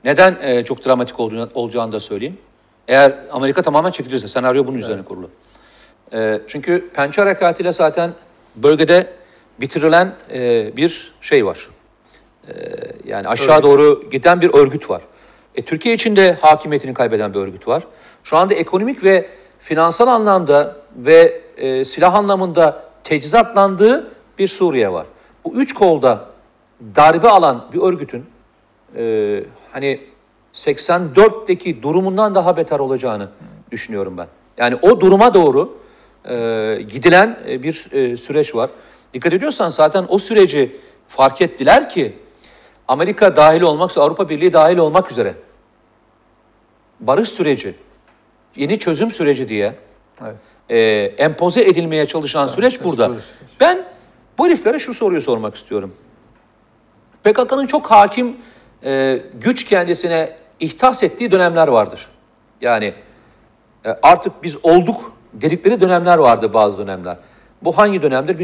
Neden 0.04 0.36
e, 0.40 0.64
çok 0.64 0.84
dramatik 0.86 1.20
olduğunu, 1.20 1.50
olacağını 1.54 1.92
da 1.92 2.00
söyleyeyim. 2.00 2.38
Eğer 2.88 3.14
Amerika 3.32 3.62
tamamen 3.62 3.90
çekilirse, 3.90 4.28
senaryo 4.28 4.66
bunun 4.66 4.78
üzerine 4.78 5.02
kurulu. 5.02 5.30
E, 6.12 6.40
çünkü 6.48 6.90
Pençe 6.94 7.22
Harekatı 7.22 7.62
ile 7.62 7.72
zaten 7.72 8.12
bölgede 8.56 9.06
bitirilen 9.60 10.14
e, 10.30 10.76
bir 10.76 11.14
şey 11.20 11.46
var. 11.46 11.68
E, 12.48 12.52
yani 13.04 13.28
aşağı 13.28 13.62
doğru 13.62 14.10
giden 14.10 14.40
bir 14.40 14.54
örgüt 14.54 14.90
var. 14.90 15.02
E, 15.54 15.62
Türkiye 15.62 15.94
içinde 15.94 16.38
hakimiyetini 16.40 16.94
kaybeden 16.94 17.34
bir 17.34 17.38
örgüt 17.38 17.68
var. 17.68 17.82
Şu 18.24 18.36
anda 18.36 18.54
ekonomik 18.54 19.04
ve 19.04 19.26
finansal 19.60 20.08
anlamda 20.08 20.76
ve 20.96 21.40
e, 21.56 21.84
silah 21.84 22.14
anlamında 22.14 22.84
tecizatlandığı 23.04 24.10
bir 24.38 24.48
Suriye 24.48 24.92
var. 24.92 25.06
Bu 25.44 25.54
üç 25.54 25.74
kolda 25.74 26.26
darbe 26.96 27.28
alan 27.28 27.64
bir 27.72 27.80
örgütün 27.82 28.26
e, 28.96 29.44
hani 29.72 30.00
84'teki 30.54 31.82
durumundan 31.82 32.34
daha 32.34 32.56
beter 32.56 32.78
olacağını 32.78 33.28
düşünüyorum 33.70 34.16
ben. 34.18 34.26
Yani 34.56 34.76
o 34.82 35.00
duruma 35.00 35.34
doğru 35.34 35.78
e, 36.28 36.82
gidilen 36.90 37.38
e, 37.48 37.62
bir 37.62 37.87
e, 37.92 38.16
süreç 38.16 38.54
var. 38.54 38.70
Dikkat 39.14 39.32
ediyorsan 39.32 39.70
zaten 39.70 40.06
o 40.08 40.18
süreci 40.18 40.76
fark 41.08 41.40
ettiler 41.40 41.90
ki 41.90 42.12
Amerika 42.88 43.37
dahil 43.37 43.60
olmaksa 43.62 44.02
Avrupa 44.02 44.28
Birliği 44.28 44.52
dahil 44.52 44.78
olmak 44.78 45.10
üzere 45.10 45.34
barış 47.00 47.28
süreci, 47.28 47.74
yeni 48.56 48.78
çözüm 48.78 49.10
süreci 49.10 49.48
diye 49.48 49.74
Evet. 50.22 50.37
e, 50.68 50.78
empoze 51.24 51.60
edilmeye 51.60 52.06
çalışan 52.06 52.46
süreç 52.46 52.74
evet, 52.74 52.84
burada. 52.84 53.10
barış 53.10 53.24
süreci. 53.24 53.54
Ben 53.60 53.84
bu 54.38 54.46
heriflere 54.46 54.78
şu 54.78 54.94
soruyu 54.94 55.20
sormak 55.20 55.56
istiyorum. 55.56 55.94
PKK'nın 57.24 57.66
çok 57.66 57.90
hakim 57.90 58.37
e, 58.84 59.22
güç 59.34 59.64
kendisine 59.64 60.37
ihtas 60.60 61.02
ettiği 61.02 61.32
dönemler 61.32 61.68
vardır. 61.68 62.08
Yani 62.60 62.94
e, 63.84 63.88
artık 64.02 64.42
biz 64.42 64.56
olduk 64.62 65.13
dedikleri 65.40 65.80
dönemler 65.80 66.18
vardı 66.18 66.54
bazı 66.54 66.78
dönemler. 66.78 67.16
Bu 67.62 67.78
hangi 67.78 68.02
dönemdir? 68.02 68.38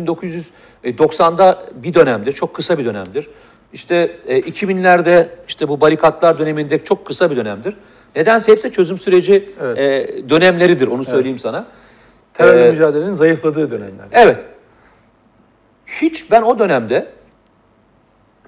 1990'da 0.84 1.62
bir 1.74 1.94
dönemdir, 1.94 2.32
çok 2.32 2.54
kısa 2.54 2.78
bir 2.78 2.84
dönemdir. 2.84 3.28
İşte 3.72 4.16
e, 4.26 4.40
2000'lerde 4.40 5.28
işte 5.48 5.68
bu 5.68 5.80
barikatlar 5.80 6.38
döneminde 6.38 6.84
çok 6.84 7.06
kısa 7.06 7.30
bir 7.30 7.36
dönemdir. 7.36 7.76
Nedense 8.16 8.52
hepsi 8.52 8.72
çözüm 8.72 8.98
süreci 8.98 9.48
Evet. 9.62 9.78
e, 9.78 10.28
dönemleridir, 10.28 10.86
onu 10.88 11.04
söyleyeyim 11.04 11.38
sana. 11.38 11.66
Terörle 12.34 12.66
Ee, 12.66 12.70
mücadelenin 12.70 13.12
zayıfladığı 13.12 13.70
dönemler. 13.70 14.06
Evet. 14.12 14.38
Hiç 15.86 16.30
ben 16.30 16.42
o 16.42 16.58
dönemde 16.58 17.06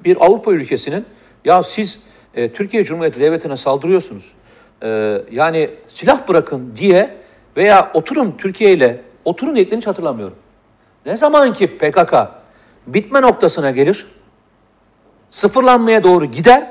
bir 0.05 0.17
Avrupa 0.25 0.53
ülkesinin 0.53 1.05
ya 1.45 1.63
siz 1.63 1.99
e, 2.35 2.53
Türkiye 2.53 2.85
Cumhuriyeti 2.85 3.21
Devleti'ne 3.21 3.57
saldırıyorsunuz. 3.57 4.25
E, 4.83 5.19
yani 5.31 5.71
silah 5.89 6.29
bırakın 6.29 6.73
diye 6.77 7.22
veya 7.57 7.91
oturun 7.95 8.35
Türkiye 8.39 8.73
ile 8.73 9.01
oturun 9.25 9.57
dediklerini 9.57 9.81
hiç 9.81 9.87
hatırlamıyorum. 9.87 10.37
Ne 11.07 11.17
zaman 11.17 11.55
ki 11.55 11.79
PKK 11.79 12.15
bitme 12.87 13.23
noktasına 13.23 13.71
gelir, 13.71 14.07
sıfırlanmaya 15.31 16.05
doğru 16.05 16.25
gider, 16.25 16.67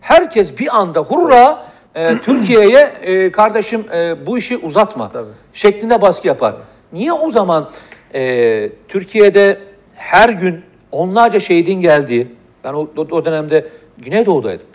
herkes 0.00 0.58
bir 0.58 0.76
anda 0.76 1.00
hurra 1.00 1.66
e, 1.94 2.18
Türkiye'ye 2.22 2.80
e, 3.02 3.32
kardeşim 3.32 3.86
e, 3.94 4.26
bu 4.26 4.38
işi 4.38 4.56
uzatma 4.56 5.08
Tabii. 5.08 5.28
şeklinde 5.52 6.02
baskı 6.02 6.28
yapar. 6.28 6.54
Niye 6.92 7.12
o 7.12 7.30
zaman 7.30 7.70
e, 8.14 8.70
Türkiye'de 8.88 9.58
her 9.94 10.28
gün 10.28 10.62
onlarca 10.92 11.40
şehidin 11.40 11.80
geldiği, 11.80 12.28
ben 12.64 12.72
o, 12.72 12.88
o, 12.96 13.00
o 13.00 13.24
dönemde 13.24 13.68
Güneydoğu'daydım. 13.98 14.66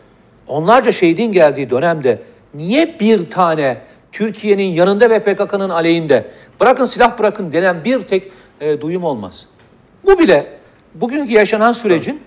Onlarca 0.48 0.92
şehidin 0.92 1.32
geldiği 1.32 1.70
dönemde 1.70 2.20
niye 2.54 3.00
bir 3.00 3.30
tane 3.30 3.78
Türkiye'nin 4.12 4.64
yanında 4.64 5.10
ve 5.10 5.20
PKK'nın 5.20 5.70
aleyhinde 5.70 6.32
bırakın 6.60 6.86
silah 6.86 7.20
bırakın 7.20 7.54
denen 7.54 7.84
bir 7.84 8.04
tek 8.04 8.32
e, 8.62 8.82
duyum 8.82 9.04
olmaz. 9.04 9.46
Bu 10.06 10.20
bile 10.20 10.48
bugünkü 10.96 11.34
yaşanan 11.34 11.72
sürecin 11.72 12.22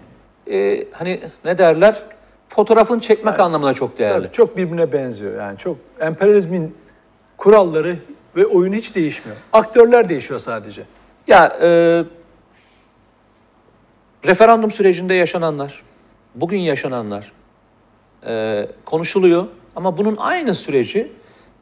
e, 0.50 0.84
hani 0.92 1.20
ne 1.44 1.58
derler 1.58 2.02
fotoğrafını 2.48 3.00
çekmek 3.00 3.40
anlamına 3.40 3.74
çok 3.74 3.98
değerli. 3.98 4.22
Tabii, 4.22 4.32
çok 4.32 4.56
birbirine 4.56 4.92
benziyor. 4.92 5.38
Yani 5.38 5.58
çok 5.58 5.76
emperyalizmin 6.00 6.76
kuralları 7.36 7.96
ve 8.36 8.46
oyunu 8.46 8.74
hiç 8.74 8.94
değişmiyor. 8.94 9.36
Aktörler 9.52 10.08
değişiyor 10.08 10.40
sadece. 10.40 10.82
Ya 11.26 11.58
e, 11.62 11.68
referandum 14.24 14.70
sürecinde 14.70 15.14
yaşananlar, 15.14 15.82
bugün 16.34 16.58
yaşananlar 16.58 17.32
e, 18.26 18.66
konuşuluyor 18.84 19.46
ama 19.76 19.98
bunun 19.98 20.16
aynı 20.16 20.54
süreci 20.54 21.12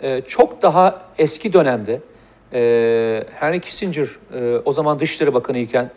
e, 0.03 0.21
çok 0.29 0.63
daha 0.63 1.03
eski 1.19 1.53
dönemde 1.53 2.01
e, 2.53 3.25
Henry 3.35 3.61
Kissinger 3.61 4.09
e, 4.35 4.61
o 4.65 4.73
zaman 4.73 5.01
Dışişleri 5.01 5.35
Bakanı 5.35 5.59
iken 5.59 5.91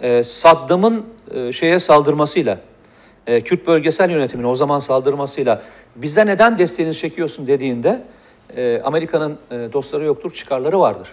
e, 0.00 0.24
Saddam'ın 0.24 1.06
e, 1.34 1.52
şeye 1.52 1.80
saldırmasıyla 1.80 2.58
e, 3.26 3.40
Kürt 3.40 3.66
bölgesel 3.66 4.10
yönetimine 4.10 4.46
o 4.46 4.54
zaman 4.54 4.78
saldırmasıyla 4.78 5.62
bize 5.96 6.26
neden 6.26 6.58
desteğinizi 6.58 6.98
çekiyorsun 7.00 7.46
dediğinde 7.46 8.02
e, 8.56 8.80
Amerika'nın 8.84 9.38
e, 9.50 9.54
dostları 9.72 10.04
yoktur, 10.04 10.34
çıkarları 10.34 10.80
vardır. 10.80 11.08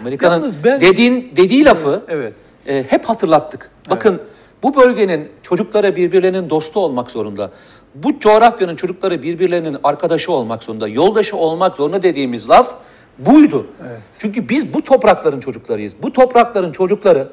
Amerika'nın 0.00 0.52
ben- 0.64 0.80
dediğin 0.80 1.32
dediği 1.36 1.64
lafı 1.64 2.04
Evet. 2.08 2.34
e, 2.66 2.82
hep 2.82 3.04
hatırlattık. 3.04 3.70
Bakın 3.90 4.22
bu 4.62 4.74
bölgenin 4.76 5.28
çocukları 5.42 5.96
birbirlerinin 5.96 6.50
dostu 6.50 6.80
olmak 6.80 7.10
zorunda. 7.10 7.50
Bu 7.94 8.20
coğrafyanın 8.20 8.76
çocukları 8.76 9.22
birbirlerinin 9.22 9.76
arkadaşı 9.82 10.32
olmak 10.32 10.62
zorunda, 10.62 10.88
yoldaşı 10.88 11.36
olmak 11.36 11.76
zorunda 11.76 12.02
dediğimiz 12.02 12.48
laf 12.48 12.74
buydu. 13.18 13.66
Evet. 13.88 14.00
Çünkü 14.18 14.48
biz 14.48 14.74
bu 14.74 14.82
toprakların 14.82 15.40
çocuklarıyız. 15.40 15.92
Bu 16.02 16.12
toprakların 16.12 16.72
çocukları 16.72 17.28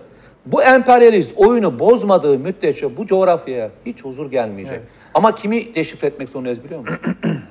bu 0.45 0.63
emperyalist 0.63 1.33
oyunu 1.35 1.79
bozmadığı 1.79 2.39
müddetçe 2.39 2.97
bu 2.97 3.07
coğrafyaya 3.07 3.69
hiç 3.85 4.05
huzur 4.05 4.31
gelmeyecek. 4.31 4.77
Evet. 4.77 4.87
Ama 5.13 5.35
kimi 5.35 5.75
deşifre 5.75 6.07
etmek 6.07 6.29
zorundayız 6.29 6.63
biliyor 6.63 6.79
musun? 6.79 6.97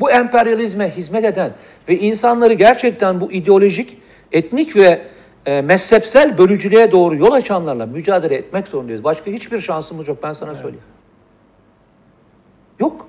bu 0.00 0.10
emperyalizme 0.10 0.90
hizmet 0.96 1.24
eden 1.24 1.52
ve 1.88 1.98
insanları 1.98 2.52
gerçekten 2.52 3.20
bu 3.20 3.32
ideolojik, 3.32 3.98
etnik 4.32 4.76
ve 4.76 5.02
e, 5.46 5.60
mezhepsel 5.60 6.38
bölücülüğe 6.38 6.92
doğru 6.92 7.16
yol 7.16 7.32
açanlarla 7.32 7.86
mücadele 7.86 8.34
etmek 8.34 8.68
zorundayız. 8.68 9.04
Başka 9.04 9.30
hiçbir 9.30 9.60
şansımız 9.60 10.08
yok 10.08 10.18
ben 10.22 10.32
sana 10.32 10.54
söyleyeyim. 10.54 10.84
Yok. 12.82 13.06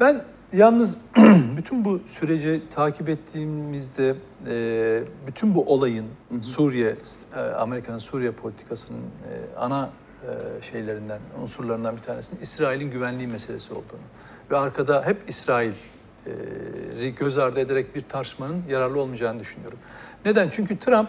Ben 0.00 0.24
yalnız 0.52 0.96
bütün 1.56 1.84
bu 1.84 2.00
süreci 2.06 2.62
takip 2.74 3.08
ettiğimizde 3.08 4.14
e, 4.46 5.02
bütün 5.26 5.54
bu 5.54 5.64
olayın 5.72 6.06
Suriye, 6.42 6.96
e, 7.36 7.40
Amerika'nın 7.40 7.98
Suriye 7.98 8.30
politikasının 8.30 9.00
e, 9.00 9.58
ana 9.58 9.90
e, 10.22 10.62
şeylerinden, 10.62 11.20
unsurlarından 11.42 11.96
bir 11.96 12.02
tanesinin 12.02 12.40
İsrail'in 12.40 12.90
güvenliği 12.90 13.28
meselesi 13.28 13.72
olduğunu 13.72 14.06
ve 14.50 14.56
arkada 14.56 15.06
hep 15.06 15.16
İsrail'i 15.28 17.14
göz 17.18 17.38
ardı 17.38 17.60
ederek 17.60 17.94
bir 17.94 18.02
tartışmanın 18.02 18.62
yararlı 18.68 19.00
olmayacağını 19.00 19.40
düşünüyorum. 19.40 19.78
Neden? 20.24 20.50
Çünkü 20.50 20.78
Trump 20.78 21.08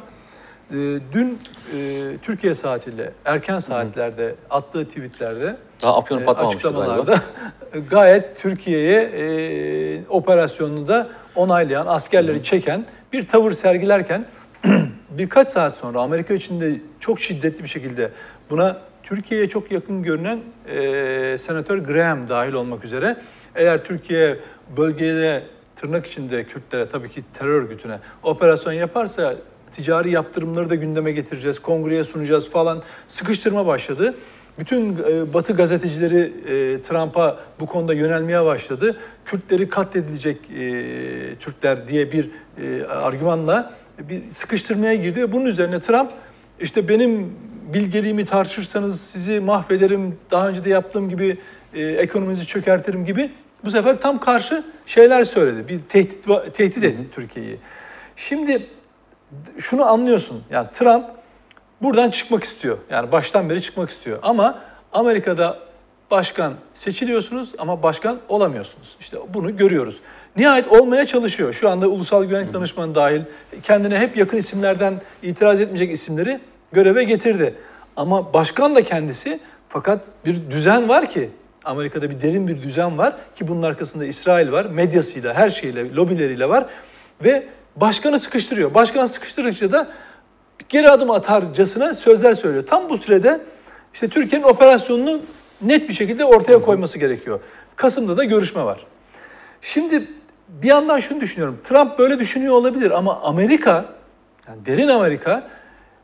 e, 0.71 0.75
dün 1.13 1.39
e, 1.75 2.17
Türkiye 2.21 2.53
saatiyle 2.53 3.11
erken 3.25 3.59
saatlerde 3.59 4.35
attığı 4.49 4.85
tweetlerde 4.85 5.55
Daha 5.81 5.97
afyonu 5.97 6.21
e, 6.21 6.27
açıklamalarda 6.27 7.21
gayet 7.89 8.39
Türkiye'ye 8.39 9.01
e, 9.01 10.07
operasyonunu 10.09 10.87
da 10.87 11.07
onaylayan, 11.35 11.87
askerleri 11.87 12.43
çeken 12.43 12.85
bir 13.13 13.27
tavır 13.27 13.51
sergilerken 13.51 14.25
birkaç 15.09 15.49
saat 15.49 15.75
sonra 15.75 16.01
Amerika 16.01 16.33
içinde 16.33 16.81
çok 16.99 17.19
şiddetli 17.19 17.63
bir 17.63 17.69
şekilde 17.69 18.11
buna 18.49 18.77
Türkiye'ye 19.03 19.49
çok 19.49 19.71
yakın 19.71 20.03
görünen 20.03 20.39
e, 20.67 21.37
Senatör 21.37 21.77
Graham 21.77 22.29
dahil 22.29 22.53
olmak 22.53 22.85
üzere 22.85 23.17
eğer 23.55 23.83
Türkiye 23.83 24.37
bölgede 24.77 25.43
tırnak 25.75 26.07
içinde 26.07 26.43
Kürtlere 26.43 26.89
tabii 26.89 27.09
ki 27.09 27.23
terör 27.39 27.61
örgütüne 27.61 27.99
operasyon 28.23 28.73
yaparsa 28.73 29.35
ticari 29.75 30.11
yaptırımları 30.11 30.69
da 30.69 30.75
gündeme 30.75 31.11
getireceğiz, 31.11 31.59
kongreye 31.59 32.03
sunacağız 32.03 32.49
falan 32.49 32.81
sıkıştırma 33.07 33.65
başladı. 33.65 34.15
Bütün 34.59 34.97
e, 34.97 35.33
Batı 35.33 35.53
gazetecileri 35.53 36.19
e, 36.19 36.81
Trump'a 36.81 37.39
bu 37.59 37.65
konuda 37.65 37.93
yönelmeye 37.93 38.45
başladı. 38.45 38.97
Kürtleri 39.25 39.69
katledilecek 39.69 40.37
e, 40.37 41.35
Türkler 41.39 41.87
diye 41.87 42.11
bir 42.11 42.29
e, 42.63 42.85
argümanla 42.85 43.73
bir 43.99 44.21
sıkıştırmaya 44.31 44.95
girdi 44.95 45.21
ve 45.21 45.31
bunun 45.31 45.45
üzerine 45.45 45.79
Trump 45.79 46.11
işte 46.59 46.87
benim 46.87 47.33
bilgeliğimi 47.73 48.25
tartışırsanız 48.25 49.01
sizi 49.01 49.39
mahvederim, 49.39 50.15
daha 50.31 50.49
önce 50.49 50.65
de 50.65 50.69
yaptığım 50.69 51.09
gibi 51.09 51.37
e, 51.73 51.81
ekonominizi 51.81 52.47
çökertirim 52.47 53.05
gibi 53.05 53.31
bu 53.63 53.71
sefer 53.71 54.01
tam 54.01 54.19
karşı 54.19 54.63
şeyler 54.85 55.23
söyledi. 55.23 55.67
Bir 55.67 55.79
tehdit 55.89 56.25
tehdit 56.53 56.83
etti 56.83 57.07
Türkiye'yi. 57.15 57.57
Şimdi 58.15 58.67
şunu 59.59 59.85
anlıyorsun. 59.85 60.43
Yani 60.49 60.67
Trump 60.73 61.05
buradan 61.81 62.09
çıkmak 62.09 62.43
istiyor. 62.43 62.77
Yani 62.89 63.11
baştan 63.11 63.49
beri 63.49 63.61
çıkmak 63.61 63.89
istiyor. 63.89 64.19
Ama 64.21 64.59
Amerika'da 64.93 65.59
başkan 66.11 66.53
seçiliyorsunuz 66.75 67.49
ama 67.57 67.83
başkan 67.83 68.19
olamıyorsunuz. 68.29 68.95
İşte 68.99 69.17
bunu 69.33 69.57
görüyoruz. 69.57 69.99
Nihayet 70.35 70.67
olmaya 70.67 71.07
çalışıyor. 71.07 71.53
Şu 71.53 71.69
anda 71.69 71.87
Ulusal 71.87 72.23
Güvenlik 72.23 72.53
Danışmanı 72.53 72.95
dahil 72.95 73.21
kendine 73.63 73.99
hep 73.99 74.17
yakın 74.17 74.37
isimlerden 74.37 75.01
itiraz 75.23 75.59
etmeyecek 75.61 75.91
isimleri 75.91 76.39
göreve 76.71 77.03
getirdi. 77.03 77.55
Ama 77.95 78.33
başkan 78.33 78.75
da 78.75 78.83
kendisi 78.83 79.39
fakat 79.69 80.01
bir 80.25 80.51
düzen 80.51 80.89
var 80.89 81.09
ki 81.09 81.29
Amerika'da 81.65 82.09
bir 82.09 82.21
derin 82.21 82.47
bir 82.47 82.61
düzen 82.61 82.97
var 82.97 83.15
ki 83.35 83.47
bunun 83.47 83.61
arkasında 83.61 84.05
İsrail 84.05 84.51
var. 84.51 84.65
Medyasıyla, 84.65 85.33
her 85.33 85.49
şeyle, 85.49 85.95
lobileriyle 85.95 86.49
var 86.49 86.65
ve 87.23 87.43
başkanı 87.75 88.19
sıkıştırıyor. 88.19 88.73
Başkan 88.73 89.05
sıkıştırdıkça 89.05 89.71
da 89.71 89.87
geri 90.69 90.89
adım 90.89 91.11
atarcasına 91.11 91.93
sözler 91.93 92.33
söylüyor. 92.33 92.65
Tam 92.67 92.89
bu 92.89 92.97
sürede 92.97 93.41
işte 93.93 94.07
Türkiye'nin 94.07 94.45
operasyonunu 94.45 95.21
net 95.61 95.89
bir 95.89 95.93
şekilde 95.93 96.25
ortaya 96.25 96.61
koyması 96.61 96.99
gerekiyor. 96.99 97.39
Kasım'da 97.75 98.17
da 98.17 98.23
görüşme 98.23 98.63
var. 98.63 98.85
Şimdi 99.61 100.07
bir 100.47 100.67
yandan 100.67 100.99
şunu 100.99 101.21
düşünüyorum. 101.21 101.59
Trump 101.63 101.99
böyle 101.99 102.19
düşünüyor 102.19 102.53
olabilir 102.53 102.91
ama 102.91 103.21
Amerika, 103.21 103.85
yani 104.47 104.65
derin 104.65 104.87
Amerika 104.87 105.49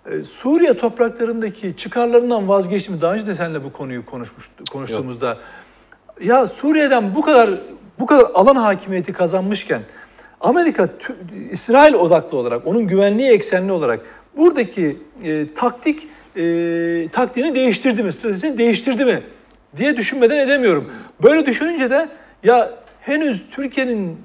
e, 0.05 0.23
Suriye 0.23 0.77
topraklarındaki 0.77 1.77
çıkarlarından 1.77 2.49
vazgeçti 2.49 2.91
mi? 2.91 3.01
Daha 3.01 3.13
önce 3.13 3.27
de 3.27 3.35
seninle 3.35 3.63
bu 3.63 3.73
konuyu 3.73 4.05
konuşmuştuk, 4.05 4.71
konuştuğumuzda. 4.71 5.27
Yok. 5.27 5.37
Ya 6.21 6.47
Suriye'den 6.47 7.15
bu 7.15 7.21
kadar 7.21 7.49
bu 7.99 8.05
kadar 8.05 8.25
alan 8.33 8.55
hakimiyeti 8.55 9.13
kazanmışken 9.13 9.81
Amerika 10.45 10.89
İsrail 11.51 11.93
odaklı 11.93 12.37
olarak, 12.37 12.67
onun 12.67 12.87
güvenliği 12.87 13.31
eksenli 13.31 13.71
olarak 13.71 13.99
buradaki 14.37 14.97
e, 15.23 15.53
taktik 15.53 16.07
e, 16.35 17.07
taktiğini 17.11 17.55
değiştirdi 17.55 18.03
mi, 18.03 18.13
stratejisini 18.13 18.57
değiştirdi 18.57 19.05
mi 19.05 19.23
diye 19.77 19.97
düşünmeden 19.97 20.37
edemiyorum. 20.37 20.91
Böyle 21.23 21.45
düşününce 21.45 21.89
de 21.89 22.09
ya 22.43 22.71
henüz 23.01 23.43
Türkiye'nin 23.51 24.17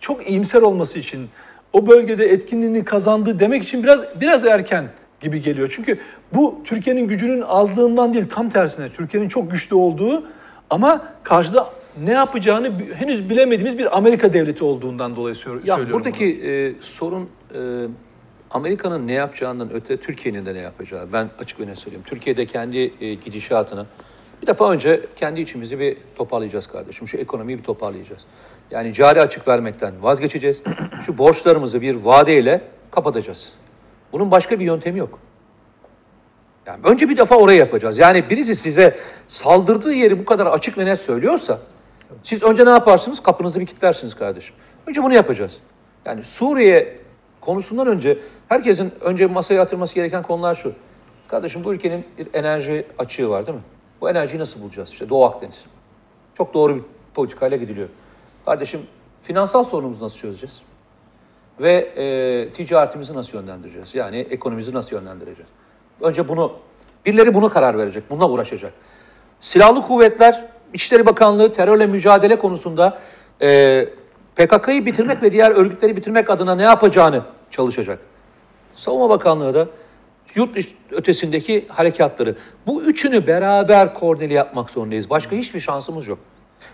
çok 0.00 0.28
iyimser 0.28 0.62
olması 0.62 0.98
için 0.98 1.28
o 1.72 1.86
bölgede 1.86 2.26
etkinliğini 2.26 2.84
kazandığı 2.84 3.40
demek 3.40 3.62
için 3.62 3.82
biraz 3.82 4.00
biraz 4.20 4.44
erken 4.44 4.84
gibi 5.20 5.42
geliyor. 5.42 5.72
Çünkü 5.76 5.98
bu 6.34 6.60
Türkiye'nin 6.64 7.08
gücünün 7.08 7.42
azlığından 7.46 8.14
değil 8.14 8.26
tam 8.34 8.50
tersine 8.50 8.88
Türkiye'nin 8.88 9.28
çok 9.28 9.50
güçlü 9.50 9.76
olduğu 9.76 10.24
ama 10.70 11.02
karşıda 11.22 11.70
ne 12.02 12.12
yapacağını 12.12 12.72
henüz 12.94 13.30
bilemediğimiz 13.30 13.78
bir 13.78 13.96
Amerika 13.96 14.32
devleti 14.32 14.64
olduğundan 14.64 15.16
dolayı 15.16 15.34
söylüyorum. 15.34 15.86
Ya 15.86 15.92
buradaki 15.92 16.24
e, 16.24 16.74
sorun 16.80 17.30
e, 17.54 17.58
Amerika'nın 18.50 19.06
ne 19.06 19.12
yapacağından 19.12 19.72
öte 19.72 19.96
Türkiye'nin 19.96 20.46
de 20.46 20.54
ne 20.54 20.58
yapacağı. 20.58 21.12
Ben 21.12 21.30
açık 21.38 21.60
ve 21.60 21.66
net 21.66 21.78
söyleyeyim. 21.78 22.04
Türkiye'de 22.06 22.46
kendi 22.46 22.92
e, 23.00 23.14
gidişatını 23.14 23.86
bir 24.42 24.46
defa 24.46 24.70
önce 24.70 25.00
kendi 25.16 25.40
içimizi 25.40 25.78
bir 25.78 25.96
toparlayacağız 26.16 26.66
kardeşim. 26.66 27.08
Şu 27.08 27.16
ekonomiyi 27.16 27.58
bir 27.58 27.62
toparlayacağız. 27.62 28.22
Yani 28.70 28.94
cari 28.94 29.20
açık 29.20 29.48
vermekten 29.48 30.02
vazgeçeceğiz. 30.02 30.62
Şu 31.06 31.18
borçlarımızı 31.18 31.80
bir 31.80 31.94
vadeyle 31.94 32.60
kapatacağız. 32.90 33.52
Bunun 34.12 34.30
başka 34.30 34.60
bir 34.60 34.64
yöntemi 34.64 34.98
yok. 34.98 35.18
Yani 36.66 36.80
önce 36.84 37.08
bir 37.08 37.16
defa 37.16 37.36
orayı 37.36 37.58
yapacağız. 37.58 37.98
Yani 37.98 38.30
birisi 38.30 38.54
size 38.54 38.98
saldırdığı 39.28 39.92
yeri 39.92 40.18
bu 40.18 40.24
kadar 40.24 40.46
açık 40.46 40.78
ve 40.78 40.86
net 40.86 41.00
söylüyorsa 41.00 41.58
siz 42.22 42.42
önce 42.42 42.64
ne 42.64 42.70
yaparsınız? 42.70 43.22
Kapınızı 43.22 43.60
bir 43.60 43.66
kilitlersiniz 43.66 44.14
kardeşim. 44.14 44.54
Önce 44.86 45.02
bunu 45.02 45.14
yapacağız. 45.14 45.56
Yani 46.04 46.24
Suriye 46.24 46.98
konusundan 47.40 47.86
önce 47.86 48.18
herkesin 48.48 48.92
önce 49.00 49.26
masaya 49.26 49.54
yatırması 49.54 49.94
gereken 49.94 50.22
konular 50.22 50.54
şu. 50.54 50.72
Kardeşim 51.28 51.64
bu 51.64 51.74
ülkenin 51.74 52.04
bir 52.18 52.28
enerji 52.34 52.86
açığı 52.98 53.30
var 53.30 53.46
değil 53.46 53.58
mi? 53.58 53.64
Bu 54.00 54.10
enerjiyi 54.10 54.40
nasıl 54.40 54.62
bulacağız? 54.62 54.90
İşte 54.90 55.08
Doğu 55.08 55.24
Akdeniz. 55.24 55.64
Çok 56.38 56.54
doğru 56.54 56.76
bir 56.76 56.82
politikayla 57.14 57.56
gidiliyor. 57.56 57.88
Kardeşim 58.44 58.80
finansal 59.22 59.64
sorunumuzu 59.64 60.04
nasıl 60.04 60.18
çözeceğiz? 60.18 60.60
Ve 61.60 61.72
e, 61.72 62.52
ticaretimizi 62.52 63.14
nasıl 63.14 63.38
yönlendireceğiz? 63.38 63.94
Yani 63.94 64.18
ekonomimizi 64.18 64.74
nasıl 64.74 64.96
yönlendireceğiz? 64.96 65.50
Önce 66.00 66.28
bunu, 66.28 66.52
birileri 67.06 67.34
bunu 67.34 67.50
karar 67.50 67.78
verecek, 67.78 68.04
bununla 68.10 68.30
uğraşacak. 68.30 68.72
Silahlı 69.40 69.82
kuvvetler, 69.82 70.48
İçişleri 70.74 71.06
Bakanlığı 71.06 71.52
terörle 71.52 71.86
mücadele 71.86 72.38
konusunda 72.38 72.98
e, 73.42 73.88
PKK'yı 74.36 74.86
bitirmek 74.86 75.22
ve 75.22 75.32
diğer 75.32 75.50
örgütleri 75.50 75.96
bitirmek 75.96 76.30
adına 76.30 76.54
ne 76.54 76.62
yapacağını 76.62 77.22
çalışacak. 77.50 77.98
Savunma 78.74 79.10
Bakanlığı 79.10 79.54
da 79.54 79.68
yurt 80.34 80.58
ötesindeki 80.90 81.64
harekatları. 81.68 82.36
Bu 82.66 82.82
üçünü 82.82 83.26
beraber 83.26 83.94
koordineli 83.94 84.34
yapmak 84.34 84.70
zorundayız. 84.70 85.10
Başka 85.10 85.36
hiçbir 85.36 85.60
şansımız 85.60 86.06
yok. 86.06 86.18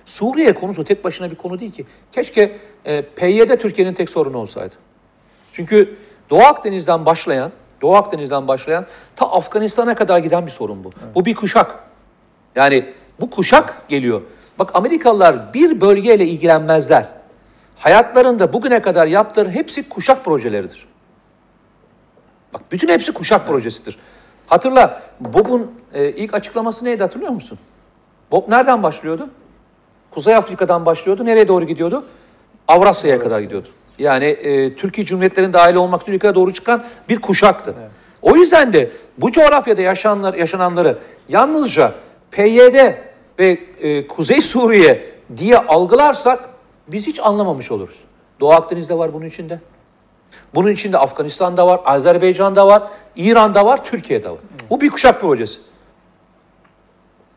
Suriye 0.06 0.54
konusu 0.54 0.84
tek 0.84 1.04
başına 1.04 1.30
bir 1.30 1.36
konu 1.36 1.60
değil 1.60 1.72
ki. 1.72 1.86
Keşke 2.12 2.58
e, 2.84 3.02
PYD 3.02 3.56
Türkiye'nin 3.56 3.94
tek 3.94 4.10
sorunu 4.10 4.38
olsaydı. 4.38 4.74
Çünkü 5.52 5.96
Doğu 6.30 6.42
Akdeniz'den 6.42 7.06
başlayan, 7.06 7.52
Doğu 7.82 7.94
Akdeniz'den 7.94 8.48
başlayan 8.48 8.86
ta 9.16 9.32
Afganistan'a 9.32 9.94
kadar 9.94 10.18
giden 10.18 10.46
bir 10.46 10.50
sorun 10.50 10.84
bu. 10.84 10.90
Evet. 11.04 11.14
Bu 11.14 11.24
bir 11.24 11.34
kuşak. 11.34 11.84
Yani 12.56 12.92
bu 13.22 13.30
kuşak 13.30 13.88
geliyor. 13.88 14.22
Bak 14.58 14.70
Amerikalılar 14.74 15.54
bir 15.54 15.80
bölgeyle 15.80 16.26
ilgilenmezler. 16.26 17.06
Hayatlarında 17.78 18.52
bugüne 18.52 18.82
kadar 18.82 19.06
yaptığı 19.06 19.48
hepsi 19.50 19.88
kuşak 19.88 20.24
projeleridir. 20.24 20.86
Bak 22.54 22.62
bütün 22.72 22.88
hepsi 22.88 23.12
kuşak 23.12 23.48
projesidir. 23.48 23.98
Hatırla 24.46 25.02
Bob'un 25.20 25.72
e, 25.94 26.10
ilk 26.10 26.34
açıklaması 26.34 26.84
neydi 26.84 27.02
hatırlıyor 27.02 27.30
musun? 27.32 27.58
Bob 28.30 28.48
nereden 28.48 28.82
başlıyordu? 28.82 29.28
Kuzey 30.10 30.34
Afrika'dan 30.34 30.86
başlıyordu. 30.86 31.24
Nereye 31.24 31.48
doğru 31.48 31.64
gidiyordu? 31.64 32.04
Avrasya'ya 32.68 33.22
kadar 33.22 33.40
gidiyordu. 33.40 33.68
Yani 33.98 34.24
e, 34.24 34.76
Türkiye 34.76 35.06
Cumhuriyetlerinin 35.06 35.52
dahil 35.52 35.74
olmak 35.74 36.08
üzere 36.08 36.34
doğru 36.34 36.54
çıkan 36.54 36.84
bir 37.08 37.20
kuşaktı. 37.20 37.74
Evet. 37.80 37.90
O 38.22 38.36
yüzden 38.36 38.72
de 38.72 38.90
bu 39.18 39.32
coğrafyada 39.32 39.82
yaşananlar, 39.82 40.34
yaşananları 40.34 40.98
yalnızca 41.28 41.94
PYD 42.30 43.11
ve 43.38 43.58
e, 43.80 44.06
Kuzey 44.06 44.40
Suriye 44.40 45.12
diye 45.36 45.58
algılarsak 45.58 46.48
biz 46.88 47.06
hiç 47.06 47.20
anlamamış 47.20 47.70
oluruz. 47.70 47.96
Doğu 48.40 48.52
Akdeniz'de 48.52 48.98
var 48.98 49.12
bunun 49.12 49.26
içinde. 49.26 49.60
Bunun 50.54 50.70
içinde 50.70 50.98
Afganistan'da 50.98 51.66
var, 51.66 51.80
Azerbaycan'da 51.84 52.66
var, 52.66 52.82
İran'da 53.16 53.66
var, 53.66 53.84
Türkiye'de 53.84 54.30
var. 54.30 54.38
Bu 54.70 54.80
bir 54.80 54.90
kuşak 54.90 55.20
projesi. 55.20 55.58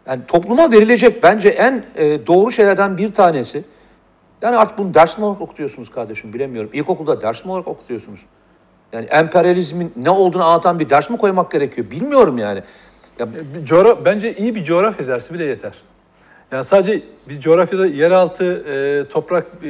Yani 0.07 0.21
topluma 0.27 0.71
verilecek 0.71 1.23
bence 1.23 1.49
en 1.49 1.85
e, 1.95 2.27
doğru 2.27 2.51
şeylerden 2.51 2.97
bir 2.97 3.13
tanesi. 3.13 3.63
Yani 4.41 4.57
artık 4.57 4.77
bunu 4.77 4.93
ders 4.93 5.17
mi 5.17 5.25
olarak 5.25 5.41
okutuyorsunuz 5.41 5.91
kardeşim 5.91 6.33
bilemiyorum. 6.33 6.69
İlkokulda 6.73 7.21
ders 7.21 7.45
mi 7.45 7.51
olarak 7.51 7.67
okutuyorsunuz? 7.67 8.19
Yani 8.93 9.05
emperyalizmin 9.05 9.93
ne 9.95 10.09
olduğunu 10.09 10.43
anlatan 10.43 10.79
bir 10.79 10.89
ders 10.89 11.09
mi 11.09 11.17
koymak 11.17 11.51
gerekiyor? 11.51 11.91
Bilmiyorum 11.91 12.37
yani. 12.37 12.63
Ya, 13.19 13.27
Bir 13.33 13.65
coğra- 13.65 14.05
bence 14.05 14.35
iyi 14.35 14.55
bir 14.55 14.63
coğrafya 14.63 15.07
dersi 15.07 15.33
bile 15.33 15.43
yeter. 15.45 15.73
Yani 16.51 16.63
sadece 16.63 17.03
bir 17.29 17.39
coğrafyada 17.39 17.85
yeraltı 17.87 18.45
e, 18.45 19.05
toprak 19.09 19.45
e, 19.63 19.69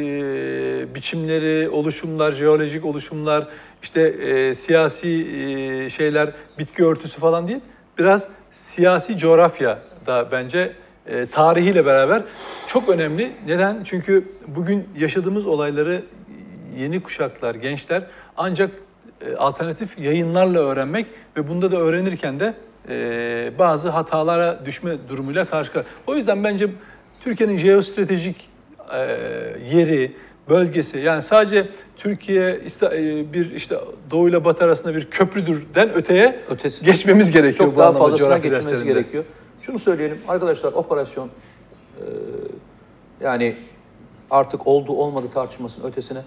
biçimleri, 0.96 1.70
oluşumlar, 1.70 2.32
jeolojik 2.32 2.86
oluşumlar, 2.86 3.48
işte 3.84 4.02
e, 4.02 4.56
siyasi 4.56 5.08
e, 5.10 5.90
şeyler, 5.90 6.30
bitki 6.60 6.86
örtüsü 6.86 7.20
falan 7.20 7.48
değil. 7.48 7.60
Biraz 7.98 8.28
siyasi 8.52 9.18
coğrafya 9.18 9.80
da 10.08 10.28
bence 10.32 10.72
e, 11.08 11.26
tarihiyle 11.26 11.86
beraber 11.86 12.22
çok 12.68 12.90
önemli. 12.90 13.32
Neden? 13.48 13.84
Çünkü 13.84 14.26
bugün 14.48 14.88
yaşadığımız 14.98 15.48
olayları 15.48 16.04
yeni 16.78 17.04
kuşaklar, 17.04 17.56
gençler 17.56 18.04
ancak 18.38 18.72
e, 19.22 19.36
alternatif 19.36 20.00
yayınlarla 20.00 20.60
öğrenmek 20.60 21.06
ve 21.38 21.48
bunda 21.48 21.72
da 21.72 21.78
öğrenirken 21.78 22.40
de 22.40 22.54
e, 22.90 23.52
bazı 23.60 23.90
hatalara 23.90 24.66
düşme 24.66 24.98
durumuyla 25.10 25.46
karşı 25.46 25.72
karşıya. 25.72 25.94
O 26.08 26.16
yüzden 26.16 26.44
bence 26.44 26.70
Türkiye'nin 27.24 27.58
jeostratejik 27.58 28.50
e, 28.94 29.00
yeri, 29.72 30.12
bölgesi 30.50 31.00
yani 31.00 31.22
sadece 31.22 31.68
Türkiye 31.98 32.62
e, 32.82 33.34
bir 33.34 33.52
işte 33.52 33.80
doğu 34.12 34.30
ile 34.30 34.46
batı 34.46 34.66
arasında 34.66 34.96
bir 34.96 35.06
köprüdürden 35.06 35.94
öteye 35.94 36.40
Ötesi. 36.50 36.86
geçmemiz 36.86 37.32
gerekiyor 37.32 37.70
çok 37.70 37.78
daha 37.78 37.92
fazlasına 37.94 38.44
derslerinde. 38.44 38.86
gerekiyor. 38.86 39.24
Şunu 39.62 39.80
söyleyelim 39.80 40.18
arkadaşlar 40.28 40.74
operasyon 40.74 41.28
e, 41.28 42.04
yani 43.22 43.56
artık 44.32 44.68
oldu 44.68 44.92
olmadı 44.92 45.28
tartışmasının 45.34 45.88
ötesine 45.88 46.22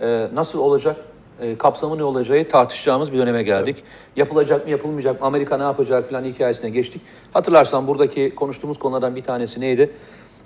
e, 0.00 0.28
nasıl 0.34 0.58
olacak, 0.58 0.96
e, 1.40 1.58
kapsamı 1.58 1.98
ne 1.98 2.04
olacağı 2.04 2.44
tartışacağımız 2.44 3.12
bir 3.12 3.18
döneme 3.18 3.42
geldik. 3.42 3.84
Yapılacak 4.16 4.64
mı 4.64 4.70
yapılmayacak 4.70 5.20
mı, 5.20 5.26
Amerika 5.26 5.56
ne 5.56 5.62
yapacak 5.62 6.10
falan 6.10 6.24
hikayesine 6.24 6.70
geçtik. 6.70 7.02
Hatırlarsan 7.32 7.86
buradaki 7.86 8.34
konuştuğumuz 8.34 8.78
konulardan 8.78 9.16
bir 9.16 9.22
tanesi 9.22 9.60
neydi? 9.60 9.90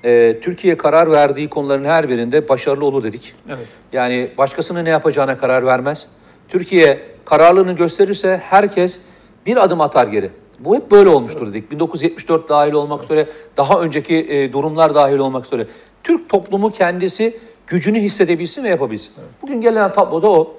E, 0.04 0.40
Türkiye 0.40 0.76
karar 0.76 1.10
verdiği 1.10 1.48
konuların 1.48 1.84
her 1.84 2.08
birinde 2.08 2.48
başarılı 2.48 2.84
olur 2.84 3.02
dedik. 3.02 3.34
Evet. 3.48 3.66
Yani 3.92 4.30
başkasının 4.38 4.84
ne 4.84 4.90
yapacağına 4.90 5.38
karar 5.38 5.66
vermez. 5.66 6.06
Türkiye 6.48 7.00
kararlılığını 7.24 7.72
gösterirse 7.72 8.40
herkes 8.44 9.00
bir 9.46 9.56
adım 9.56 9.80
atar 9.80 10.06
geri. 10.06 10.30
Bu 10.58 10.76
hep 10.76 10.90
böyle 10.90 11.08
olmuştur 11.08 11.46
dedik. 11.46 11.70
1974 11.70 12.48
dahil 12.48 12.72
olmak 12.72 13.04
üzere, 13.04 13.28
daha 13.56 13.80
önceki 13.80 14.14
e, 14.14 14.52
durumlar 14.52 14.94
dahil 14.94 15.18
olmak 15.18 15.46
üzere. 15.46 15.66
Türk 16.04 16.28
toplumu 16.28 16.72
kendisi 16.72 17.38
gücünü 17.66 18.00
hissedebilsin 18.00 18.64
ve 18.64 18.68
yapabilsin. 18.68 19.12
Bugün 19.42 19.60
gelinen 19.60 19.92
tablo 19.92 20.22
da 20.22 20.30
o. 20.30 20.54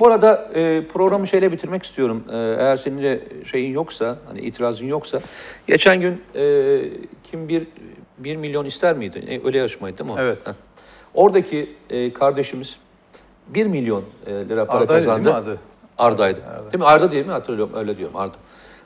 Bu 0.00 0.06
arada 0.06 0.50
e, 0.54 0.86
programı 0.86 1.26
şeyle 1.28 1.52
bitirmek 1.52 1.82
istiyorum. 1.84 2.24
E, 2.32 2.36
eğer 2.36 2.76
senin 2.76 3.02
de 3.02 3.20
şeyin 3.50 3.72
yoksa, 3.72 4.18
hani 4.26 4.40
itirazın 4.40 4.86
yoksa. 4.86 5.20
Geçen 5.66 6.00
gün 6.00 6.22
e, 6.34 6.82
kim 7.24 7.48
bir, 7.48 7.66
bir 8.18 8.36
milyon 8.36 8.64
ister 8.64 8.96
miydi? 8.96 9.24
E, 9.28 9.46
öyle 9.46 9.58
yarışmaydı 9.58 9.98
değil 9.98 10.10
mi? 10.10 10.16
Evet. 10.20 10.38
Heh. 10.46 10.52
Oradaki 11.14 11.70
e, 11.90 12.12
kardeşimiz 12.12 12.76
1 13.48 13.66
milyon 13.66 14.04
e, 14.26 14.32
lira 14.32 14.66
para 14.66 14.78
Arda'ydı 14.78 14.92
değil 14.92 15.04
kazandı. 15.08 15.28
mi 15.28 15.34
adı? 15.34 15.58
Arda'ydı. 15.98 16.40
Arda. 16.46 16.72
Değil 16.72 16.78
mi? 16.78 16.84
Arda 16.84 17.12
değil 17.12 17.26
mi? 17.26 17.32
Hatırlıyorum. 17.32 17.74
Öyle 17.76 17.98
diyorum. 17.98 18.16
Arda. 18.16 18.34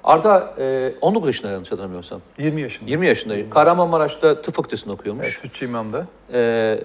Arda 0.04 0.54
e, 0.58 0.92
19 1.00 1.28
yaşında 1.28 1.52
yanlış 1.52 1.72
hatırlamıyorsam. 1.72 2.20
20 2.38 2.60
yaşında. 2.60 2.90
20 2.90 3.06
yaşında. 3.06 3.50
Kahramanmaraş'ta 3.50 4.42
tıp 4.42 4.54
fakültesini 4.54 4.92
okuyormuş. 4.92 5.24
Evet, 5.24 5.34
Sütçü 5.34 5.64
İmam'da. 5.64 6.06
Ee, 6.32 6.78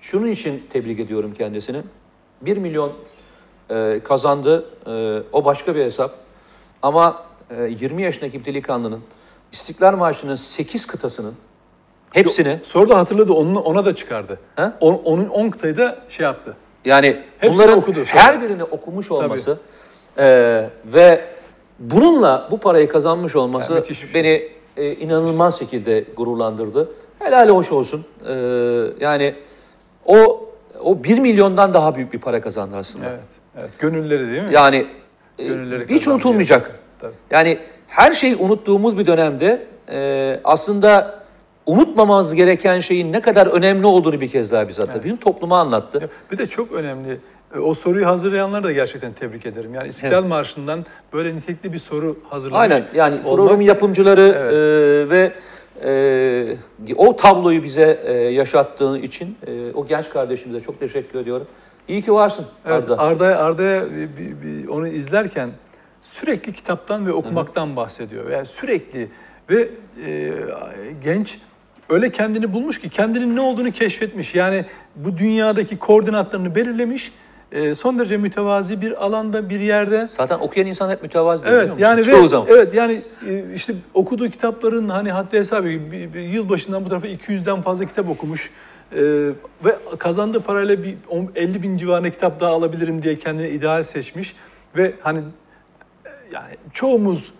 şunun 0.00 0.26
için 0.26 0.62
tebrik 0.72 1.00
ediyorum 1.00 1.34
kendisini. 1.38 1.82
1 2.42 2.56
milyon 2.56 2.92
e, 3.70 4.00
kazandı. 4.04 4.64
E, 4.86 5.22
o 5.32 5.44
başka 5.44 5.74
bir 5.74 5.84
hesap. 5.84 6.14
Ama 6.82 7.22
e, 7.58 7.62
20 7.64 8.02
yaşındaki 8.02 8.40
bir 8.40 8.44
delikanlının 8.44 9.00
İstiklal 9.52 9.96
Marşı'nın 9.96 10.34
8 10.36 10.86
kıtasının 10.86 11.34
hepsini 12.12 12.60
Soruda 12.64 12.98
hatırladı, 12.98 13.32
onu, 13.32 13.60
ona 13.60 13.84
da 13.84 13.96
çıkardı. 13.96 14.40
He? 14.56 14.62
On, 14.80 14.94
onun 15.04 15.28
10 15.28 15.50
kıtayı 15.50 15.76
da 15.76 15.98
şey 16.08 16.24
yaptı. 16.24 16.56
yani 16.84 17.22
Hepsini 17.38 17.54
bunların 17.54 17.78
okudu 17.78 18.04
sonra. 18.04 18.22
her 18.22 18.42
birini 18.42 18.64
okumuş 18.64 19.10
olması 19.10 19.58
e, 20.18 20.26
ve 20.84 21.24
bununla 21.78 22.48
bu 22.50 22.58
parayı 22.58 22.88
kazanmış 22.88 23.36
olması 23.36 23.72
Yani 23.72 23.88
bir 23.88 23.94
şey. 23.94 24.14
beni 24.14 24.48
e, 24.76 24.92
inanılmaz 24.92 25.58
şekilde 25.58 26.04
gururlandırdı. 26.16 26.90
Helal 27.18 27.48
hoş 27.48 27.72
olsun. 27.72 28.04
E, 28.28 28.32
yani 29.00 29.34
o 30.06 30.46
o 30.80 31.04
1 31.04 31.18
milyondan 31.18 31.74
daha 31.74 31.96
büyük 31.96 32.12
bir 32.12 32.18
para 32.18 32.40
kazandı 32.40 32.76
aslında. 32.76 33.06
Evet. 33.08 33.20
Evet. 33.58 33.70
Gönülleri 33.78 34.30
değil 34.32 34.42
mi? 34.42 34.50
Yani 34.52 34.86
e, 35.38 35.46
Gönülleri 35.46 35.88
hiç 35.94 36.08
unutulmayacak. 36.08 36.62
yani. 36.66 36.76
Tabii. 37.00 37.12
Yani 37.30 37.58
her 37.88 38.12
şey 38.12 38.32
unuttuğumuz 38.32 38.98
bir 38.98 39.06
dönemde 39.06 39.66
e, 39.90 40.40
aslında 40.44 41.20
unutmamamız 41.66 42.34
gereken 42.34 42.80
şeyin 42.80 43.12
ne 43.12 43.20
kadar 43.20 43.46
önemli 43.46 43.86
olduğunu 43.86 44.20
bir 44.20 44.30
kez 44.30 44.52
daha 44.52 44.68
bize 44.68 44.82
hatırlattı. 44.82 45.04
Bizim 45.04 45.16
topluma 45.16 45.58
anlattı. 45.58 46.10
Bir 46.32 46.38
de 46.38 46.46
çok 46.46 46.72
önemli. 46.72 47.18
e, 47.54 47.58
O 47.58 47.74
soruyu 47.74 48.06
hazırlayanları 48.06 48.64
da 48.64 48.72
gerçekten 48.72 49.12
tebrik 49.12 49.46
ederim. 49.46 49.74
Yani 49.74 49.88
İstiklal 49.88 50.12
Evet. 50.18 50.28
Marşı'ndan 50.28 50.84
böyle 51.12 51.36
nitelikli 51.36 51.72
bir 51.72 51.78
soru 51.78 52.16
hazırlamış. 52.30 52.60
Aynen 52.62 52.84
yani 52.94 53.14
olmak- 53.24 53.36
programın 53.36 53.62
yapımcıları 53.62 54.20
Evet. 54.36 54.52
e, 54.52 55.10
ve 55.10 55.32
e, 55.84 56.94
o 56.96 57.16
tabloyu 57.16 57.62
bize 57.62 58.00
e, 58.04 58.12
yaşattığı 58.12 58.98
için 58.98 59.36
e, 59.46 59.72
o 59.74 59.86
genç 59.86 60.08
kardeşimize 60.10 60.60
çok 60.60 60.80
teşekkür 60.80 61.18
ediyorum. 61.18 61.46
İyi 61.88 62.02
ki 62.02 62.12
varsın 62.12 62.46
Evet, 62.66 62.82
Arda. 62.82 62.98
Arda'ya 62.98 63.38
Arda'ya 63.38 63.84
onu 64.68 64.88
izlerken 64.88 65.50
sürekli 66.02 66.52
kitaptan 66.52 67.06
ve 67.06 67.12
okumaktan 67.12 67.76
bahsediyor. 67.76 68.30
Yani 68.30 68.46
sürekli 68.46 69.08
ve 69.50 69.68
e, 70.06 70.32
genç 71.04 71.38
öyle 71.88 72.10
kendini 72.12 72.52
bulmuş 72.52 72.80
ki 72.80 72.88
kendinin 72.88 73.36
ne 73.36 73.40
olduğunu 73.40 73.72
keşfetmiş. 73.72 74.34
Yani 74.34 74.64
bu 74.96 75.18
dünyadaki 75.18 75.78
koordinatlarını 75.78 76.54
belirlemiş. 76.54 77.12
e, 77.52 77.74
son 77.74 77.98
derece 77.98 78.16
mütevazi 78.16 78.80
bir 78.80 79.04
alanda 79.04 79.48
bir 79.50 79.60
yerde 79.60 80.08
Zaten 80.16 80.38
okuyan 80.38 80.68
insan 80.68 80.90
hep 80.90 81.02
mütevazı. 81.02 81.44
Evet 81.48 81.70
yani 81.78 82.04
Çoğu 82.04 82.24
ve 82.24 82.28
zaman. 82.28 82.46
evet 82.50 82.74
yani 82.74 83.02
e, 83.28 83.54
işte 83.54 83.74
okuduğu 83.94 84.30
kitapların 84.30 84.88
hani 84.88 85.12
haddi 85.12 85.38
hesabı 85.38 85.68
yıl 86.18 86.48
başından 86.48 86.84
bu 86.84 86.88
tarafa 86.88 87.06
200'den 87.06 87.62
fazla 87.62 87.84
kitap 87.84 88.08
okumuş. 88.08 88.50
E, 88.92 89.02
ve 89.64 89.76
kazandığı 89.98 90.40
parayla 90.40 90.82
bir 90.82 90.96
10 91.08 91.30
50 91.34 91.62
bin 91.62 91.78
civarında 91.78 92.10
kitap 92.10 92.40
daha 92.40 92.50
alabilirim 92.50 93.02
diye 93.02 93.18
kendine 93.18 93.50
ideal 93.50 93.82
seçmiş 93.82 94.34
ve 94.76 94.94
hani 95.00 95.18
e, 95.18 96.10
yani 96.32 96.56
çoğumuz 96.72 97.32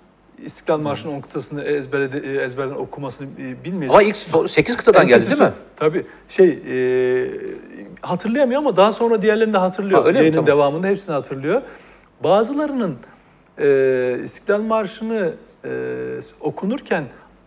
İstiklal 0.45 0.79
Marşı'nın 0.79 1.13
10 1.13 1.21
kıtasını 1.21 1.65
ezbere, 1.65 2.39
e, 2.39 2.43
ezberden 2.43 2.75
okumasını 2.75 3.29
e, 3.41 3.65
bilmeyiz. 3.65 3.91
Ama 3.91 4.03
ilk 4.03 4.17
8 4.51 4.77
kıtadan 4.77 5.03
En 5.03 5.09
geldi 5.09 5.31
değil 5.31 5.41
mi? 5.41 5.53
Tabii. 5.77 6.07
Şey 6.29 6.49
e, 6.49 7.29
hatırlayamıyor 8.01 8.59
ama 8.61 8.77
daha 8.77 8.93
sonra 8.93 9.23
diğerlerini 9.23 9.53
de 9.53 9.59
hatırlıyor. 9.59 10.01
Ha, 10.01 10.07
öyle? 10.07 10.19
Yayının 10.19 10.37
Tamam. 10.37 10.51
devamında 10.51 10.87
hepsini 10.87 11.13
hatırlıyor. 11.13 11.63
Bazılarının 12.25 12.97
e, 13.59 14.19
İstiklal 14.25 14.61
Marşı'nı 14.61 15.33
e, 15.65 15.71
okunurken 16.41 17.05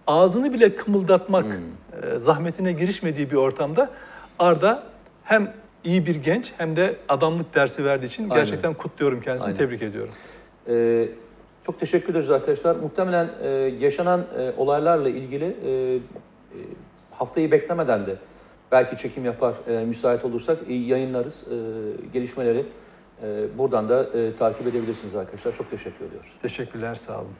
ağzını 0.09 0.53
bile 0.53 0.75
kımıldatmak 0.75 1.45
Hmm. 1.45 2.13
e, 2.13 2.19
zahmetine 2.19 2.71
girişmediği 2.73 3.31
bir 3.31 3.35
ortamda 3.35 3.89
Arda 4.39 4.83
hem 5.23 5.53
iyi 5.83 6.05
bir 6.05 6.15
genç 6.15 6.53
hem 6.57 6.75
de 6.75 6.95
adamlık 7.09 7.55
dersi 7.55 7.85
verdiği 7.85 8.05
için 8.05 8.23
Aynen. 8.23 8.35
gerçekten 8.35 8.73
kutluyorum 8.73 9.21
kendisini, 9.21 9.45
Aynen. 9.47 9.57
tebrik 9.57 9.81
ediyorum. 9.81 10.13
Ee, 10.67 11.07
çok 11.65 11.79
teşekkür 11.79 12.11
ederiz 12.15 12.31
arkadaşlar. 12.31 12.75
Muhtemelen 12.75 13.29
e, 13.43 13.47
yaşanan 13.79 14.25
e, 14.39 14.51
olaylarla 14.57 15.09
ilgili 15.09 15.45
e, 15.45 15.95
e, 15.95 15.99
haftayı 17.11 17.51
beklemeden 17.51 18.05
de 18.05 18.15
belki 18.71 18.97
çekim 18.97 19.25
yapar 19.25 19.53
e, 19.67 19.85
müsait 19.85 20.25
olursak 20.25 20.57
e, 20.69 20.73
yayınlarız 20.73 21.43
e, 21.43 21.55
gelişmeleri. 22.13 22.65
E, 23.23 23.57
buradan 23.57 23.89
da 23.89 24.03
e, 24.03 24.37
takip 24.39 24.67
edebilirsiniz 24.67 25.15
arkadaşlar. 25.15 25.57
Çok 25.57 25.71
teşekkür 25.71 26.05
ediyoruz. 26.05 26.29
Teşekkürler, 26.41 26.95
sağ 26.95 27.17
olun. 27.17 27.33